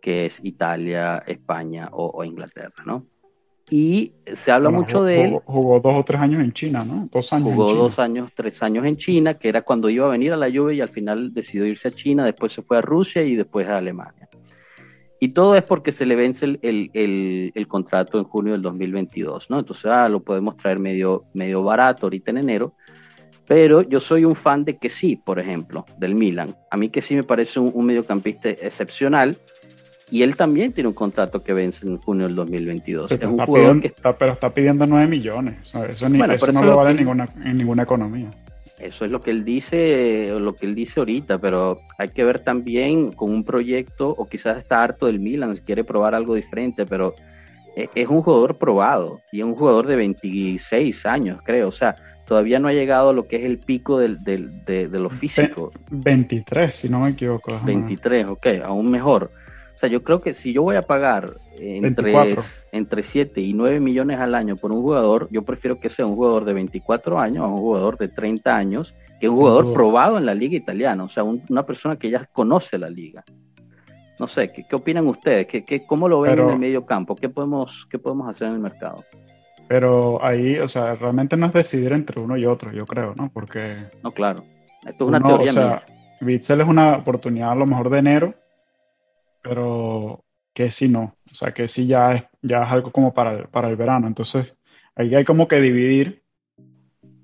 que 0.00 0.26
es 0.26 0.40
Italia, 0.42 1.22
España 1.26 1.88
o, 1.92 2.24
Inglaterra, 2.24 2.82
¿no? 2.86 3.06
Y 3.70 4.14
se 4.32 4.50
habla 4.50 4.70
mucho 4.70 5.04
de 5.04 5.24
él. 5.24 5.38
Jugó 5.44 5.78
dos 5.80 5.94
o 5.96 6.04
tres 6.04 6.20
años 6.20 6.40
en 6.40 6.52
China, 6.52 6.84
¿no? 6.86 7.08
Dos 7.12 7.30
años. 7.34 7.52
Jugó 7.52 7.74
dos 7.74 7.98
años, 7.98 8.30
tres 8.34 8.62
años 8.62 8.86
en 8.86 8.96
China, 8.96 9.34
que 9.34 9.50
era 9.50 9.60
cuando 9.60 9.90
iba 9.90 10.06
a 10.06 10.10
venir 10.10 10.32
a 10.32 10.36
la 10.36 10.48
lluvia 10.48 10.76
y 10.76 10.80
al 10.80 10.88
final 10.88 11.34
decidió 11.34 11.66
irse 11.66 11.88
a 11.88 11.90
China, 11.90 12.24
después 12.24 12.52
se 12.52 12.62
fue 12.62 12.78
a 12.78 12.80
Rusia 12.80 13.22
y 13.22 13.36
después 13.36 13.68
a 13.68 13.76
Alemania. 13.76 14.28
Y 15.20 15.28
todo 15.28 15.56
es 15.56 15.64
porque 15.64 15.92
se 15.92 16.06
le 16.06 16.14
vence 16.14 16.44
el, 16.46 16.60
el, 16.62 17.52
el, 17.54 17.68
contrato 17.68 18.18
en 18.18 18.24
junio 18.24 18.52
del 18.52 18.62
2022, 18.62 19.50
¿no? 19.50 19.58
Entonces, 19.58 19.86
ah, 19.86 20.08
lo 20.08 20.20
podemos 20.20 20.56
traer 20.56 20.78
medio, 20.78 21.22
medio 21.34 21.62
barato 21.62 22.06
ahorita 22.06 22.30
en 22.30 22.38
enero, 22.38 22.74
pero 23.48 23.80
yo 23.80 23.98
soy 23.98 24.26
un 24.26 24.36
fan 24.36 24.64
de 24.64 24.76
que 24.76 24.90
sí, 24.90 25.16
por 25.16 25.40
ejemplo, 25.40 25.86
del 25.96 26.14
Milan. 26.14 26.54
A 26.70 26.76
mí 26.76 26.90
que 26.90 27.00
sí 27.00 27.16
me 27.16 27.22
parece 27.22 27.58
un, 27.58 27.86
mediocampista 27.86 28.50
excepcional. 28.50 29.38
Y 30.10 30.22
él 30.22 30.36
también 30.36 30.72
tiene 30.72 30.88
un 30.88 30.94
contrato 30.94 31.42
que 31.42 31.52
vence 31.52 31.86
en 31.86 31.98
junio 31.98 32.26
del 32.26 32.36
2022. 32.36 33.10
es 33.10 33.22
un 33.24 33.38
jugador 33.38 33.80
que... 33.80 33.88
está, 33.88 34.16
pero 34.16 34.32
está 34.32 34.52
pidiendo 34.52 34.86
9 34.86 35.06
millones. 35.06 35.74
Eso, 35.74 36.08
no 36.08 36.62
lo 36.62 36.76
vale 36.76 36.90
en 36.92 36.96
ninguna, 36.98 37.28
en 37.44 37.56
ninguna 37.56 37.82
economía. 37.82 38.30
Eso 38.78 39.04
es 39.04 39.10
lo 39.10 39.20
que 39.20 39.30
él 39.30 39.44
dice, 39.44 40.30
lo 40.38 40.54
que 40.54 40.66
él 40.66 40.74
dice 40.74 41.00
ahorita, 41.00 41.38
pero 41.38 41.80
hay 41.98 42.08
que 42.10 42.24
ver 42.24 42.40
también 42.40 43.12
con 43.12 43.30
un 43.30 43.44
proyecto, 43.44 44.10
o 44.10 44.26
quizás 44.26 44.58
está 44.58 44.82
harto 44.82 45.06
del 45.06 45.20
Milan, 45.20 45.58
quiere 45.64 45.84
probar 45.84 46.14
algo 46.14 46.34
diferente, 46.34 46.86
pero 46.86 47.14
e, 47.76 47.88
es 47.94 48.08
un 48.08 48.22
jugador 48.22 48.56
probado 48.56 49.20
y 49.32 49.40
es 49.40 49.44
un 49.44 49.56
jugador 49.56 49.86
de 49.86 49.96
26 49.96 51.04
años, 51.06 51.40
creo. 51.44 51.68
O 51.68 51.72
sea, 51.72 51.96
todavía 52.28 52.58
no 52.58 52.68
ha 52.68 52.72
llegado 52.72 53.08
a 53.08 53.12
lo 53.14 53.26
que 53.26 53.36
es 53.36 53.44
el 53.44 53.58
pico 53.58 53.98
del, 53.98 54.22
del, 54.22 54.62
de, 54.66 54.86
de, 54.86 54.98
lo 55.00 55.08
físico. 55.08 55.72
23, 55.90 56.74
si 56.74 56.88
no 56.90 57.00
me 57.00 57.08
equivoco. 57.10 57.58
23, 57.64 58.26
ok, 58.26 58.46
aún 58.62 58.90
mejor. 58.90 59.30
O 59.74 59.78
sea, 59.78 59.88
yo 59.88 60.02
creo 60.02 60.20
que 60.20 60.34
si 60.34 60.52
yo 60.52 60.62
voy 60.62 60.76
a 60.76 60.82
pagar 60.82 61.36
entre, 61.58 62.36
entre 62.70 63.02
7 63.02 63.40
y 63.40 63.54
9 63.54 63.80
millones 63.80 64.20
al 64.20 64.34
año 64.34 64.56
por 64.56 64.72
un 64.72 64.82
jugador, 64.82 65.28
yo 65.30 65.42
prefiero 65.42 65.76
que 65.76 65.88
sea 65.88 66.04
un 66.04 66.16
jugador 66.16 66.44
de 66.44 66.52
24 66.52 67.18
años 67.18 67.44
a 67.44 67.46
un 67.46 67.56
jugador 67.56 67.96
de 67.96 68.08
30 68.08 68.54
años, 68.54 68.94
que 69.20 69.28
un 69.28 69.36
jugador 69.36 69.72
probado 69.72 70.18
en 70.18 70.26
la 70.26 70.34
liga 70.34 70.56
italiana, 70.56 71.04
o 71.04 71.08
sea, 71.08 71.24
una 71.24 71.64
persona 71.64 71.96
que 71.96 72.10
ya 72.10 72.26
conoce 72.26 72.76
la 72.76 72.90
liga. 72.90 73.24
No 74.20 74.26
sé, 74.26 74.48
¿qué, 74.48 74.66
qué 74.68 74.76
opinan 74.76 75.06
ustedes? 75.06 75.46
¿Qué, 75.46 75.64
qué, 75.64 75.86
¿Cómo 75.86 76.08
lo 76.08 76.20
ven 76.20 76.38
en 76.38 76.50
el 76.50 76.58
medio 76.58 76.84
campo? 76.84 77.14
¿Qué 77.16 77.28
podemos, 77.28 77.86
¿Qué 77.88 77.98
podemos 77.98 78.28
hacer 78.28 78.48
en 78.48 78.54
el 78.54 78.60
mercado? 78.60 79.02
Pero 79.68 80.24
ahí, 80.24 80.58
o 80.58 80.68
sea, 80.68 80.94
realmente 80.94 81.36
no 81.36 81.46
es 81.46 81.52
decidir 81.52 81.92
entre 81.92 82.20
uno 82.20 82.36
y 82.36 82.46
otro, 82.46 82.72
yo 82.72 82.86
creo, 82.86 83.14
¿no? 83.14 83.30
Porque... 83.30 83.76
No, 84.02 84.10
claro. 84.10 84.42
Esto 84.86 85.04
es 85.04 85.08
una 85.08 85.20
teoría. 85.20 85.50
O 85.50 85.54
sea, 85.54 85.84
Bitzel 86.20 86.62
es 86.62 86.68
una 86.68 86.96
oportunidad 86.96 87.52
a 87.52 87.54
lo 87.54 87.66
mejor 87.66 87.90
de 87.90 87.98
enero, 87.98 88.34
pero 89.42 90.24
que 90.54 90.70
si 90.70 90.88
no. 90.88 91.14
O 91.30 91.34
sea, 91.34 91.52
que 91.52 91.68
si 91.68 91.86
ya 91.86 92.14
es, 92.14 92.24
ya 92.40 92.62
es 92.64 92.72
algo 92.72 92.90
como 92.90 93.12
para 93.12 93.32
el, 93.32 93.48
para 93.48 93.68
el 93.68 93.76
verano. 93.76 94.06
Entonces, 94.06 94.54
ahí 94.96 95.14
hay 95.14 95.24
como 95.24 95.46
que 95.46 95.60
dividir 95.60 96.22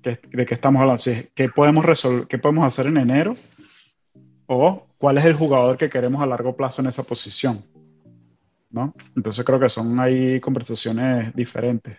de 0.03 0.45
qué 0.45 0.53
estamos 0.53 0.81
hablando. 0.81 1.01
¿qué, 1.33 1.49
podemos 1.49 1.83
resolver, 1.83 2.27
¿Qué 2.27 2.37
podemos 2.37 2.65
hacer 2.65 2.85
en 2.87 2.97
enero? 2.97 3.35
O 4.45 4.85
cuál 4.99 5.17
es 5.17 5.25
el 5.25 5.33
jugador 5.33 5.77
que 5.77 5.89
queremos 5.89 6.21
a 6.21 6.27
largo 6.27 6.55
plazo 6.55 6.81
en 6.81 6.89
esa 6.89 7.03
posición. 7.03 7.63
¿no? 8.69 8.93
Entonces 9.15 9.43
creo 9.45 9.59
que 9.59 9.69
son 9.69 9.99
ahí 9.99 10.39
conversaciones 10.39 11.33
diferentes. 11.33 11.97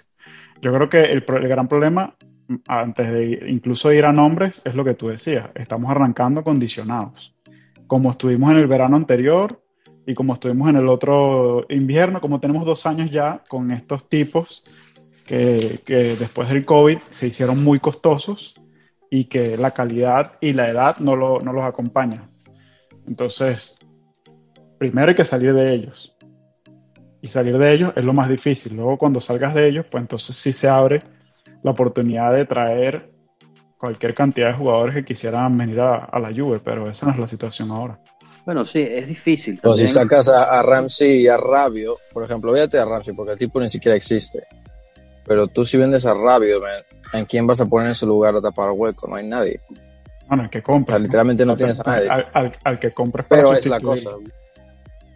Yo 0.63 0.73
creo 0.73 0.89
que 0.89 1.03
el, 1.03 1.21
gran 1.23 1.69
problema, 1.69 2.15
antes 2.67 3.13
de 3.13 3.51
incluso 3.51 3.93
ir 3.93 4.05
a 4.05 4.13
nombres, 4.13 4.63
es 4.65 4.75
lo 4.75 4.85
que 4.85 4.95
tú 4.95 5.09
decías. 5.09 5.51
Estamos 5.55 5.91
arrancando 5.91 6.43
condicionados. 6.43 7.35
Como 7.87 8.11
estuvimos 8.11 8.53
en 8.53 8.59
el 8.59 8.67
verano 8.67 8.97
anterior 8.97 9.63
y 10.07 10.15
como 10.15 10.35
estuvimos 10.35 10.71
en 10.71 10.77
el 10.77 10.89
otro 10.89 11.67
invierno, 11.69 12.21
como 12.21 12.41
tenemos 12.41 12.65
dos 12.65 12.87
años 12.87 13.11
ya 13.11 13.43
con 13.49 13.71
estos 13.71 14.09
tipos 14.09 14.65
que, 15.27 15.81
después 15.87 16.49
del 16.49 16.65
COVID 16.65 16.99
se 17.11 17.29
hicieron 17.29 17.63
muy 17.63 17.81
costosos 17.81 18.55
y 19.11 19.25
que 19.25 19.57
la 19.57 19.73
calidad 19.73 20.33
y 20.41 20.53
la 20.53 20.69
edad 20.69 20.99
no, 20.99 21.17
no 21.17 21.53
los 21.53 21.65
acompañan. 21.65 22.23
Entonces, 23.07 23.79
primero 24.79 25.09
hay 25.09 25.17
que 25.17 25.25
salir 25.25 25.53
de 25.55 25.75
ellos 25.75 26.16
y 27.27 27.29
salir 27.29 27.59
de 27.59 27.75
ellos 27.75 27.93
es 27.97 28.05
lo 28.05 28.13
más 28.13 28.29
difícil. 28.29 28.77
Luego 28.77 28.97
cuando 28.97 29.21
salgas 29.21 29.53
de 29.53 29.69
ellos, 29.69 29.87
pues 29.91 30.01
entonces 30.01 30.37
sí 30.37 30.53
se 30.53 30.69
abre 30.69 31.03
la 31.63 31.73
oportunidad 31.73 32.33
de 32.33 32.47
traer 32.47 33.11
cualquier 33.77 34.15
cantidad 34.15 34.49
de 34.49 34.55
jugadores 34.55 34.95
que 34.95 35.05
quisieran 35.05 35.59
venir 35.59 35.81
a, 35.81 36.19
la 36.21 36.33
Juve, 36.35 36.61
pero 36.65 36.89
esa 36.89 37.07
no 37.07 37.13
es 37.13 37.19
la 37.19 37.29
situación 37.29 37.73
ahora. 37.73 37.99
Bueno, 38.45 38.65
sí, 38.65 38.79
es 38.81 39.09
difícil. 39.09 39.61
O 39.65 39.77
si 39.77 39.89
sacas 39.89 40.29
a, 40.29 40.63
Ramsey 40.63 41.23
y 41.23 41.29
a 41.29 41.37
Rabio, 41.37 41.97
por 42.13 42.23
ejemplo, 42.23 42.53
véate 42.53 42.79
a 42.79 42.85
Ramsey 42.85 43.13
porque 43.13 43.33
el 43.33 43.39
tipo 43.39 43.61
ni 43.61 43.69
siquiera 43.69 43.97
existe. 43.97 44.45
Pero 45.27 45.49
tú 45.49 45.65
si 45.65 45.77
vendes 45.77 46.07
a 46.07 46.15
Rabio, 46.15 46.61
¿en 47.13 47.25
quién 47.25 47.45
vas 47.45 47.61
a 47.61 47.67
poner 47.67 47.89
en 47.89 47.97
su 47.97 48.07
lugar 48.07 48.37
a 48.37 48.41
tapar 48.41 48.71
hueco? 48.71 49.09
No 49.09 49.17
hay 49.17 49.27
nadie. 49.27 49.61
Bueno, 50.29 50.45
el 50.45 50.51
que 50.51 50.63
compra. 50.63 50.97
literalmente 50.97 51.45
no, 51.45 51.57
tienes 51.57 51.81
a 51.81 51.83
nadie. 51.91 52.09
Al, 52.63 52.79
que 52.79 52.93
compra. 52.93 53.27
Pero 53.29 53.53
es 53.53 53.67
la 53.67 53.81
cosa 53.81 54.11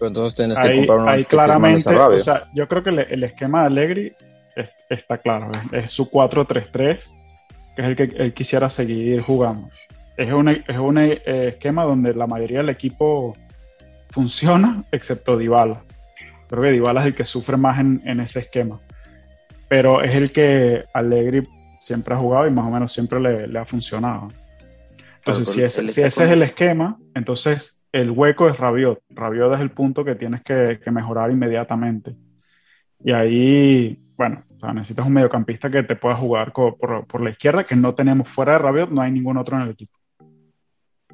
entonces 0.09 0.34
tienes 0.34 0.59
que 0.59 0.76
comprar 0.76 0.98
una 0.98 1.12
ahí 1.12 1.24
claramente, 1.24 1.94
o 1.94 2.18
sea, 2.18 2.44
yo 2.55 2.66
creo 2.68 2.82
que 2.82 2.90
el, 2.90 3.24
esquema 3.24 3.61
de 3.61 3.66
Allegri 3.66 4.12
está 4.88 5.18
claro. 5.18 5.51
Es, 5.72 5.92
su 5.92 6.11
4-3-3, 6.11 6.72
que 6.72 7.82
es 7.82 7.88
el 7.88 7.96
que 7.96 8.03
él 8.03 8.34
quisiera 8.34 8.70
seguir 8.70 9.20
jugando. 9.22 9.68
Es 10.16 10.32
un, 10.32 10.48
es 10.48 10.78
un 10.78 10.98
eh, 10.98 11.20
esquema 11.24 11.84
donde 11.84 12.14
la 12.14 12.26
mayoría 12.26 12.59
del 12.59 12.68
equipo 12.68 13.36
funciona, 14.11 14.84
excepto 14.92 15.38
Dybala. 15.38 15.82
Creo 16.48 16.62
que 16.62 16.70
Dybala 16.72 17.01
es 17.01 17.07
el 17.07 17.14
que 17.14 17.24
sufre 17.24 17.57
más 17.57 17.78
en, 17.78 18.03
en 18.05 18.20
ese 18.20 18.40
esquema. 18.40 18.80
Pero 19.68 20.03
es 20.03 20.14
el 20.14 20.32
que 20.32 20.84
Allegri 20.92 21.46
siempre 21.80 22.14
ha 22.14 22.18
jugado 22.18 22.46
y 22.46 22.51
más 22.51 22.66
o 22.66 22.70
menos 22.70 22.92
siempre 22.92 23.20
le, 23.20 23.46
le 23.46 23.59
ha 23.59 23.64
funcionado. 23.64 24.28
Entonces, 25.18 25.48
si, 25.48 25.62
ese, 25.62 25.86
si 25.88 26.03
ese 26.03 26.24
es 26.24 26.30
el 26.30 26.42
esquema, 26.42 26.98
entonces 27.14 27.80
el 27.93 28.11
hueco 28.11 28.49
es 28.49 28.57
Rabiot. 28.57 29.03
Rabiot 29.11 29.55
es 29.55 29.61
el 29.61 29.70
punto 29.70 30.05
que 30.05 30.14
tienes 30.14 30.43
que, 30.43 30.78
mejorar 30.91 31.30
inmediatamente. 31.30 32.14
Y 33.03 33.12
ahí, 33.12 33.99
bueno, 34.16 34.41
necesitas 34.74 35.07
un 35.07 35.14
mediocampista 35.14 35.70
que 35.70 35.82
te 35.82 35.97
pueda 35.97 36.14
jugar 36.14 36.53
por, 36.53 37.20
la 37.20 37.30
izquierda, 37.30 37.64
que 37.64 37.76
no 37.76 37.95
tenemos 37.95 38.28
fuera 38.28 38.53
de 38.53 38.59
Rabiot, 38.59 38.91
no 38.91 39.01
hay 39.01 39.11
ningún 39.11 39.36
otro 39.36 39.57
en 39.57 39.62
el 39.62 39.70
equipo. 39.70 39.99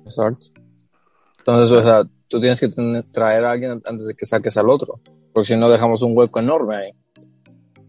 Exacto. 0.04 0.48
Entonces, 1.38 1.78
o 1.78 1.82
sea, 1.82 2.02
tú 2.28 2.40
tienes 2.40 2.60
que 2.60 2.68
traer 3.12 3.44
a 3.44 3.52
alguien 3.52 3.82
antes 3.84 4.06
de 4.06 4.14
que 4.14 4.26
saques 4.26 4.56
al 4.56 4.68
otro, 4.68 5.00
porque 5.32 5.46
si 5.46 5.56
no 5.56 5.68
dejamos 5.68 6.02
un 6.02 6.16
hueco 6.16 6.40
enorme 6.40 6.76
ahí. 6.76 6.90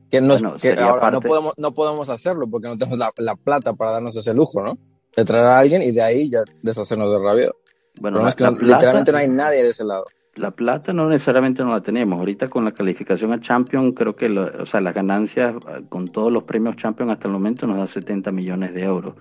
Que, 0.09 0.21
no, 0.21 0.35
ahora 0.35 1.11
no, 1.11 1.19
podemos, 1.19 1.53
no 1.57 1.73
podemos 1.73 2.07
hacerlo 2.07 2.47
porque 2.49 2.69
no 2.69 2.77
tenemos 2.77 2.97
la, 3.17 3.35
plata 3.35 3.73
para 3.73 3.91
darnos 3.91 4.15
ese 4.15 4.33
lujo, 4.33 4.63
¿no? 4.63 4.77
De 5.13 5.25
traer 5.25 5.45
a 5.45 5.59
alguien 5.59 5.83
y 5.83 5.91
de 5.91 6.01
ahí 6.01 6.29
ya 6.29 6.43
deshacernos 6.61 7.11
de 7.11 7.19
Rabiot. 7.19 7.55
Bueno, 7.99 8.25
literalmente 8.25 9.11
no 9.11 9.17
hay 9.17 9.27
nadie 9.27 9.63
de 9.63 9.69
ese 9.69 9.83
lado. 9.83 10.05
La 10.35 10.51
plata 10.51 10.93
no 10.93 11.09
necesariamente 11.09 11.63
no 11.63 11.71
la 11.71 11.81
tenemos. 11.81 12.19
Ahorita 12.19 12.47
con 12.47 12.63
la 12.63 12.71
calificación 12.71 13.33
a 13.33 13.39
Champions, 13.39 13.95
creo 13.95 14.15
que 14.15 14.29
o 14.29 14.65
sea, 14.65 14.81
las 14.81 14.93
ganancias 14.93 15.55
con 15.89 16.07
todos 16.07 16.31
los 16.31 16.43
premios 16.43 16.75
Champions 16.75 17.11
hasta 17.11 17.27
el 17.27 17.33
momento 17.33 17.65
nos 17.65 17.77
da 17.77 17.87
70 17.87 18.31
millones 18.31 18.73
de 18.73 18.83
euros. 18.83 19.15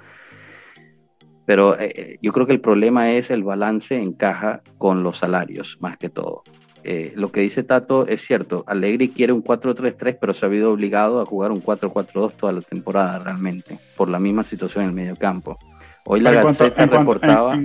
Pero 1.46 1.78
eh, 1.78 1.92
eh, 1.94 2.18
yo 2.20 2.32
creo 2.32 2.44
que 2.44 2.52
el 2.52 2.60
problema 2.60 3.12
es 3.12 3.30
el 3.30 3.44
balance 3.44 3.96
en 3.96 4.12
caja 4.12 4.62
con 4.78 5.02
los 5.02 5.18
salarios, 5.18 5.78
más 5.80 5.96
que 5.96 6.10
todo. 6.10 6.42
Eh, 6.82 7.12
lo 7.16 7.32
que 7.32 7.40
dice 7.40 7.62
Tato 7.62 8.06
es 8.06 8.20
cierto. 8.20 8.64
Allegri 8.66 9.08
quiere 9.08 9.32
un 9.32 9.42
4-3-3, 9.42 10.18
pero 10.20 10.34
se 10.34 10.44
ha 10.44 10.48
habido 10.48 10.72
obligado 10.72 11.20
a 11.20 11.24
jugar 11.24 11.50
un 11.50 11.62
4-4-2 11.62 12.32
toda 12.34 12.52
la 12.52 12.60
temporada 12.60 13.18
realmente, 13.20 13.78
por 13.96 14.08
la 14.08 14.18
misma 14.18 14.42
situación 14.42 14.84
en 14.84 14.90
el 14.90 14.94
medio 14.94 15.16
campo. 15.16 15.56
Hoy 16.04 16.20
la 16.20 16.32
Gaceta 16.32 16.86
reportaba... 16.86 17.58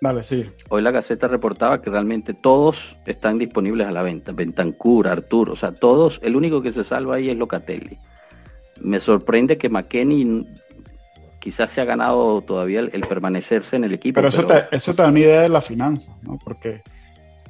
Vale, 0.00 0.24
sí. 0.24 0.50
Hoy 0.68 0.82
la 0.82 0.90
Gaceta 0.90 1.26
reportaba 1.26 1.80
que 1.80 1.90
realmente 1.90 2.34
todos 2.34 2.96
están 3.06 3.38
disponibles 3.38 3.86
a 3.86 3.92
la 3.92 4.02
venta. 4.02 4.32
Bentancur, 4.32 5.08
Arturo, 5.08 5.54
o 5.54 5.56
sea, 5.56 5.72
todos, 5.72 6.20
el 6.22 6.36
único 6.36 6.62
que 6.62 6.72
se 6.72 6.84
salva 6.84 7.16
ahí 7.16 7.30
es 7.30 7.36
Locatelli. 7.36 7.98
Me 8.80 9.00
sorprende 9.00 9.56
que 9.56 9.70
McKenny 9.70 10.46
quizás 11.40 11.70
se 11.70 11.80
ha 11.80 11.84
ganado 11.84 12.42
todavía 12.42 12.80
el, 12.80 13.00
permanecerse 13.08 13.76
en 13.76 13.84
el 13.84 13.94
equipo. 13.94 14.16
Pero, 14.16 14.28
eso, 14.28 14.46
Te, 14.46 14.64
eso 14.70 14.94
te 14.94 15.02
da 15.02 15.08
una 15.08 15.20
idea 15.20 15.42
de 15.42 15.48
la 15.48 15.62
finanza, 15.62 16.14
¿no? 16.22 16.38
Porque 16.44 16.82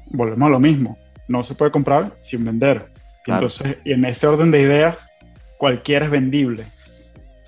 volvemos 0.07 0.47
a 0.47 0.51
lo 0.51 0.61
mismo. 0.61 0.97
No 1.28 1.42
se 1.42 1.55
puede 1.55 1.72
comprar 1.72 2.12
sin 2.22 2.44
vender. 2.44 2.90
Entonces, 3.26 3.78
y 3.84 3.92
en 3.92 4.05
ese 4.05 4.26
orden 4.26 4.53
de 4.53 4.61
ideas, 4.61 5.11
cualquiera 5.59 6.05
es 6.05 6.12
vendible, 6.12 6.64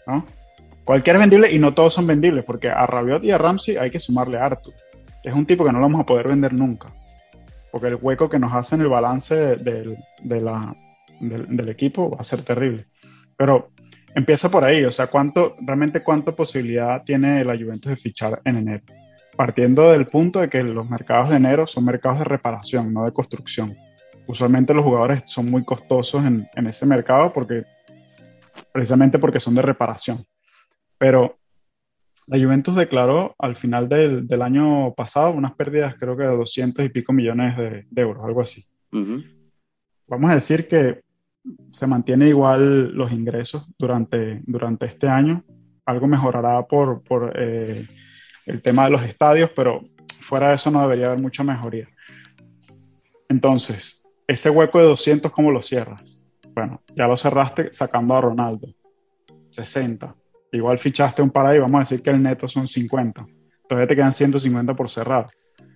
¿no? 0.07 0.25
Cualquiera 0.85 1.19
es 1.19 1.23
vendible 1.23 1.53
y 1.53 1.59
no 1.59 1.75
todos 1.75 1.95
son 1.95 2.07
vendibles, 2.07 2.45
porque 2.45 2.69
a 2.69 2.87
Rabiot 2.87 3.23
y 3.23 3.31
a 3.31 3.39
Ramsey 3.39 3.77
hay 3.77 3.91
que 3.91 4.01
sumarle 4.01 4.39
a 4.39 4.47
Arthur. 4.47 4.75
Es 5.23 5.35
un 5.35 5.47
tipo 5.47 5.65
que 5.65 5.73
no 5.73 5.79
lo 5.79 5.85
vamos 5.85 6.01
a 6.01 6.07
poder 6.07 6.29
vender 6.29 6.53
nunca. 6.53 6.89
Porque 7.71 7.89
el 7.89 7.99
hueco 8.01 8.29
que 8.29 8.39
nos 8.39 8.53
hace 8.55 8.77
en 8.77 8.83
el 8.83 8.89
balance 8.89 9.57
del, 9.57 9.97
del, 10.23 11.69
equipo 11.69 12.11
va 12.11 12.19
a 12.21 12.25
ser 12.25 12.43
terrible. 12.43 12.87
Pero 13.37 13.71
empieza 14.15 14.51
por 14.51 14.65
ahí, 14.65 14.85
o 14.85 14.91
sea, 14.91 15.09
¿cuánto, 15.09 15.55
realmente 15.61 16.03
cuánta 16.03 16.33
posibilidad 16.33 17.03
tiene 17.05 17.45
la 17.45 17.57
Juventus 17.57 17.91
de 17.91 17.97
fichar 17.97 18.41
en 18.45 18.57
enero? 18.57 18.85
Partiendo 19.37 19.93
del 19.93 20.07
punto 20.07 20.41
de 20.41 20.49
que 20.49 20.63
los 20.63 20.89
mercados 20.89 21.31
de 21.31 21.37
enero 21.37 21.67
son 21.67 21.85
mercados 21.85 22.21
de 22.21 22.25
reparación, 22.25 22.93
no 22.93 23.05
de 23.05 23.13
construcción. 23.13 23.77
Usualmente 24.27 24.75
los 24.75 24.85
jugadores 24.85 25.23
son 25.27 25.51
muy 25.51 25.65
costosos 25.65 26.25
en, 26.25 26.49
en 26.55 26.67
ese 26.67 26.87
mercado 26.87 27.33
porque 27.33 27.65
precisamente 28.73 29.19
porque 29.19 29.41
son 29.41 29.55
de 29.55 29.63
reparación. 29.63 30.25
Pero 30.99 31.39
la 32.29 32.39
Juventus 32.39 32.75
declaró 32.75 33.35
al 33.39 33.57
final 33.57 33.89
del, 33.89 34.29
del, 34.29 34.43
año 34.43 34.93
pasado 34.95 35.31
unas 35.31 35.55
pérdidas, 35.55 35.95
creo 35.99 36.15
que 36.15 36.25
de 36.25 36.37
200 36.37 36.85
y 36.85 36.91
pico 36.91 37.13
millones 37.13 37.57
de, 37.57 38.03
euros, 38.03 38.23
algo 38.25 38.43
así. 38.43 38.65
Vamos 40.07 40.31
a 40.31 40.35
decir 40.35 40.69
que 40.69 41.01
se 41.73 41.87
mantiene 41.87 42.29
igual 42.29 42.95
los 42.95 43.11
ingresos 43.13 43.67
durante, 43.79 44.43
durante 44.45 44.87
este 44.87 45.09
año. 45.09 45.43
Algo 45.87 46.07
mejorará 46.07 46.67
por, 46.67 47.03
por 47.03 47.33
eh, 47.35 47.87
el 48.45 48.61
tema 48.61 48.85
de 48.85 48.91
los 48.91 49.03
estadios, 49.03 49.51
pero 49.57 49.81
fuera 50.21 50.51
de 50.51 50.57
eso 50.57 50.71
no 50.71 50.83
debería 50.83 51.07
haber 51.07 51.21
mucha 51.21 51.43
mejoría. 51.43 51.89
Entonces, 53.31 54.07
ese 54.27 54.51
hueco 54.51 54.79
de 54.79 54.85
200, 54.85 55.33
¿cómo 55.33 55.51
lo 55.51 55.63
cierras? 55.63 56.03
Bueno, 56.55 56.83
ya 56.95 57.07
lo 57.07 57.17
cerraste 57.17 57.73
sacando 57.73 58.15
a 58.15 58.21
Ronaldo. 58.21 58.69
60 59.51 60.15
igual 60.53 60.79
fichaste 60.79 61.23
un 61.23 61.31
par 61.31 61.47
ahí, 61.47 61.59
vamos 61.59 61.77
a 61.77 61.81
decir 61.81 62.03
que 62.03 62.11
el 62.11 62.23
neto 62.23 62.49
son 62.49 62.67
50. 62.67 63.27
Todavía 63.69 63.89
te 63.89 63.97
quedan 63.97 64.13
150 64.13 64.75
por 64.75 64.91
cerrar. 64.91 65.27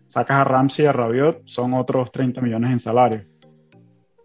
Sacas 0.07 0.39
a 0.39 0.45
Ramsey 0.45 0.85
y 0.85 0.89
a 0.89 0.93
Rabiot, 0.93 1.43
son 1.47 1.75
otros 1.75 2.11
30 2.13 2.41
millones 2.41 2.73
en 2.73 2.79
salario. 2.79 3.23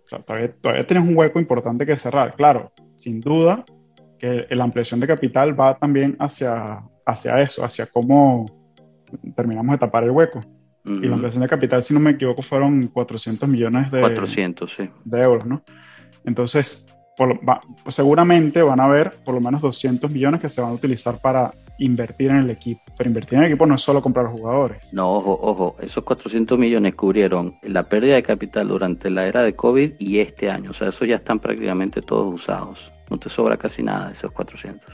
O 0.03 0.07
sea, 0.07 0.19
todavía, 0.19 0.53
tienes 0.87 1.07
un 1.07 1.17
hueco 1.17 1.39
importante 1.39 1.85
que 1.85 1.97
cerrar. 1.97 2.33
Claro, 2.35 2.71
sin 2.95 3.19
duda 3.19 3.65
que 4.17 4.47
la 4.49 4.63
ampliación 4.63 4.99
de 4.99 5.07
capital 5.07 5.59
va 5.59 5.77
también 5.77 6.15
hacia, 6.19 6.81
hacia 7.05 7.41
eso, 7.41 7.63
hacia 7.63 7.85
cómo 7.87 8.45
terminamos 9.35 9.73
de 9.73 9.77
tapar 9.77 10.03
el 10.03 10.11
hueco. 10.11 10.41
Y 10.85 11.05
la 11.05 11.15
ampliación 11.15 11.43
de 11.43 11.49
capital, 11.49 11.83
si 11.83 11.93
no 11.93 11.99
me 11.99 12.11
equivoco, 12.11 12.41
fueron 12.41 12.87
400 12.87 13.49
millones 13.49 13.91
de, 13.91 13.99
400, 13.99 14.73
sí. 14.73 14.89
de 15.03 15.21
euros, 15.21 15.45
¿no? 15.45 15.61
Entonces, 16.23 16.87
seguramente 17.89 18.61
van 18.61 18.79
a 18.79 18.85
haber 18.85 19.11
por 19.23 19.33
lo 19.33 19.41
menos 19.41 19.61
200 19.61 20.09
millones 20.11 20.41
que 20.41 20.49
se 20.49 20.61
van 20.61 20.71
a 20.71 20.73
utilizar 20.73 21.19
para 21.19 21.51
invertir 21.79 22.29
en 22.29 22.37
el 22.37 22.49
equipo. 22.49 22.81
Pero 22.97 23.09
invertir 23.09 23.35
en 23.35 23.45
el 23.45 23.51
equipo 23.51 23.65
no 23.65 23.75
es 23.75 23.81
solo 23.81 24.01
comprar 24.01 24.27
jugadores. 24.27 24.81
No, 24.91 25.11
ojo, 25.13 25.39
ojo, 25.41 25.75
esos 25.81 26.03
400 26.03 26.57
millones 26.57 26.95
cubrieron 26.95 27.55
la 27.63 27.83
pérdida 27.83 28.15
de 28.15 28.23
capital 28.23 28.67
durante 28.67 29.09
la 29.09 29.25
era 29.25 29.43
de 29.43 29.55
COVID 29.55 29.93
y 29.99 30.19
este 30.19 30.49
año. 30.49 30.71
O 30.71 30.73
sea, 30.73 30.89
esos 30.89 31.07
ya 31.07 31.15
están 31.15 31.39
prácticamente 31.39 32.01
todos 32.01 32.33
usados. 32.33 32.91
No 33.09 33.17
te 33.17 33.29
sobra 33.29 33.57
casi 33.57 33.83
nada 33.83 34.07
de 34.07 34.13
esos 34.13 34.31
400. 34.31 34.85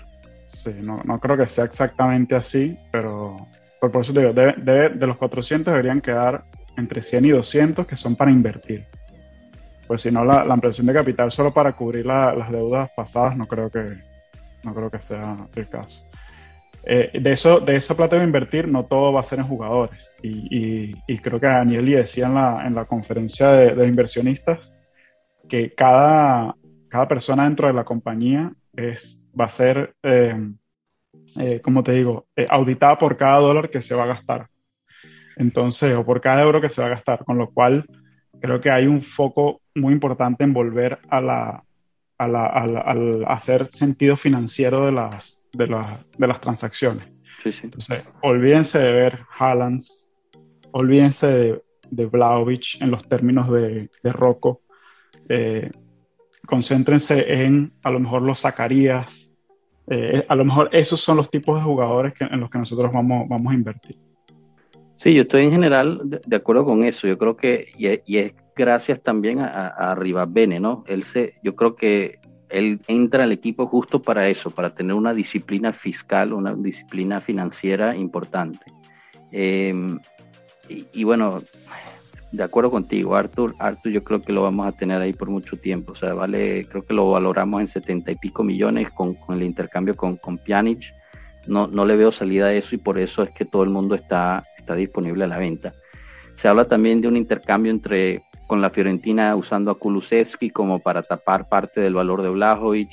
Sí, 0.45 0.71
no, 0.83 1.01
no 1.03 1.19
creo 1.19 1.35
que 1.35 1.49
sea 1.49 1.65
exactamente 1.65 2.35
así, 2.35 2.77
pero 2.91 3.47
por 3.79 4.01
eso 4.01 4.13
te 4.13 4.19
digo, 4.19 4.33
de, 4.33 4.89
de 4.89 5.07
los 5.07 5.17
400 5.17 5.71
deberían 5.71 5.99
quedar 5.99 6.43
entre 6.77 7.01
100 7.01 7.25
y 7.25 7.29
200 7.29 7.87
que 7.87 7.97
son 7.97 8.15
para 8.15 8.31
invertir 8.31 8.85
pues 9.93 10.01
si 10.01 10.09
no, 10.09 10.25
la, 10.25 10.41
ampliación 10.41 10.87
de 10.87 10.93
capital 10.93 11.31
solo 11.31 11.53
para 11.53 11.73
cubrir 11.73 12.03
las 12.07 12.51
deudas 12.51 12.89
pasadas 12.95 13.37
no 13.37 13.45
creo 13.45 13.69
que, 13.69 13.99
no 14.63 14.73
creo 14.73 14.89
que 14.89 14.99
sea 15.03 15.37
el 15.55 15.69
caso. 15.69 16.09
Eh, 16.83 17.11
de, 17.21 17.31
eso, 17.31 17.59
de 17.59 17.75
esa 17.75 17.95
plata 17.95 18.17
de 18.17 18.23
invertir, 18.23 18.67
no 18.67 18.83
todo 18.85 19.13
va 19.13 19.19
a 19.21 19.23
ser 19.23 19.37
en 19.37 19.45
jugadores. 19.45 20.11
Y, 20.23 20.95
creo 21.17 21.39
que 21.39 21.45
Daniel 21.45 21.85
decía 21.85 22.25
en 22.25 22.33
la, 22.33 22.65
en 22.65 22.73
la 22.73 22.85
conferencia 22.85 23.51
de, 23.51 23.87
inversionistas 23.87 24.73
que 25.47 25.75
cada, 25.75 26.55
cada 26.89 27.07
persona 27.07 27.43
dentro 27.43 27.67
de 27.67 27.73
la 27.73 27.83
compañía 27.83 28.51
es, 28.75 29.29
va 29.39 29.45
a 29.45 29.51
ser, 29.51 29.93
eh, 30.01 30.53
eh, 31.39 31.61
como 31.61 31.83
te 31.83 31.91
digo, 31.91 32.25
auditada 32.49 32.97
por 32.97 33.15
cada 33.15 33.37
dólar 33.37 33.69
que 33.69 33.83
se 33.83 33.93
va 33.93 34.05
a 34.05 34.07
gastar. 34.07 34.47
Entonces, 35.35 35.95
o 35.95 36.03
por 36.03 36.19
cada 36.19 36.41
euro 36.41 36.59
que 36.59 36.71
se 36.71 36.81
va 36.81 36.87
a 36.87 36.95
gastar, 36.95 37.23
con 37.23 37.37
lo 37.37 37.51
cual 37.51 37.85
creo 38.43 38.59
que 38.59 38.69
hay 38.69 38.87
un 38.87 39.01
foco 39.01 39.61
muy 39.73 39.93
importante 39.93 40.43
en 40.43 40.51
volver 40.51 40.99
a 41.09 41.21
la, 41.21 41.63
a 42.17 42.27
la, 42.27 42.45
al 42.47 43.23
hacer 43.25 43.71
sentido 43.71 44.17
financiero 44.17 44.85
de 44.85 44.91
las, 44.91 45.47
de, 45.53 45.65
de 46.17 46.27
las 46.27 46.41
transacciones. 46.41 47.07
Sí, 47.41 47.53
sí. 47.53 47.61
Entonces, 47.63 48.05
olvídense 48.21 48.79
de 48.79 48.91
ver 48.91 49.19
Hallands, 49.39 50.13
olvídense 50.71 51.27
de, 51.27 51.63
de 51.89 52.05
Vlaovic 52.05 52.81
en 52.81 52.91
los 52.91 53.07
términos 53.07 53.49
de, 53.49 53.89
de 54.03 54.11
Rocco. 54.11 54.59
Eh, 55.29 55.71
concéntrense 56.45 57.45
en 57.45 57.71
a 57.81 57.91
lo 57.91 58.01
mejor 58.01 58.23
los 58.23 58.41
Zacarías. 58.41 59.37
Eh, 59.87 60.25
a 60.27 60.35
lo 60.35 60.43
mejor 60.43 60.69
esos 60.73 60.99
son 60.99 61.15
los 61.15 61.29
tipos 61.29 61.57
de 61.57 61.63
jugadores 61.63 62.13
que, 62.13 62.25
en 62.25 62.41
los 62.41 62.49
que 62.49 62.57
nosotros 62.57 62.91
vamos, 62.91 63.25
vamos 63.29 63.53
a 63.53 63.55
invertir. 63.55 63.97
Sí, 65.03 65.13
yo 65.13 65.23
estoy 65.23 65.41
en 65.43 65.51
general 65.51 65.99
de, 66.05 66.35
acuerdo 66.37 66.63
con 66.63 66.85
eso. 66.85 67.09
Yo 67.09 67.17
creo 67.17 67.35
que, 67.35 67.73
y, 67.77 68.17
es 68.17 68.33
gracias 68.55 69.03
también 69.03 69.41
a, 69.41 69.67
a 69.67 69.95
Rivabene, 69.95 70.61
¿no? 70.61 70.85
Él 70.87 71.03
se, 71.03 71.33
yo 71.43 71.57
creo 71.57 71.75
que 71.75 72.19
él 72.47 72.79
entra 72.87 73.25
al 73.25 73.33
equipo 73.33 73.67
justo 73.67 74.01
para 74.01 74.29
eso, 74.29 74.49
para 74.49 74.73
tener 74.73 74.93
una 74.93 75.13
disciplina 75.13 75.73
fiscal, 75.73 76.31
una 76.31 76.53
disciplina 76.53 77.19
financiera 77.19 77.97
importante. 77.97 78.63
Em, 79.33 79.99
y, 80.69 81.03
bueno, 81.03 81.43
de 82.31 82.43
acuerdo 82.43 82.71
contigo, 82.71 83.17
Arthur, 83.17 83.55
Arthur 83.59 83.91
yo 83.91 84.05
creo 84.05 84.21
que 84.21 84.31
lo 84.31 84.43
vamos 84.43 84.69
a 84.69 84.71
tener 84.71 85.01
ahí 85.01 85.11
por 85.11 85.29
mucho 85.29 85.57
tiempo. 85.57 85.91
O 85.91 85.95
sea, 85.95 86.13
vale, 86.13 86.65
creo 86.69 86.85
que 86.85 86.93
lo 86.93 87.11
valoramos 87.11 87.59
en 87.59 87.67
setenta 87.67 88.09
y 88.09 88.15
pico 88.15 88.41
millones 88.41 88.89
con, 88.91 89.17
el 89.27 89.43
intercambio 89.43 89.97
con, 89.97 90.15
con 90.15 90.37
Pjanic. 90.37 90.93
No, 91.45 91.67
no 91.67 91.83
le 91.83 91.97
veo 91.97 92.13
salida 92.13 92.45
a 92.45 92.53
eso 92.53 92.73
y 92.73 92.77
por 92.77 92.97
eso 92.97 93.23
es 93.23 93.31
que 93.31 93.43
todo 93.43 93.63
el 93.63 93.71
mundo 93.71 93.95
está 93.95 94.41
está 94.63 94.75
disponible 94.75 95.25
a 95.25 95.27
la 95.27 95.37
venta. 95.37 95.73
Se 96.35 96.47
habla 96.47 96.65
también 96.65 97.01
de 97.01 97.07
un 97.07 97.17
intercambio 97.17 97.71
entre 97.71 98.23
con 98.47 98.61
la 98.61 98.69
Fiorentina 98.69 99.35
usando 99.35 99.71
a 99.71 99.77
Kulusevski 99.77 100.49
como 100.49 100.79
para 100.79 101.01
tapar 101.01 101.47
parte 101.47 101.81
del 101.81 101.93
valor 101.93 102.21
de 102.21 102.29
Blajovic. 102.29 102.91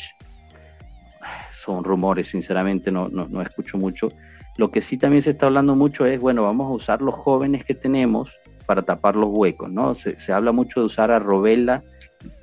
Son 1.52 1.84
rumores, 1.84 2.28
sinceramente 2.28 2.90
no, 2.90 3.08
no, 3.08 3.42
escucho 3.42 3.78
mucho. 3.78 4.08
Lo 4.56 4.68
que 4.68 4.82
sí 4.82 4.98
también 4.98 5.22
se 5.22 5.30
está 5.30 5.46
hablando 5.46 5.74
mucho 5.74 6.06
es, 6.06 6.20
bueno, 6.20 6.42
vamos 6.42 6.66
a 6.70 6.74
usar 6.74 7.02
los 7.02 7.14
jóvenes 7.14 7.64
que 7.64 7.74
tenemos 7.74 8.34
para 8.66 8.82
tapar 8.82 9.16
los 9.16 9.30
huecos, 9.30 9.70
¿no? 9.70 9.94
Se, 9.94 10.32
habla 10.32 10.52
mucho 10.52 10.80
de 10.80 10.86
usar 10.86 11.10
a 11.10 11.18
Robella, 11.18 11.82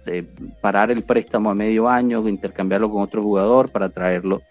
de 0.05 0.23
parar 0.61 0.91
el 0.91 1.03
préstamo 1.03 1.49
a 1.49 1.55
medio 1.55 1.87
año, 1.87 2.27
intercambiarlo 2.27 2.89
con 2.89 3.01
otro 3.03 3.21
jugador 3.21 3.71
para 3.71 3.89
traerlo 3.89 4.41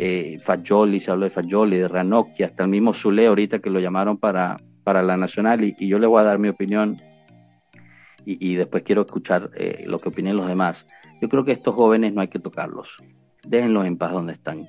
eh, 0.00 0.38
Fagioli, 0.38 1.00
se 1.00 1.10
habló 1.10 1.24
de 1.24 1.30
Fagioli, 1.30 1.76
de 1.76 1.88
Ranocchi, 1.88 2.44
hasta 2.44 2.62
el 2.62 2.68
mismo 2.68 2.94
Zule 2.94 3.26
ahorita 3.26 3.58
que 3.58 3.68
lo 3.68 3.80
llamaron 3.80 4.16
para, 4.16 4.56
para 4.84 5.02
la 5.02 5.16
Nacional 5.16 5.64
y, 5.64 5.74
yo 5.88 5.98
le 5.98 6.06
voy 6.06 6.20
a 6.20 6.24
dar 6.24 6.38
mi 6.38 6.48
opinión 6.48 6.96
y, 8.24 8.54
después 8.54 8.82
quiero 8.82 9.02
escuchar 9.02 9.50
eh, 9.54 9.84
lo 9.86 9.98
que 9.98 10.10
opinen 10.10 10.36
los 10.36 10.46
demás. 10.46 10.86
Yo 11.20 11.28
creo 11.28 11.44
que 11.44 11.52
estos 11.52 11.74
jóvenes 11.74 12.12
no 12.12 12.20
hay 12.20 12.28
que 12.28 12.38
tocarlos, 12.38 12.96
déjenlos 13.42 13.86
en 13.86 13.96
paz 13.96 14.12
donde 14.12 14.34
están. 14.34 14.68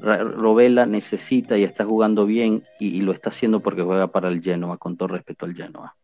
Robela 0.00 0.86
necesita 0.86 1.56
y 1.58 1.64
está 1.64 1.84
jugando 1.84 2.26
bien 2.26 2.62
y, 2.78 3.00
lo 3.00 3.12
está 3.12 3.30
haciendo 3.30 3.60
porque 3.60 3.82
juega 3.82 4.08
para 4.08 4.28
el 4.28 4.40
Genoa, 4.40 4.76
con 4.76 4.96
todo 4.96 5.08
respeto 5.08 5.46
al 5.46 5.54
Genoa. 5.54 5.96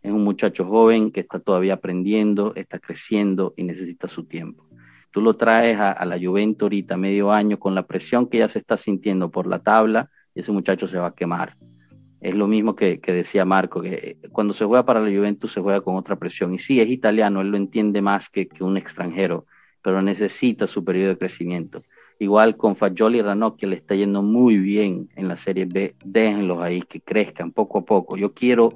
Es 0.00 0.12
un 0.12 0.24
muchacho 0.24 0.64
joven 0.64 1.10
que 1.10 1.20
está 1.20 1.38
todavía 1.38 1.74
aprendiendo, 1.74 2.54
está 2.54 2.78
creciendo 2.78 3.52
y 3.56 3.64
necesita 3.64 4.08
su 4.08 4.24
tiempo. 4.24 4.69
Tú 5.10 5.20
lo 5.20 5.34
traes 5.34 5.80
a, 5.80 6.04
la 6.04 6.18
Juventus 6.18 6.62
ahorita, 6.62 6.96
medio 6.96 7.32
año, 7.32 7.58
con 7.58 7.74
la 7.74 7.86
presión 7.86 8.28
que 8.28 8.38
ya 8.38 8.48
se 8.48 8.60
está 8.60 8.76
sintiendo 8.76 9.30
por 9.30 9.48
la 9.48 9.58
tabla, 9.58 10.08
ese 10.34 10.52
muchacho 10.52 10.86
se 10.86 10.98
va 10.98 11.08
a 11.08 11.14
quemar. 11.14 11.54
Es 12.20 12.36
lo 12.36 12.46
mismo 12.46 12.76
que, 12.76 13.00
decía 13.04 13.44
Marco, 13.44 13.82
que 13.82 14.18
cuando 14.30 14.54
se 14.54 14.64
juega 14.64 14.84
para 14.84 15.00
la 15.00 15.08
Juventus 15.08 15.52
se 15.52 15.60
juega 15.60 15.80
con 15.80 15.96
otra 15.96 16.16
presión. 16.16 16.54
Y 16.54 16.60
sí, 16.60 16.80
es 16.80 16.88
italiano, 16.88 17.40
él 17.40 17.48
lo 17.48 17.56
entiende 17.56 18.02
más 18.02 18.28
que, 18.28 18.48
un 18.60 18.76
extranjero, 18.76 19.46
pero 19.82 20.00
necesita 20.00 20.68
su 20.68 20.84
periodo 20.84 21.08
de 21.08 21.18
crecimiento. 21.18 21.82
Igual 22.20 22.56
con 22.56 22.76
Fagioli 22.76 23.18
y 23.18 23.22
Ranocchi 23.22 23.66
le 23.66 23.76
está 23.76 23.96
yendo 23.96 24.22
muy 24.22 24.58
bien 24.58 25.08
en 25.16 25.26
la 25.26 25.36
Serie 25.36 25.64
B, 25.64 25.96
déjenlos 26.04 26.60
ahí, 26.60 26.82
que 26.82 27.00
crezcan 27.00 27.50
poco 27.50 27.78
a 27.78 27.84
poco. 27.84 28.16
Yo 28.16 28.32
quiero, 28.32 28.68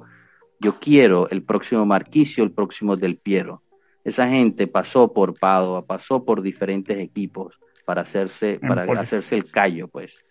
yo 0.59 0.79
quiero 0.79 1.29
el 1.29 1.43
próximo 1.43 1.85
Marquicio, 1.85 2.43
el 2.43 2.51
próximo 2.51 2.97
Del 2.97 3.17
Piero 3.17 3.61
esa 4.05 4.29
gente 4.29 4.67
pasó 4.67 5.11
por 5.11 5.37
Padua, 5.37 5.85
pasó 5.85 6.23
por 6.23 6.43
diferentes 6.43 6.97
equipos 6.99 7.59
para 7.85 8.03
hacerse, 8.03 8.59
para 8.59 8.83
hacerse 9.01 9.35
el 9.35 9.49
callo, 9.49 9.87
pues. 9.87 10.25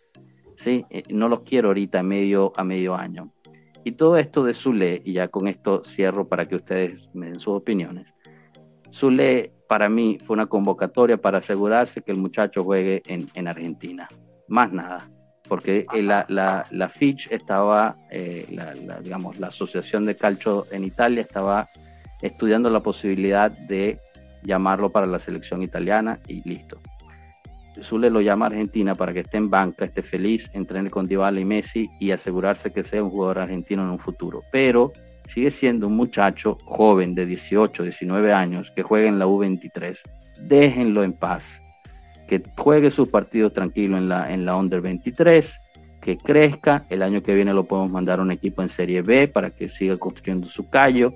Sí, 0.57 0.85
eh, 0.91 1.03
no 1.11 1.29
los 1.29 1.43
quiero 1.43 1.69
ahorita 1.69 1.99
a 1.99 2.03
medio, 2.05 2.53
a 2.57 2.63
medio 2.63 2.95
año. 2.95 3.33
Y 3.83 3.93
todo 3.93 4.17
esto 4.17 4.45
de 4.45 4.55
Zule, 4.55 5.03
y 5.05 5.15
ya 5.15 5.27
con 5.27 5.49
esto 5.49 5.83
cierro 5.85 6.29
para 6.29 6.47
que 6.47 6.55
ustedes 6.57 7.11
me 7.15 7.27
den 7.27 7.41
sus 7.41 7.55
opiniones. 7.55 8.07
Zule 8.93 9.53
para 9.69 9.89
mí 9.89 10.19
fue 10.25 10.35
una 10.35 10.47
convocatoria 10.47 11.17
para 11.17 11.39
asegurarse 11.39 12.01
que 12.01 12.13
el 12.13 12.19
muchacho 12.19 12.63
juegue 12.63 13.03
en, 13.07 13.29
en 13.35 13.49
Argentina. 13.49 14.09
Más 14.47 14.73
nada. 14.73 15.11
porque 15.49 15.85
la, 15.93 16.25
la, 16.29 16.67
la 16.71 16.89
Fitch 16.89 17.29
estaba, 17.31 17.97
eh, 18.11 18.47
la, 18.51 18.75
digamos, 19.01 19.39
la 19.39 19.49
Asociación 19.49 20.07
de 20.07 20.17
Calcio 20.17 20.65
en 20.71 20.85
Italia 20.85 21.23
estaba 21.23 21.69
estudiando 22.25 22.71
la 22.71 22.81
posibilidad 22.81 23.51
de 23.51 23.99
llamarlo 24.43 24.91
para 24.91 25.07
la 25.07 25.19
selección 25.19 25.63
italiana 25.63 26.19
y 26.27 26.47
listo. 26.49 26.81
Zule 27.83 28.09
lo 28.09 28.21
llama 28.21 28.47
a 28.47 28.49
Argentina 28.49 28.95
para 28.95 29.13
que 29.13 29.21
esté 29.21 29.37
en 29.37 29.51
banca, 29.51 29.85
esté 29.85 30.03
feliz, 30.03 30.49
entrene 30.55 30.91
con 30.91 31.07
Dybala 31.07 31.41
y 31.41 31.45
Messi 31.45 31.91
y 32.01 32.13
asegurarse 32.13 32.73
que 32.73 32.85
sea 32.85 33.03
un 33.03 33.11
jugador 33.11 33.41
argentino 33.41 33.83
en 33.83 33.91
un 33.91 33.99
futuro. 33.99 34.43
Pero 34.53 34.93
sigue 35.27 35.51
siendo 35.51 35.89
un 35.89 35.97
muchacho 35.97 36.57
joven 36.65 37.15
de 37.15 37.27
18, 37.27 37.83
19 37.83 38.33
años 38.33 38.73
que 38.75 38.83
juega 38.83 39.09
en 39.09 39.19
la 39.19 39.27
U23. 39.27 39.99
Déjenlo 40.43 41.03
en 41.03 41.13
paz. 41.13 41.45
Que 42.29 42.43
juegue 42.57 42.91
sus 42.91 43.09
partidos 43.09 43.53
tranquilo 43.53 43.99
en 43.99 44.09
la, 44.09 44.33
en 44.33 44.47
la 44.47 44.57
Under 44.57 44.81
23, 44.81 45.59
que 46.01 46.17
crezca. 46.17 46.87
El 46.89 47.03
año 47.03 47.23
que 47.23 47.35
viene 47.35 47.53
lo 47.53 47.65
podemos 47.65 47.91
mandar 47.91 48.21
a 48.21 48.23
un 48.23 48.31
equipo 48.31 48.63
en 48.63 48.69
Serie 48.69 49.03
B 49.03 49.29
para 49.29 49.51
que 49.51 49.69
siga 49.69 49.97
construyendo 49.97 50.47
su 50.47 50.71
callo. 50.71 51.13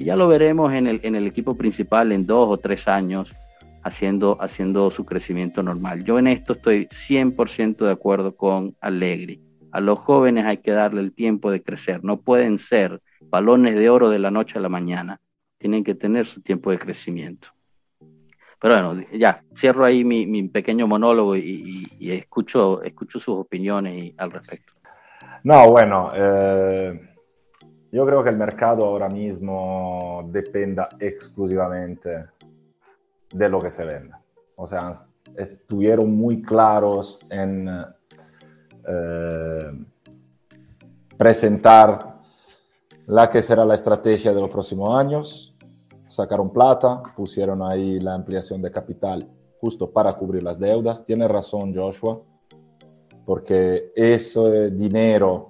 Y 0.00 0.06
ya 0.06 0.16
lo 0.16 0.28
veremos 0.28 0.72
en 0.72 0.86
el, 0.86 1.00
en 1.02 1.14
el 1.14 1.26
equipo 1.26 1.58
principal 1.58 2.10
en 2.10 2.26
dos 2.26 2.48
o 2.48 2.56
tres 2.56 2.88
años 2.88 3.30
haciendo, 3.82 4.38
haciendo 4.40 4.90
su 4.90 5.04
crecimiento 5.04 5.62
normal. 5.62 6.04
Yo 6.04 6.18
en 6.18 6.26
esto 6.26 6.54
estoy 6.54 6.86
100% 6.86 7.84
de 7.84 7.92
acuerdo 7.92 8.34
con 8.34 8.74
Allegri. 8.80 9.42
A 9.72 9.80
los 9.80 9.98
jóvenes 9.98 10.46
hay 10.46 10.56
que 10.56 10.70
darle 10.70 11.02
el 11.02 11.12
tiempo 11.12 11.50
de 11.50 11.62
crecer. 11.62 12.02
No 12.02 12.16
pueden 12.16 12.56
ser 12.56 13.02
balones 13.20 13.74
de 13.74 13.90
oro 13.90 14.08
de 14.08 14.18
la 14.18 14.30
noche 14.30 14.58
a 14.58 14.62
la 14.62 14.70
mañana. 14.70 15.20
Tienen 15.58 15.84
que 15.84 15.94
tener 15.94 16.24
su 16.24 16.40
tiempo 16.40 16.70
de 16.70 16.78
crecimiento. 16.78 17.48
Pero 18.58 18.82
bueno, 18.82 19.06
ya, 19.12 19.42
cierro 19.54 19.84
ahí 19.84 20.02
mi, 20.02 20.48
pequeño 20.48 20.86
monólogo 20.86 21.36
y, 21.36 21.86
escucho, 22.00 22.82
escucho 22.82 23.20
sus 23.20 23.36
opiniones 23.36 24.14
al 24.16 24.30
respecto. 24.30 24.72
No, 25.44 25.70
bueno, 25.70 26.08
eh, 26.14 27.09
yo 27.92 28.06
creo 28.06 28.22
que 28.22 28.30
el 28.30 28.36
mercado 28.36 28.84
ahora 28.84 29.08
mismo 29.08 30.28
dependa 30.30 30.88
exclusivamente 30.98 32.26
de 33.32 33.48
lo 33.48 33.60
que 33.60 33.70
se 33.70 33.84
venda. 33.84 34.20
O 34.56 34.66
sea, 34.66 34.94
estuvieron 35.36 36.16
muy 36.16 36.42
claros 36.42 37.18
en 37.30 37.68
eh, 38.86 39.72
presentar 41.16 42.20
la 43.06 43.28
que 43.28 43.42
será 43.42 43.64
la 43.64 43.74
estrategia 43.74 44.32
de 44.32 44.40
los 44.40 44.50
próximos 44.50 44.90
años. 44.90 45.54
Sacaron 46.08 46.52
plata, 46.52 47.02
pusieron 47.16 47.62
ahí 47.62 47.98
la 47.98 48.14
ampliación 48.14 48.62
de 48.62 48.70
capital 48.70 49.28
justo 49.60 49.90
para 49.90 50.12
cubrir 50.12 50.42
las 50.42 50.58
deudas. 50.58 51.04
Tiene 51.04 51.26
razón 51.26 51.74
Joshua, 51.74 52.20
porque 53.24 53.92
ese 53.96 54.70
dinero 54.70 55.48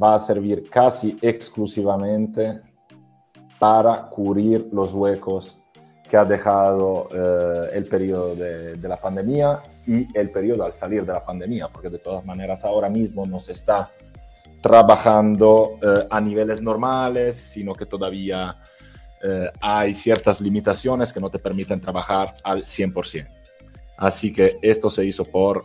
va 0.00 0.14
a 0.14 0.18
servir 0.18 0.68
casi 0.70 1.16
exclusivamente 1.22 2.60
para 3.58 4.08
cubrir 4.10 4.68
los 4.72 4.92
huecos 4.92 5.56
que 6.08 6.16
ha 6.16 6.24
dejado 6.24 7.08
eh, 7.12 7.70
el 7.72 7.86
periodo 7.86 8.34
de, 8.34 8.76
la 8.76 8.96
pandemia 8.96 9.62
y 9.86 10.06
el 10.16 10.30
periodo 10.30 10.64
al 10.64 10.72
salir 10.72 11.04
de 11.04 11.12
la 11.12 11.24
pandemia, 11.24 11.68
porque 11.68 11.88
de 11.88 11.98
todas 11.98 12.24
maneras 12.24 12.64
ahora 12.64 12.88
mismo 12.88 13.24
no 13.26 13.40
se 13.40 13.52
está 13.52 13.90
trabajando 14.62 15.78
eh, 15.82 16.06
a 16.10 16.20
niveles 16.20 16.60
normales, 16.60 17.36
sino 17.36 17.74
que 17.74 17.86
todavía 17.86 18.56
eh, 19.22 19.50
hay 19.60 19.94
ciertas 19.94 20.40
limitaciones 20.40 21.12
que 21.12 21.20
no 21.20 21.30
te 21.30 21.38
permiten 21.38 21.80
trabajar 21.80 22.34
al 22.44 22.64
100%. 22.64 23.26
Así 23.96 24.32
que 24.32 24.58
esto 24.60 24.90
se 24.90 25.04
hizo 25.04 25.24
por 25.24 25.64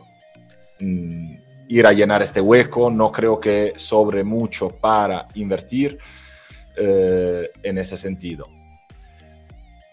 mm, 0.80 1.36
ir 1.70 1.88
a 1.88 1.92
llenar 1.92 2.22
este 2.22 2.42
hueco, 2.42 2.90
no 2.90 3.12
creo 3.12 3.40
que 3.40 3.74
sobre 3.78 4.24
mucho 4.24 4.70
para 4.70 5.28
invertir 5.36 5.98
en 6.76 7.78
ese 7.78 7.98
sentido. 7.98 8.48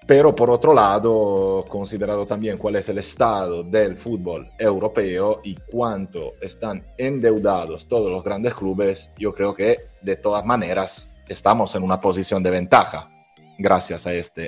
Pero 0.06 0.36
por 0.36 0.50
otro 0.50 0.72
lado, 0.72 1.64
considerado 1.68 2.24
también 2.24 2.56
cuál 2.56 2.76
es 2.76 2.88
el 2.88 2.98
estado 2.98 3.64
del 3.64 3.96
fútbol 3.96 4.48
europeo 4.56 5.40
y 5.42 5.56
cuánto 5.56 6.34
están 6.40 6.84
endeudados 6.96 7.88
todos 7.88 8.10
los 8.12 8.22
grandes 8.22 8.54
clubes, 8.54 9.10
yo 9.18 9.32
creo 9.32 9.52
que 9.52 9.76
de 10.02 10.14
todas 10.14 10.46
maneras 10.46 11.08
estamos 11.28 11.74
en 11.74 11.82
una 11.82 12.00
posición 12.00 12.40
de 12.44 12.50
ventaja 12.50 13.10
gracias 13.58 14.06
a 14.06 14.12
esta 14.12 14.42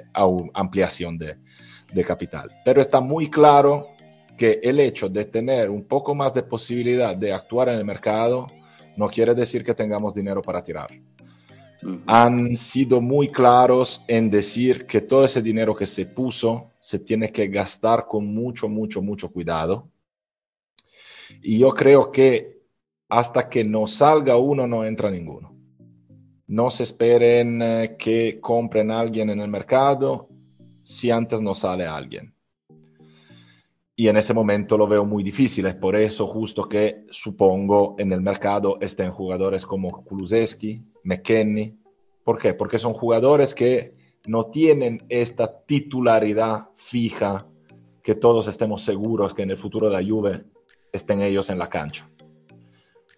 ampliación 0.54 1.18
de, 1.18 1.38
de 1.92 2.04
capital. 2.04 2.48
Pero 2.64 2.80
está 2.80 3.00
muy 3.00 3.28
claro 3.28 3.88
que 4.38 4.60
el 4.62 4.80
hecho 4.80 5.08
de 5.08 5.26
tener 5.26 5.68
un 5.68 5.84
poco 5.84 6.14
más 6.14 6.32
de 6.32 6.42
posibilidad 6.42 7.14
de 7.14 7.32
actuar 7.32 7.68
en 7.68 7.76
el 7.76 7.84
mercado 7.84 8.46
no 8.96 9.08
quiere 9.08 9.34
decir 9.34 9.62
que 9.62 9.74
tengamos 9.74 10.14
dinero 10.14 10.40
para 10.40 10.64
tirar 10.64 10.88
han 12.06 12.56
sido 12.56 13.00
muy 13.00 13.28
claros 13.28 14.02
en 14.08 14.30
decir 14.30 14.86
que 14.86 15.00
todo 15.00 15.24
ese 15.24 15.42
dinero 15.42 15.74
que 15.76 15.86
se 15.86 16.06
puso 16.06 16.72
se 16.80 16.98
tiene 16.98 17.30
que 17.30 17.48
gastar 17.48 18.06
con 18.06 18.26
mucho, 18.26 18.68
mucho, 18.68 19.00
mucho 19.00 19.30
cuidado. 19.30 19.88
Y 21.42 21.58
yo 21.58 21.70
creo 21.70 22.10
que 22.10 22.58
hasta 23.08 23.48
que 23.48 23.64
no 23.64 23.86
salga 23.86 24.36
uno, 24.36 24.66
no 24.66 24.84
entra 24.84 25.10
ninguno. 25.10 25.54
No 26.46 26.70
se 26.70 26.82
esperen 26.82 27.60
eh, 27.62 27.96
que 27.98 28.40
compren 28.40 28.90
a 28.90 29.00
alguien 29.00 29.30
en 29.30 29.40
el 29.40 29.48
mercado 29.48 30.26
si 30.84 31.10
antes 31.10 31.40
no 31.40 31.54
sale 31.54 31.86
alguien. 31.86 32.34
Y 34.00 34.06
en 34.06 34.16
ese 34.16 34.32
momento 34.32 34.78
lo 34.78 34.86
veo 34.86 35.04
muy 35.04 35.24
difícil. 35.24 35.66
Es 35.66 35.74
por 35.74 35.96
eso 35.96 36.28
justo 36.28 36.68
que 36.68 37.04
supongo 37.10 37.96
en 37.98 38.12
el 38.12 38.20
mercado 38.20 38.78
estén 38.80 39.10
jugadores 39.10 39.66
como 39.66 40.04
Kulusevski, 40.04 40.80
McKenny. 41.02 41.76
¿Por 42.22 42.38
qué? 42.38 42.54
Porque 42.54 42.78
son 42.78 42.92
jugadores 42.92 43.56
que 43.56 43.96
no 44.28 44.46
tienen 44.46 45.04
esta 45.08 45.64
titularidad 45.66 46.68
fija, 46.76 47.48
que 48.00 48.14
todos 48.14 48.46
estemos 48.46 48.82
seguros 48.82 49.34
que 49.34 49.42
en 49.42 49.50
el 49.50 49.58
futuro 49.58 49.90
de 49.90 50.00
la 50.00 50.08
Juve 50.08 50.44
estén 50.92 51.20
ellos 51.20 51.50
en 51.50 51.58
la 51.58 51.68
cancha. 51.68 52.08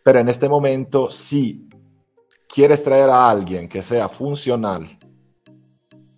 Pero 0.03 0.18
en 0.18 0.31
este 0.31 0.49
momento, 0.49 1.11
si 1.11 1.68
quieres 2.49 2.83
traer 2.83 3.11
a 3.11 3.28
alguien 3.28 3.68
que 3.68 3.83
sea 3.83 4.09
funcional 4.09 4.99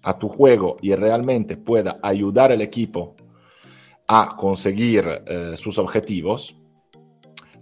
a 0.05 0.17
tu 0.17 0.29
juego 0.29 0.77
y 0.81 0.95
realmente 0.95 1.57
pueda 1.57 1.99
ayudar 2.01 2.53
al 2.53 2.63
equipo 2.63 3.17
a 4.15 4.37
conseguir 4.37 5.23
eh, 5.25 5.55
sus 5.57 5.79
objetivos, 5.79 6.55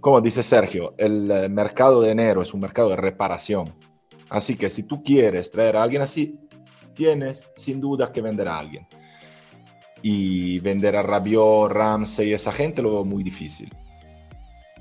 como 0.01 0.21
dice 0.21 0.43
Sergio, 0.43 0.95
el 0.99 1.31
eh, 1.31 1.49
mercado 1.49 2.01
de 2.01 2.11
enero 2.11 2.43
es 2.43 2.53
un 2.53 2.61
mercado 2.61 2.89
de 2.89 2.97
reparación. 2.97 3.73
Así 4.29 4.57
que 4.57 4.69
si 4.69 4.83
tú 4.83 5.01
quieres 5.01 5.53
traer 5.53 5.77
a 5.77 5.85
alguien 5.85 6.03
así, 6.03 6.41
tienes 6.93 7.47
sin 7.55 7.81
duda 7.81 8.11
que 8.11 8.21
vender 8.21 8.49
a 8.49 8.59
alguien. 8.59 8.85
Y 10.03 10.59
vender 10.59 10.97
a 10.97 11.03
Rabiot, 11.03 11.71
Ramsey 11.71 12.31
y 12.31 12.33
esa 12.33 12.51
gente 12.51 12.83
lo 12.83 12.95
veo 12.95 13.05
muy 13.05 13.23
difícil. 13.23 13.73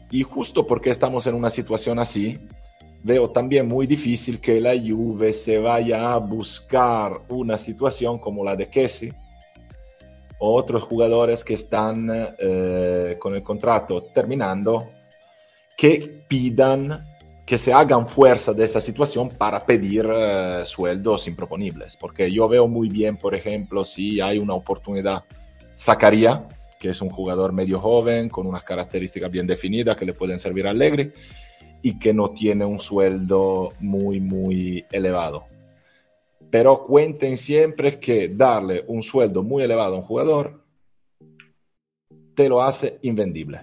Y 0.09 0.23
justo 0.23 0.65
porque 0.65 0.89
estamos 0.89 1.27
en 1.27 1.35
una 1.35 1.51
situación 1.51 1.99
así, 1.99 2.39
veo 3.03 3.29
también 3.29 3.67
muy 3.67 3.85
difícil 3.85 4.41
que 4.41 4.59
la 4.59 4.73
Juve 4.73 5.33
se 5.33 5.59
vaya 5.59 6.13
a 6.13 6.17
buscar 6.17 7.21
una 7.29 7.59
situación 7.59 8.17
como 8.17 8.43
la 8.43 8.55
de 8.55 8.69
Kessie 8.69 9.13
otros 10.39 10.83
jugadores 10.83 11.43
que 11.43 11.53
están 11.53 12.09
eh, 12.37 13.17
con 13.19 13.35
el 13.35 13.43
contrato 13.43 14.03
terminando 14.13 14.89
que 15.77 16.23
pidan 16.27 17.05
que 17.45 17.57
se 17.57 17.73
hagan 17.73 18.07
fuerza 18.07 18.53
de 18.53 18.63
esa 18.63 18.79
situación 18.79 19.29
para 19.29 19.59
pedir 19.59 20.07
eh, 20.07 20.61
sueldos 20.65 21.27
improponibles. 21.27 21.97
Porque 21.97 22.31
yo 22.31 22.47
veo 22.47 22.67
muy 22.67 22.89
bien, 22.89 23.17
por 23.17 23.33
ejemplo, 23.33 23.83
si 23.83 24.21
hay 24.21 24.37
una 24.37 24.53
oportunidad, 24.53 25.23
Zacaría, 25.75 26.45
que 26.79 26.89
es 26.89 27.01
un 27.01 27.09
jugador 27.09 27.51
medio 27.51 27.79
joven, 27.79 28.29
con 28.29 28.45
unas 28.45 28.63
características 28.63 29.31
bien 29.31 29.47
definidas 29.47 29.97
que 29.97 30.05
le 30.05 30.13
pueden 30.13 30.37
servir 30.37 30.67
a 30.67 30.71
Allegri 30.71 31.11
y 31.81 31.97
que 31.97 32.13
no 32.13 32.29
tiene 32.29 32.65
un 32.65 32.79
sueldo 32.79 33.69
muy, 33.79 34.19
muy 34.19 34.85
elevado. 34.91 35.45
Pero 36.51 36.85
cuenten 36.85 37.37
siempre 37.37 37.99
que 37.99 38.29
darle 38.29 38.83
un 38.87 39.03
sueldo 39.03 39.43
muy 39.43 39.63
elevado 39.63 39.95
a 39.95 39.97
un 39.99 40.03
jugador 40.03 40.63
te 42.35 42.47
lo 42.47 42.63
hace 42.63 42.99
invendible. 43.01 43.59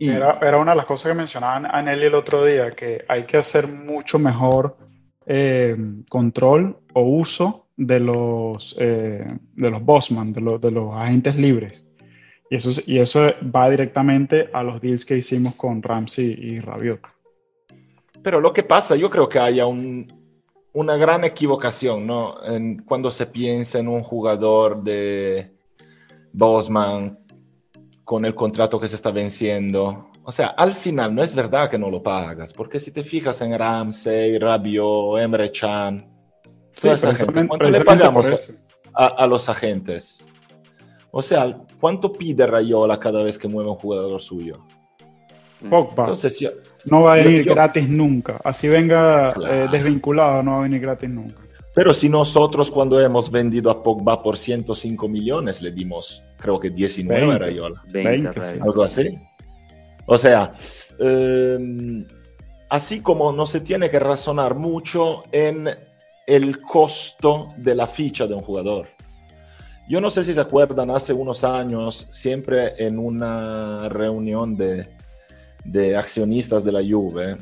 Era, 0.00 0.58
una 0.58 0.72
de 0.72 0.76
las 0.76 0.86
cosas 0.86 1.12
que 1.12 1.18
mencionaba 1.18 1.82
Nelly 1.82 2.06
el 2.06 2.14
otro 2.14 2.44
día, 2.44 2.70
que 2.70 3.04
hay 3.08 3.24
que 3.24 3.36
hacer 3.36 3.68
mucho 3.68 4.18
mejor 4.18 4.76
eh, 5.26 5.76
control 6.08 6.78
o 6.94 7.02
uso 7.02 7.66
de 7.76 8.00
los, 8.00 8.74
eh, 8.78 9.26
de 9.54 9.70
los 9.70 9.84
bossman, 9.84 10.32
de, 10.32 10.58
de, 10.58 10.70
los 10.70 10.94
agentes 10.94 11.36
libres. 11.36 11.86
Y 12.50 12.56
eso, 12.56 12.80
y 12.86 12.98
eso 12.98 13.20
va 13.54 13.68
directamente 13.68 14.48
a 14.52 14.62
los 14.62 14.80
deals 14.80 15.04
que 15.04 15.18
hicimos 15.18 15.54
con 15.54 15.82
Ramsey 15.82 16.30
y 16.30 16.60
Rabiot. 16.60 17.00
Pero 18.22 18.40
lo 18.40 18.52
que 18.52 18.62
pasa, 18.62 18.96
yo 18.96 19.10
creo 19.10 19.28
que 19.28 19.38
haya 19.38 19.66
un, 19.66 20.06
una 20.78 20.96
gran 20.96 21.24
equivocación, 21.24 22.06
¿no? 22.06 22.36
cuando 22.86 23.10
se 23.10 23.26
piensa 23.26 23.80
en 23.80 23.88
un 23.88 24.04
jugador 24.04 24.80
de 24.84 25.50
Bosman 26.32 27.18
con 28.04 28.24
el 28.24 28.32
contrato 28.32 28.78
que 28.78 28.88
se 28.88 28.94
está 28.94 29.10
venciendo. 29.10 30.12
O 30.22 30.30
sea, 30.30 30.48
al 30.48 30.74
final 30.74 31.12
no 31.16 31.24
es 31.24 31.34
verdad 31.34 31.68
que 31.68 31.78
no 31.78 31.90
lo 31.90 32.00
pagas, 32.00 32.52
porque 32.52 32.78
si 32.78 32.92
te 32.92 33.02
fijas 33.02 33.40
en 33.40 33.58
Ramsey, 33.58 34.38
Rabiot, 34.38 35.18
Emre 35.18 35.50
Chan, 35.50 36.08
¿cuánto 36.80 37.70
le 37.70 37.80
pagamos 37.80 38.56
a, 38.94 39.26
los 39.26 39.48
agentes? 39.48 40.24
O 41.10 41.22
sea, 41.22 41.58
¿cuánto 41.80 42.12
pide 42.12 42.46
Rayola 42.46 43.00
cada 43.00 43.24
vez 43.24 43.36
que 43.36 43.48
mueve 43.48 43.68
un 43.68 43.76
jugador 43.76 44.20
suyo? 44.22 44.64
Pogba. 45.68 46.04
Entonces, 46.04 46.38
no 46.84 47.02
va 47.02 47.12
a 47.12 47.16
venir 47.16 47.44
gratis 47.44 47.88
nunca. 47.88 48.40
Así 48.44 48.68
venga 48.68 49.34
eh, 49.48 49.68
desvinculado, 49.70 50.42
no 50.42 50.52
va 50.52 50.58
a 50.58 50.62
venir 50.62 50.80
gratis 50.80 51.10
nunca. 51.10 51.40
Pero 51.74 51.94
si 51.94 52.08
nosotros 52.08 52.70
cuando 52.70 53.00
hemos 53.00 53.30
vendido 53.30 53.70
a 53.70 53.82
Pogba 53.82 54.22
por 54.22 54.36
105 54.36 55.08
millones 55.08 55.62
le 55.62 55.70
dimos, 55.70 56.22
creo 56.36 56.58
que 56.58 56.70
19 56.70 57.32
a 57.34 57.38
Rayola. 57.38 57.82
20, 57.92 58.40
algo 58.60 58.82
así. 58.82 59.16
O 60.06 60.18
sea, 60.18 60.54
em, 60.98 62.04
así 62.70 63.00
como 63.00 63.32
no 63.32 63.46
se 63.46 63.60
tiene 63.60 63.90
que 63.90 63.98
razonar 63.98 64.54
mucho 64.56 65.22
en 65.30 65.68
el 66.26 66.58
costo 66.58 67.48
de 67.56 67.74
la 67.74 67.86
ficha 67.86 68.26
de 68.26 68.34
un 68.34 68.42
jugador. 68.42 68.88
Yo 69.88 70.00
no 70.00 70.10
sé 70.10 70.24
si 70.24 70.34
se 70.34 70.40
acuerdan, 70.40 70.90
hace 70.90 71.12
unos 71.12 71.44
años, 71.44 72.08
siempre 72.10 72.74
en 72.76 72.98
una 72.98 73.88
reunión 73.88 74.56
de, 74.56 74.86
de 75.70 75.96
accionistas 75.96 76.64
de 76.64 76.72
la 76.72 76.80
Juve, 76.80 77.36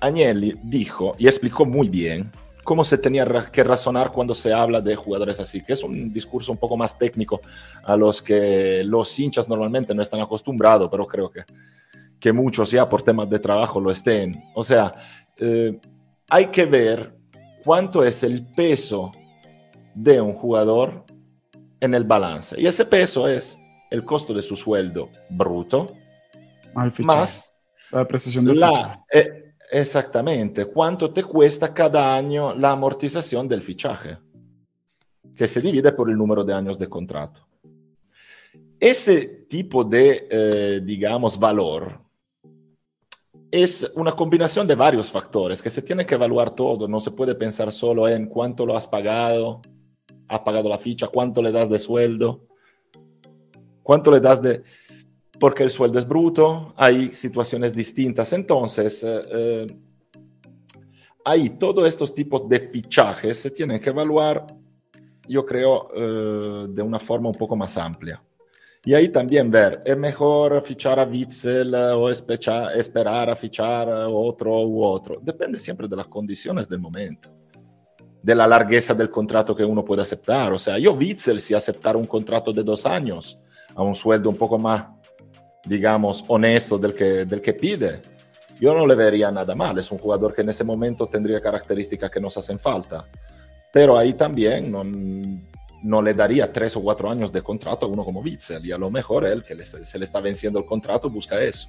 Agnelli 0.00 0.56
dijo 0.62 1.14
y 1.18 1.26
explicó 1.26 1.64
muy 1.64 1.88
bien 1.88 2.30
cómo 2.64 2.84
se 2.84 2.98
tenía 2.98 3.24
que 3.52 3.64
razonar 3.64 4.12
cuando 4.12 4.34
se 4.34 4.52
habla 4.52 4.80
de 4.80 4.94
jugadores 4.94 5.40
así, 5.40 5.60
que 5.60 5.72
es 5.72 5.82
un 5.82 6.12
discurso 6.12 6.52
un 6.52 6.58
poco 6.58 6.76
más 6.76 6.96
técnico 6.96 7.40
a 7.84 7.96
los 7.96 8.22
que 8.22 8.82
los 8.84 9.18
hinchas 9.18 9.48
normalmente 9.48 9.94
no 9.94 10.02
están 10.02 10.20
acostumbrados, 10.20 10.88
pero 10.90 11.06
creo 11.06 11.30
que, 11.30 11.44
que 12.20 12.32
muchos 12.32 12.70
ya 12.70 12.88
por 12.88 13.02
temas 13.02 13.28
de 13.30 13.38
trabajo 13.38 13.80
lo 13.80 13.90
estén. 13.90 14.42
O 14.54 14.62
sea, 14.62 14.92
eh, 15.38 15.78
hay 16.30 16.46
que 16.46 16.64
ver 16.64 17.14
cuánto 17.64 18.04
es 18.04 18.22
el 18.22 18.46
peso 18.46 19.10
de 19.94 20.20
un 20.20 20.34
jugador 20.34 21.04
en 21.80 21.94
el 21.94 22.04
balance. 22.04 22.60
Y 22.60 22.66
ese 22.66 22.84
peso 22.84 23.28
es 23.28 23.58
el 23.90 24.04
costo 24.04 24.32
de 24.32 24.42
su 24.42 24.56
sueldo 24.56 25.10
bruto, 25.28 25.94
más 26.98 27.52
la 27.90 28.06
precisión 28.06 28.44
de 28.44 28.54
la, 28.54 29.04
Exactamente. 29.72 30.66
¿Cuánto 30.66 31.14
te 31.14 31.24
cuesta 31.24 31.72
cada 31.72 32.14
año 32.14 32.54
la 32.54 32.72
amortización 32.72 33.48
del 33.48 33.62
fichaje? 33.62 34.18
Que 35.34 35.48
se 35.48 35.62
divide 35.62 35.92
por 35.92 36.10
el 36.10 36.16
número 36.18 36.44
de 36.44 36.52
años 36.52 36.78
de 36.78 36.90
contrato. 36.90 37.40
Ese 38.78 39.46
tipo 39.48 39.82
de, 39.82 40.28
eh, 40.30 40.80
digamos, 40.84 41.38
valor 41.38 42.00
es 43.50 43.90
una 43.94 44.12
combinación 44.12 44.66
de 44.66 44.74
varios 44.74 45.10
factores 45.10 45.62
que 45.62 45.70
se 45.70 45.80
tiene 45.80 46.04
que 46.04 46.16
evaluar 46.16 46.54
todo. 46.54 46.86
No 46.86 47.00
se 47.00 47.10
puede 47.10 47.34
pensar 47.34 47.72
solo 47.72 48.06
en 48.06 48.26
cuánto 48.26 48.66
lo 48.66 48.76
has 48.76 48.86
pagado, 48.86 49.62
has 50.28 50.40
pagado 50.40 50.68
la 50.68 50.78
ficha, 50.78 51.08
cuánto 51.08 51.40
le 51.40 51.50
das 51.50 51.70
de 51.70 51.78
sueldo, 51.78 52.46
cuánto 53.82 54.10
le 54.10 54.20
das 54.20 54.42
de 54.42 54.62
porque 55.42 55.64
el 55.64 55.72
sueldo 55.72 55.98
es 55.98 56.06
bruto, 56.06 56.72
hay 56.76 57.16
situaciones 57.16 57.72
distintas. 57.72 58.32
Entonces, 58.32 59.02
eh, 59.02 59.22
eh, 59.28 59.66
ahí 61.24 61.50
todos 61.58 61.88
estos 61.88 62.14
tipos 62.14 62.48
de 62.48 62.60
fichajes 62.68 63.38
se 63.38 63.50
tienen 63.50 63.80
que 63.80 63.90
evaluar, 63.90 64.46
yo 65.26 65.44
creo, 65.44 65.88
eh, 65.96 66.66
de 66.68 66.80
una 66.80 67.00
forma 67.00 67.28
un 67.28 67.34
poco 67.34 67.56
más 67.56 67.76
amplia. 67.76 68.22
Y 68.84 68.94
ahí 68.94 69.08
también 69.08 69.50
ver, 69.50 69.82
¿es 69.84 69.98
mejor 69.98 70.62
fichar 70.62 71.00
a 71.00 71.04
Witzel 71.04 71.74
o 71.74 72.08
esperar 72.08 73.28
a 73.28 73.34
fichar 73.34 73.88
a 73.88 74.06
otro 74.06 74.52
u 74.64 74.84
otro? 74.84 75.18
Depende 75.20 75.58
siempre 75.58 75.88
de 75.88 75.96
las 75.96 76.06
condiciones 76.06 76.68
del 76.68 76.78
momento, 76.78 77.30
de 78.22 78.34
la 78.36 78.46
largueza 78.46 78.94
del 78.94 79.10
contrato 79.10 79.56
que 79.56 79.64
uno 79.64 79.84
puede 79.84 80.02
aceptar. 80.02 80.52
O 80.52 80.58
sea, 80.60 80.78
yo 80.78 80.92
Witzel 80.92 81.40
si 81.40 81.52
aceptar 81.52 81.96
un 81.96 82.06
contrato 82.06 82.52
de 82.52 82.62
dos 82.62 82.86
años 82.86 83.36
a 83.74 83.82
un 83.82 83.96
sueldo 83.96 84.30
un 84.30 84.36
poco 84.36 84.56
más 84.56 85.01
digamos, 85.64 86.24
honesto 86.28 86.78
del 86.78 86.94
que, 86.94 87.24
del 87.24 87.40
que 87.40 87.54
pide, 87.54 88.00
yo 88.60 88.74
no 88.74 88.86
le 88.86 88.94
vería 88.94 89.30
nada 89.30 89.54
mal. 89.54 89.78
Es 89.78 89.90
un 89.90 89.98
jugador 89.98 90.34
que 90.34 90.42
en 90.42 90.48
ese 90.48 90.64
momento 90.64 91.06
tendría 91.06 91.40
características 91.40 92.10
que 92.10 92.20
nos 92.20 92.36
hacen 92.36 92.58
falta. 92.58 93.06
Pero 93.72 93.98
ahí 93.98 94.14
también 94.14 94.70
no, 94.70 94.82
no 95.82 96.02
le 96.02 96.14
daría 96.14 96.52
tres 96.52 96.76
o 96.76 96.82
cuatro 96.82 97.10
años 97.10 97.32
de 97.32 97.42
contrato 97.42 97.86
a 97.86 97.88
uno 97.88 98.04
como 98.04 98.20
Witzel. 98.20 98.64
Y 98.64 98.72
a 98.72 98.78
lo 98.78 98.90
mejor 98.90 99.24
él, 99.24 99.42
que 99.42 99.64
se 99.64 99.98
le 99.98 100.04
está 100.04 100.20
venciendo 100.20 100.58
el 100.58 100.64
contrato, 100.64 101.10
busca 101.10 101.42
eso. 101.42 101.68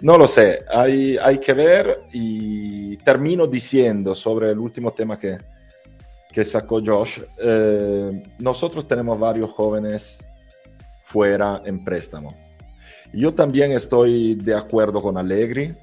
No 0.00 0.16
lo 0.16 0.28
sé, 0.28 0.64
hay, 0.68 1.18
hay 1.18 1.38
que 1.38 1.52
ver 1.52 2.02
y 2.12 2.96
termino 2.98 3.48
diciendo 3.48 4.14
sobre 4.14 4.52
el 4.52 4.58
último 4.58 4.92
tema 4.92 5.18
que, 5.18 5.38
que 6.32 6.44
sacó 6.44 6.80
Josh. 6.84 7.20
Eh, 7.36 8.22
nosotros 8.38 8.86
tenemos 8.86 9.18
varios 9.18 9.50
jóvenes 9.50 10.24
fuera 11.08 11.62
en 11.64 11.82
préstamo. 11.82 12.34
Yo 13.14 13.32
también 13.32 13.72
estoy 13.72 14.34
de 14.34 14.54
acuerdo 14.54 15.00
con 15.00 15.16
Allegri. 15.16 15.74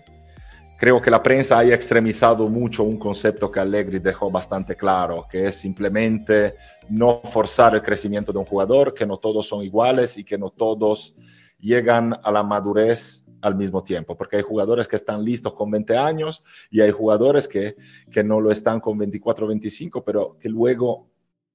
Creo 0.77 1.01
que 1.01 1.09
la 1.09 1.23
prensa 1.23 1.57
haya 1.57 1.73
extremizado 1.73 2.47
mucho 2.47 2.83
un 2.83 2.99
concepto 2.99 3.49
que 3.49 3.59
Allegri 3.59 3.97
dejó 3.97 4.29
bastante 4.29 4.75
claro, 4.75 5.25
que 5.29 5.47
es 5.47 5.55
simplemente 5.55 6.55
no 6.89 7.21
forzar 7.23 7.73
el 7.73 7.81
crecimiento 7.81 8.31
de 8.31 8.37
un 8.37 8.45
jugador, 8.45 8.93
que 8.93 9.05
no 9.05 9.17
todos 9.17 9.47
son 9.47 9.63
iguales 9.63 10.17
y 10.17 10.23
que 10.23 10.37
no 10.37 10.51
todos 10.51 11.15
llegan 11.59 12.15
a 12.21 12.31
la 12.31 12.43
madurez 12.43 13.23
al 13.41 13.55
mismo 13.55 13.83
tiempo, 13.83 14.15
porque 14.15 14.37
hay 14.37 14.43
jugadores 14.43 14.87
que 14.87 14.95
están 14.95 15.23
listos 15.23 15.53
con 15.53 15.71
20 15.71 15.97
años 15.97 16.43
y 16.69 16.81
hay 16.81 16.91
jugadores 16.91 17.47
que, 17.47 17.73
que 18.13 18.23
no 18.23 18.39
lo 18.39 18.51
están 18.51 18.79
con 18.79 18.97
24 18.97 19.45
o 19.45 19.49
25, 19.49 20.03
pero 20.03 20.37
que 20.39 20.49
luego 20.49 21.07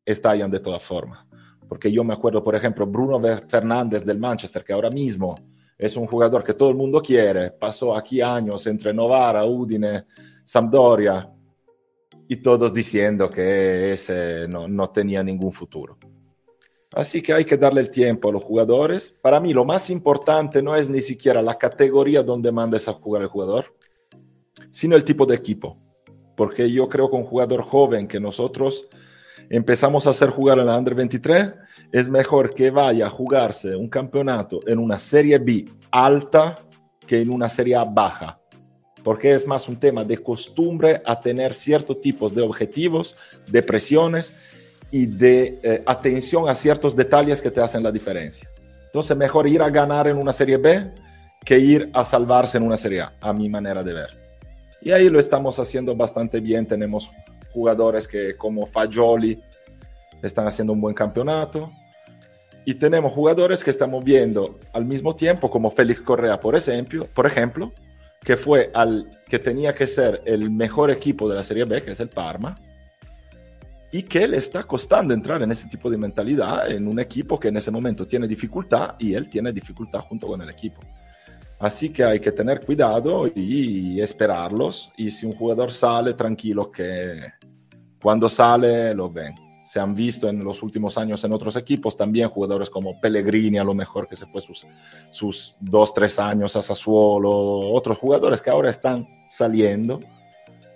estallan 0.05 0.51
de 0.51 0.61
todas 0.61 0.83
formas 0.83 1.30
porque 1.71 1.93
yo 1.93 2.03
me 2.03 2.15
acuerdo, 2.15 2.43
por 2.43 2.57
ejemplo, 2.57 2.85
Bruno 2.85 3.23
Fernández 3.47 4.05
del 4.05 4.19
Manchester, 4.19 4.65
que 4.65 4.73
ahora 4.73 4.91
mismo 4.91 5.37
es 5.79 5.97
un 5.97 6.09
jugador 6.09 6.43
que 6.43 6.55
todo 6.55 6.71
el 6.71 6.75
mundo 6.75 7.01
quiere, 7.01 7.53
pasó 7.53 7.97
aquí 7.97 8.21
años 8.21 8.67
entre 8.67 8.93
Novara, 8.93 9.45
Udine, 9.45 10.07
Sampdoria, 10.45 11.31
y 12.27 12.37
todos 12.39 12.75
diciendo 12.75 13.31
que 13.31 13.93
ese 13.93 14.49
no, 14.49 14.91
tenía 14.91 15.23
ningún 15.23 15.53
futuro. 15.53 15.97
Así 16.93 17.23
que 17.23 17.35
hay 17.35 17.45
que 17.45 17.57
darle 17.57 17.83
el 17.83 17.93
tiempo 17.93 18.31
a 18.31 18.33
los 18.33 18.43
jugadores. 18.43 19.15
Para 19.23 19.39
mí 19.39 19.53
lo 19.53 19.65
más 19.65 19.91
importante 19.91 20.61
no 20.61 20.75
es 20.75 20.91
ni 20.91 21.03
siquiera 21.03 21.41
la 21.41 21.57
categoría 21.57 22.25
donde 22.25 22.51
mandes 22.51 22.89
a 22.89 22.95
jugar 22.95 23.23
el 23.23 23.29
jugador, 23.29 23.77
sino 24.73 24.97
el 24.97 25.05
tipo 25.05 25.25
de 25.25 25.37
equipo. 25.37 25.77
Porque 26.37 26.69
yo 26.69 26.89
creo 26.89 27.09
que 27.09 27.17
un 27.17 27.27
jugador 27.27 27.63
joven 27.63 28.09
que 28.09 28.19
nosotros 28.19 28.89
empezamos 29.51 30.07
a 30.07 30.11
hacer 30.11 30.31
jugar 30.31 30.59
en 30.59 30.67
la 30.67 30.79
Under 30.79 30.95
23, 30.95 31.53
es 31.93 32.09
mejor 32.09 32.55
que 32.55 32.71
vaya 32.71 33.07
a 33.07 33.11
jugarse 33.11 33.75
un 33.75 33.89
campeonato 33.89 34.61
en 34.67 34.79
una 34.79 34.99
Serie 34.99 35.39
B 35.39 35.67
alta 35.91 36.55
que 37.07 37.21
en 37.21 37.31
una 37.33 37.49
Serie 37.49 37.75
A 37.75 37.85
baja, 37.85 38.39
porque 39.03 39.35
es 39.35 39.47
más 39.47 39.69
un 39.69 39.77
tema 39.77 40.05
de 40.05 40.19
costumbre 40.19 41.03
a 41.05 41.21
tener 41.21 41.53
ciertos 41.53 42.01
tipos 42.01 42.33
de 42.33 42.43
objetivos, 42.43 43.17
de 43.49 43.63
presiones 43.63 44.35
y 44.93 45.07
de 45.07 45.59
eh, 45.63 45.83
atención 45.85 46.49
a 46.49 46.55
ciertos 46.55 46.95
detalles 46.95 47.43
que 47.43 47.51
te 47.51 47.61
hacen 47.61 47.83
la 47.83 47.91
diferencia. 47.91 48.49
Entonces, 48.87 49.17
mejor 49.17 49.49
ir 49.49 49.63
a 49.63 49.71
ganar 49.71 50.07
en 50.07 50.17
una 50.17 50.33
Serie 50.33 50.57
B 50.57 50.91
que 51.45 51.59
ir 51.59 51.91
a 51.93 52.05
salvarse 52.05 52.59
en 52.59 52.65
una 52.65 52.77
Serie 52.77 53.03
A, 53.03 53.13
a 53.21 53.33
mi 53.33 53.49
manera 53.49 53.83
de 53.83 53.93
ver. 53.93 54.11
Y 54.83 54.93
ahí 54.93 55.09
lo 55.09 55.21
estamos 55.21 55.59
haciendo 55.59 55.95
bastante 55.95 56.41
bien. 56.41 56.67
Tenemos 56.67 57.09
jugadores 57.53 58.07
que 58.07 58.37
como 58.37 58.67
Fagioli 58.67 59.41
están 60.23 60.47
haciendo 60.47 60.73
un 60.73 60.81
buen 60.81 60.95
campeonato. 60.95 61.71
Y 62.65 62.75
tenemos 62.75 63.13
jugadores 63.13 63.65
que 63.65 63.71
estamos 63.71 64.05
viendo 64.05 64.59
al 64.73 64.85
mismo 64.85 65.17
tiempo, 65.17 65.51
como 65.51 65.71
Félix 65.71 66.03
Correa, 66.03 66.39
por 66.39 66.55
ejemplo, 66.55 67.07
por 67.15 67.27
ejemplo, 67.27 67.73
que 68.23 68.37
fue 68.37 68.71
al 68.75 69.07
que 69.29 69.39
tenía 69.39 69.73
que 69.73 69.87
ser 69.87 70.21
el 70.27 70.51
mejor 70.51 70.91
equipo 70.91 71.29
de 71.29 71.37
la 71.37 71.45
Serie 71.45 71.65
B, 71.65 71.81
que 71.81 71.93
es 71.93 72.01
el 72.01 72.09
Parma, 72.09 72.57
y 73.93 74.03
que 74.03 74.29
le 74.29 74.37
está 74.37 74.63
costando 74.65 75.15
entrar 75.15 75.43
en 75.43 75.51
ese 75.51 75.69
tipo 75.69 75.91
de 75.91 75.97
mentalidad 75.97 76.71
en 76.71 76.87
un 76.87 77.01
equipo 77.01 77.41
que 77.41 77.49
en 77.49 77.57
ese 77.57 77.71
momento 77.71 78.07
tiene 78.07 78.29
dificultad 78.29 78.95
y 78.99 79.15
él 79.15 79.29
tiene 79.29 79.53
dificultad 79.53 80.01
junto 80.01 80.29
con 80.29 80.41
el 80.43 80.51
equipo. 80.51 80.81
Así 81.59 81.91
que 81.91 82.05
hay 82.05 82.21
que 82.21 82.33
tener 82.33 82.61
cuidado 82.65 83.27
y 83.35 84.01
esperarlos. 84.01 84.91
Y 84.97 85.11
si 85.11 85.27
un 85.27 85.33
jugador 85.33 85.73
sale, 85.73 86.15
tranquilo 86.15 86.71
que 86.71 87.21
cuando 88.03 88.29
sale 88.29 88.95
lo 88.95 89.11
ven. 89.11 89.35
Se 89.65 89.79
han 89.79 89.95
visto 89.95 90.29
en 90.29 90.43
los 90.43 90.63
últimos 90.63 90.99
años 90.99 91.23
en 91.23 91.33
otros 91.33 91.55
equipos 91.55 91.97
también 91.97 92.29
jugadores 92.29 92.69
como 92.69 93.01
Pellegrini, 93.01 93.59
a 93.59 93.65
lo 93.65 93.75
mejor 93.75 94.09
que 94.09 94.17
se 94.17 94.27
fue 94.27 94.41
sus, 94.41 94.67
sus 95.13 95.55
dos, 95.61 95.95
tres 95.95 96.19
años 96.19 96.57
a 96.57 96.63
Sassuolo, 96.63 97.31
otros 97.31 97.97
jugadores 97.99 98.43
que 98.43 98.51
ahora 98.51 98.71
están 98.71 99.07
saliendo, 99.31 100.01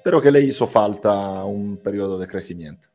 pero 0.05 0.22
que 0.22 0.31
le 0.31 0.43
hizo 0.43 0.68
falta 0.68 1.45
un 1.45 1.77
periodo 1.79 2.18
de 2.18 2.29
crecimiento. 2.29 2.94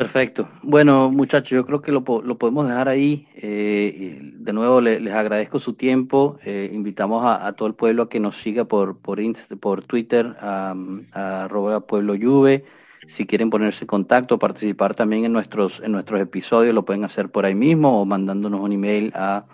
Perfecto. 0.00 0.48
Bueno, 0.62 1.10
muchachos, 1.10 1.50
yo 1.50 1.66
creo 1.66 1.82
que 1.82 1.92
lo, 1.92 2.02
podemos 2.02 2.66
dejar 2.66 2.88
ahí. 2.88 3.28
Eh, 3.34 4.18
de 4.22 4.52
nuevo, 4.54 4.80
les 4.80 5.12
agradezco 5.12 5.58
su 5.58 5.74
tiempo. 5.74 6.38
Eh, 6.42 6.70
invitamos 6.72 7.22
a, 7.26 7.52
todo 7.52 7.68
el 7.68 7.74
pueblo 7.74 8.04
a 8.04 8.08
que 8.08 8.18
nos 8.18 8.38
siga 8.38 8.64
por, 8.64 8.96
por, 8.96 9.20
por 9.60 9.82
Twitter, 9.82 10.34
a, 10.40 10.74
a 11.12 11.80
Pueblo 11.86 12.14
Juve. 12.18 12.64
Si 13.08 13.26
quieren 13.26 13.50
ponerse 13.50 13.84
en 13.84 13.88
contacto, 13.88 14.38
participar 14.38 14.94
también 14.94 15.26
en 15.26 15.34
nuestros, 15.34 15.82
en 15.84 15.92
nuestros 15.92 16.18
episodios, 16.18 16.74
lo 16.74 16.86
pueden 16.86 17.04
hacer 17.04 17.28
por 17.28 17.44
ahí 17.44 17.54
mismo 17.54 18.00
o 18.00 18.06
mandándonos 18.06 18.62
un 18.62 18.72
email 18.72 19.12
a 19.14 19.44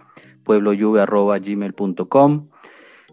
pueblojuve.gmail.com. 0.45 2.49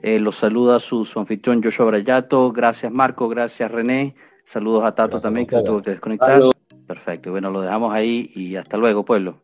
Eh, 0.03 0.19
los 0.19 0.35
saluda 0.35 0.79
su, 0.79 1.03
su 1.03 1.19
anfitrión 1.19 1.63
Joshua 1.63 1.87
Brayato. 1.87 2.51
Gracias 2.51 2.91
Marco, 2.91 3.27
gracias 3.27 3.71
René. 3.71 4.13
Saludos 4.45 4.83
a 4.83 4.93
Tato 4.93 5.19
también, 5.19 5.47
que 5.47 5.55
se 5.55 5.63
tuvo 5.63 5.81
que 5.81 5.91
desconectar. 5.91 6.39
Perfecto, 6.85 7.31
bueno, 7.31 7.49
lo 7.51 7.59
dejamos 7.61 7.93
ahí 7.93 8.31
y 8.35 8.55
hasta 8.55 8.77
luego, 8.77 9.03
pueblo. 9.05 9.42